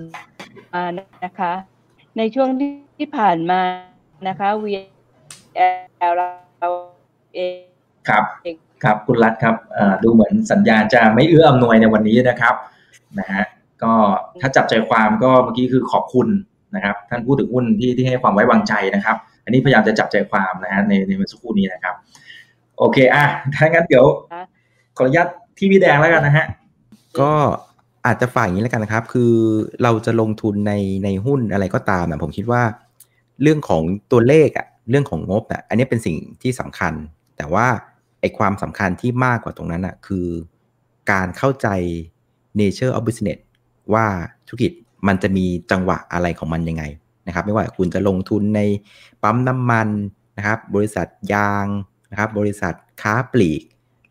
[0.73, 0.83] มา
[1.23, 1.53] นะคะ
[2.17, 2.49] ในช่วง
[2.97, 3.61] ที่ผ่านมา
[4.27, 6.69] นะคะ VL เรา
[7.35, 7.57] เอง
[8.09, 8.23] ครับ
[8.83, 9.55] ครับคุณรัฐครับ
[10.03, 12.55] ดูเหมือนสัญญาจะไม่เอื้ออำนวยในวันนี้นะครับ
[13.19, 13.43] นะฮะ
[13.83, 13.93] ก็
[14.41, 16.27] ถ้าจับใจความก็เมื่อกี้คือขอบคุณ
[16.75, 21.95] นะครับท่านพูดถึงหุ้นที่ที่ให้ความไว้วางใจนะครับ อันนี้พยายามจะจับใจความนะฮะในในเมื่อสักครู่นี้นะครับ
[22.77, 24.05] โอเคอะถ้างั้นเดี๋ยว
[24.97, 26.45] ขออนุญาตที่พี่แดงแล้วกันนะฮะ
[27.19, 27.31] ก็
[28.05, 29.33] อาจจะฝ่ายอย่างนี้แล้วกันนะครับ คือ
[29.83, 32.63] เราจะลงทุนในในหุ้นอะไรก็ตามนะผมคิดว่า
[33.41, 36.93] เรื่องของตัวเลขอะเรื่องของงบอะอันนี้เป็นสิ่งที่สำคัญ
[37.37, 37.67] แต่ว่า
[38.19, 40.27] ไอความสำคัญที่มากกว่าตรงนั้นอะคือ
[41.11, 41.67] การเข้าใจ
[42.59, 43.39] nature of business
[43.93, 44.05] ว่า
[44.47, 44.71] ธุรกิจ
[45.07, 46.83] มันจะมีจังหวะอะไรของมันยังไง
[47.27, 48.61] นะครับ ไม่ว่าคุณจะลงทุนใน
[49.23, 49.87] ปั๊มน้ำมัน
[50.37, 51.65] นะครับ บริษัทยาง
[52.13, 53.61] นะครับบริษัทค้าปลีก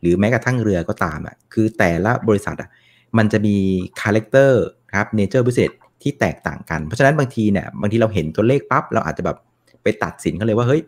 [0.01, 2.71] หรือแม้กระทั่งเรือก็ตามอะคือแต่ละบริษัทอะ
[3.19, 3.57] มันจะมี
[4.01, 4.63] character
[4.97, 5.73] ครับ nature business
[6.03, 9.37] ที่แตกต่างกัน เพราะฉะนั้นบางทีเนี่ยบางทีเราเห็นตัวเลขปั๊บเราอาจจะแบบ
[9.83, 10.83] ไปตัดสินเขาเลยว่าเฮ้ย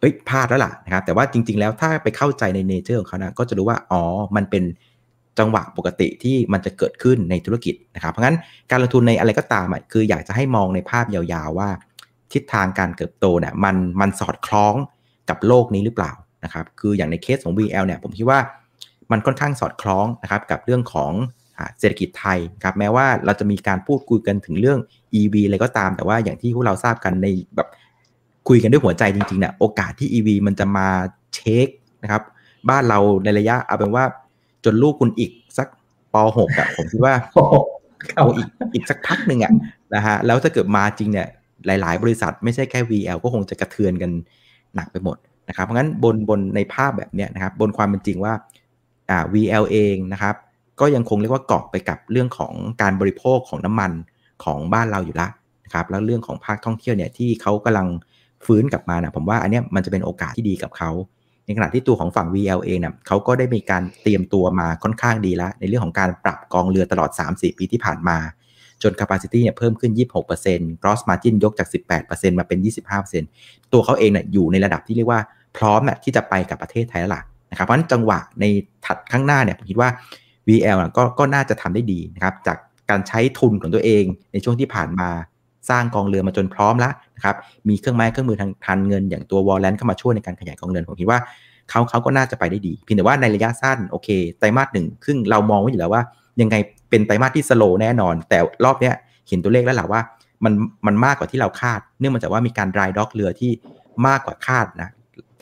[0.00, 4.02] เฮ้ยพลาดแล้วล่ะนะครับแต่ว่าจริง ๆ แล้วถ้าไปเข้าใจใน nature ของเขานะก็จะรู้ว่าอ๋อ
[4.36, 4.64] มันเป็น
[5.38, 8.36] จังหวะปกติที่มันจะเกิดขึ้นในธุรกิจนะครับ เพราะงั้น
[8.70, 11.68] การลงทุนในอะไรก็ตามอะคืออยากจะให้มองในภาพยาวๆว่า
[12.32, 14.74] ทิศทางการเติบโตเนี่ยมันมันสอดคล้อง
[15.30, 16.12] กับโลกนี้หรือเปล่า
[16.44, 18.40] นะครับคืออย่างในเคสของ VL เนี่ยผมคิดว่า
[19.10, 21.12] มันค่อนข้างสอดคล้องนะครับกับเรื่องของ
[21.78, 24.78] เศรษฐกิจไทยครับแม้ว่าเราจะมีการพูดคุยกันถึงเรื่อง
[25.20, 27.26] EV อะไรก็ตาม แต่ว่าอย่างที่พวกเราทราบกันใน
[27.56, 27.68] แบบ
[28.48, 30.88] คุยกันด้วยหัวใจจริงๆเนี่ยโอกาสที่ EV มันจะมา
[31.34, 31.68] เช็ค
[32.02, 32.22] นะครับ
[32.68, 34.04] บ้านเราในระยะเอาเป็นว่า
[34.64, 35.68] จนลูกคุณอีกสัก
[36.14, 37.14] ป .6 อะผมคิดว่า
[38.16, 39.52] เอาอีกอีกสักพักหนึ่งอะ
[39.94, 41.26] นะฮะแล้วถ้าเกิดมาจริงเนี่ย
[41.66, 44.10] หลาย ๆ บริษัทไม่ใช่แค่ VL ก็คงจะกระเทือนกัน
[44.74, 45.16] หนักไปหมด
[45.48, 48.32] นะครับเพราะงั้นบนบนในภาพแบบเนี้ยนะครับบนความเป็นจริงว่า
[49.10, 50.34] อ่า VL เองนะครับ
[50.80, 53.92] ก็ยังคงเรียกว่าเกาะไปกับเรื่องของการบริโภคของน้ำมัน
[54.44, 55.28] ของบ้านเราอยู่ละ
[55.64, 57.88] นะครับแล้วเรื่องของภาคท่องเที่ยวเนี่ยที่เขากำลัง
[58.46, 60.90] ฟื้นกลับมานะผมว่าอันนี้มันจะเป็นโอกาสที่ดีกับเขา
[61.44, 68.18] ในขณะที่ตัวของฝั่ง VL เองเนี่ยเขาก็ได้มีการเตรียมตัวมาค่อนข้างดีแล้ว ในเรื่องของการปรับกองเรือตลอด 3-4 ปีที่ผ่านมา
[68.82, 69.92] จน capacity เนี่ยเพิ่มขึ้น
[70.36, 71.68] 26% gross margin ยกจาก
[72.02, 72.58] 18%มาเป็น
[73.14, 75.20] 25%ตัวเขาเองเนี่ยอยู่ในระดับที่เรียกว่า
[75.56, 78.44] พร้อมน่ะที่จะไปกับประเทศไทยแล้วล่ะนะครับเพราะฉะนั้นจังหวะใน
[78.86, 79.90] ถัดข้างหน้าเนี่ยผมคิดว่า
[80.48, 82.58] VL ก็ก็น่าจะทำได้ดีนะครับจาก
[82.90, 85.08] การใช้ทุนของตัวเองในช่วงที่ผ่านมา
[85.70, 87.36] สร้างกองเรือมาจนพร้อมแล้วนะครับ
[87.68, 91.18] มีเครื่องไม้เครื่องมือทางทันเงิน อย่างตัววอลเลนเข้ามาช่วยในการขยายกองเรือผมคิดว่า
[91.70, 96.02] เขาเขาก็น่าจะไปได้ดีเพียงแต่ว่าในระยะสั้นโอเคไตรมาสหนึ่งครึ่งเรามองไว้อยู่แล้วว่า
[96.40, 96.56] ยังไง
[96.90, 98.94] เป็นไตรมาสที่สโลแน่นอน แต่รอบเนี้ย
[99.28, 100.00] เห็นตัวเลขแล้วแหละว่า
[100.44, 100.52] มัน
[100.86, 103.50] มันมากกว่าที่เราคาด เนื่องมาจากว่ามีการรายด็อกเรือที่
[104.06, 104.88] มากกว่าคาดนะ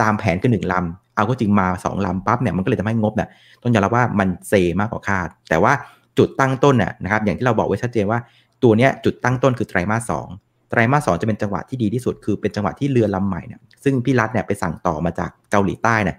[0.01, 3.29] ตามแผนคือหนึ่งลำเอาก็จริงมา2ลำปั๊บเนี่ยมันก็เลยทำให้งบเนี่ย
[3.63, 5.73] ต้องยอมรับว่ามันเซมากกว่าคาด แต่ว่า
[6.19, 8.19] จุดตั้งต้นน่ยนะครับอย่างที่เราบอกไว้ชัดเจนว่า
[8.63, 10.27] ตัวเนี้ยจุดตั้งต้นคือไตรมาสสอง
[10.71, 16.17] ไตรมาสสองจะเป็นจังหวะที่ดีที่สุด คือเป็นจังหวะที่เรือลำใหม่เนี่ยซึ่งพี่รัฐเนี่ยไปสั่งต่อมาจากเกาหลีใต้เนี่ย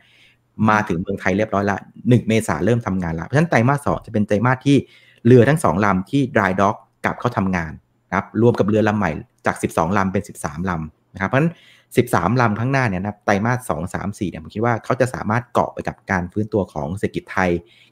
[0.70, 1.78] มาถึงเมืองไทยเรียบร้อยละ
[2.10, 4.78] หนึ่งเมษาเริ่มทำงานละเพราะฉะนั้นไตรมาสสองจะเป็นไตรมาสที่
[5.26, 6.76] เรือทั้งสองลำที่ดรายด็อก
[7.06, 7.72] กลับเข้าทำงาน
[8.10, 9.12] นะครับรวมกับเรือลำใหม่
[9.46, 11.52] จาก 12ลำเป็น 13ลำนะครับเพราะฉะนั้น
[11.96, 17.50] 13 ลำข้างหน้าเนี่ยนะไตรมาส2 3 4เนี่ยผมคิดว่าเขาจะสามารถเกาะไปกับการฟื้นตัวของเศรษฐกิจไทย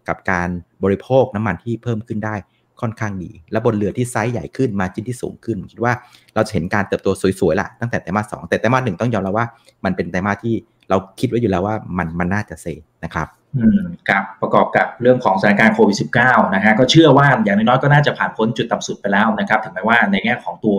[0.08, 0.50] กับการ
[0.84, 2.36] บริโภคน้ำมันที่เพิ่มขึ้นได้
[2.82, 5.94] ค่อนข้างดี และบนเรือที่ไซส์ใหญ่ขึ้นมาจิ้นที่สูงขึ้นผมคิดว่า
[6.36, 7.08] เราจะเห็นการเติบโต
[7.40, 9.48] สวยๆละตั้งแต่ไตรมาสสแต่ไตรมาสหนึ่งต้องยอมรับว่า
[9.86, 10.56] มันเป็นไตรมาสที่
[10.90, 12.68] เราคิดไว้อยู่แล้วว่ามันมันน่าจะเซ
[13.06, 20.78] นะครับอืมครับประกอบกับเรื่องของสถานการณ์โควิด -19 นะฮะก็เชื่อว่าอย่างน้อยๆก็น่าจะผ่านพ้นจุดต่ำสุดไปแล้วนะครับถึงแม้ว่าในแง่ของตัว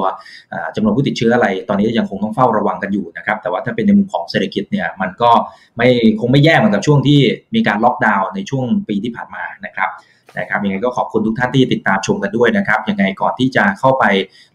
[0.75, 5.31] จำนวนผู้ติดเชื้ออะไรตอนนี้ยังคงต้องเฝ้าระวังกันอยู่นะครับแต่ว่าถ้าเป็นในมุมของเศรษฐกิจเนี่ยมันก็
[5.77, 5.89] ไม่
[6.21, 7.21] คงไม่แย่เหมือนกับช่วงที่
[7.55, 9.91] มีการล็อกดาวน์ในช่วงปีที่ผ่านมานะครับ
[10.39, 14.05] นะครับยังไงก็ขอบคุณทุกท่านที่ติดตามชมกันด้วยนะครับยังไงก่อนที่จะเข้าไป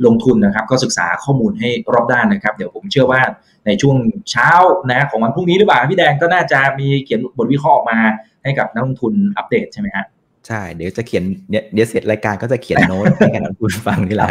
[0.06, 3.22] ลงทุนนะครับ ก็ศึกษาข้อมูลให้รอบด้านนะครับ เดี๋ยวผมเชื่อว่า
[3.66, 3.98] ในช่วง
[4.32, 4.50] เช้า
[4.92, 8.00] นะของวันพรุ่งนี้หรือเปล่าพี่แดงก็น่าจะมีเขียนบทวิเคราะห์ออกมา
[8.44, 10.06] ให้กับนักลงทุนอัปเดตใช่ไหมฮะ
[10.48, 14.30] ใช่ เดี๋ยวจะเขียนเดี๋ยวเสร็จรายการก็จะเขียนโน้ตให้กับนักลงทุนฟังนี่แหละ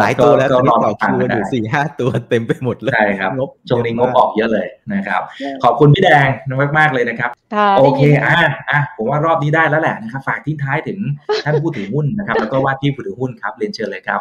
[0.00, 5.22] หลายตัวแล้วตอนนี้ต่อคิวอยู่สี่ห้าตัวเต็มไปหมดเลยใช่ครับงบช่วงนี้งบออกเยอะเลยนะครับ
[5.64, 6.28] ขอบคุณพี่แดง
[6.62, 7.30] มากมากเลยนะครับ
[7.78, 8.34] โอเคอะ
[8.70, 10.98] อะผมว่ารอบนี้ได้แล้วแหละนะครับฝากทิ้งท้ายถึง
[11.44, 14.20] ท่านผู้ถือหุ้นนะครับ แล้วก็ว่าที่ผู้ถือหุ้นครับเรียนเชิญเลยครับ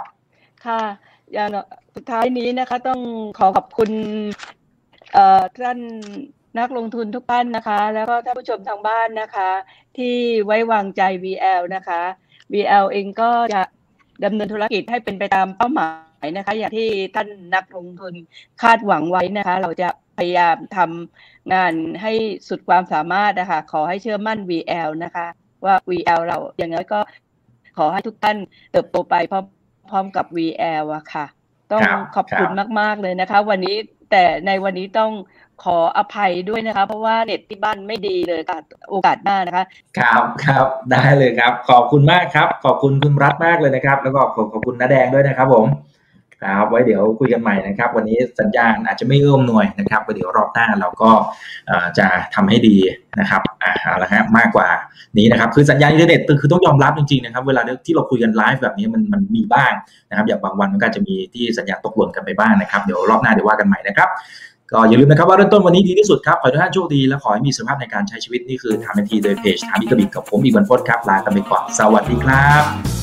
[0.65, 0.81] ค่ะ
[1.33, 1.49] อย่าง
[1.95, 2.99] สุดท้ายนี้นะคะ ต้อง
[3.37, 3.89] ขอขอบคุณ
[5.13, 5.79] เอ่อท่าน
[6.59, 9.49] นักลงทุนทุกท่านนะคะ แล้วก็ท่านผู้ชมทางบ้านนะคะ
[9.97, 12.01] ที่ไว้วางใจ VL นะคะ
[12.53, 13.61] VL เองก็จะ
[14.25, 15.89] ดำเนินธุรกิจให้เป็นไปตามเป้าหมา
[16.23, 18.13] ยนะคะ อย่างที่ท่านนักลงทุน
[18.61, 22.11] คาดหวังไว้นะคะ เราจะพยายามทำงานให้
[22.47, 25.25] สุดความสามารถนะคะ ขอให้เชื่อมั่น VL นะคะ
[25.65, 26.99] ว่า VL เราอย่างน้อยก็
[27.77, 28.37] ขอให้ทุกท่าน
[28.71, 29.45] เติบโตไปพร้อม
[29.89, 31.25] พร้อมกับ VL อะค่ะ
[31.71, 33.75] ต้องครับขอบคุณครับมาก ๆ เลยนะคะ วันนี้
[34.13, 35.11] แต่ในวันนี้ต้อง
[35.63, 38.57] ขออภัยด้วยนะคะ เพราะว่าเน็ตที่บ้านไม่ดีเลยค่ะ
[38.89, 39.65] โอกาสหน้านะคะ
[39.99, 45.65] ครับครับได้เลยครับ ขอบคุณมากครับ ขอบคุณคุณรัฐมากเลยนะครับ แล้วก็ขอบขอบคุณน้าแดงด้วยนะครับผม
[46.43, 51.11] ครับไว้เดี๋ยวคุยกันใหม่นะครับ วันนี้สัญญาณอาจจะไม่เอื้ออำนวยนะครับไว้เดี๋ยวรอบหน้าเราก็
[51.97, 52.77] จะทำให้ดี
[53.19, 54.67] นะครับอ่าเอาละฮะมากกว่า
[55.17, 59.71] นี้นะครับ คือสัญญาณอินเทอร์เน็ตคือต้องยอมรับจริงๆนะครับ เวลาที่เราคุยกันไลฟ์แบบนี้มันมันมีบ้าง
[60.09, 64.09] นะครับ อย่างบางวันมันก็จะมีที่สัญญาณตกหล่นกันไปบ้างนะครับเดี๋ยวรอบหน้าเดี๋ยวว่ากันใหม่นะครับ
[64.71, 73.02] ก็อย่าลืมนะครับว่าเริ่มต้นวันนี้ดีที่สุดครับ ขอให้ทุกท่านโชคดี และขอให้มีสุขภาพในการใช้ชีวิตนี่คือถามทันทีโดยเพจถามอีกกับอิกกับผมอีกวันพจน์ครับลากันไปก่อนสวัสดีครับ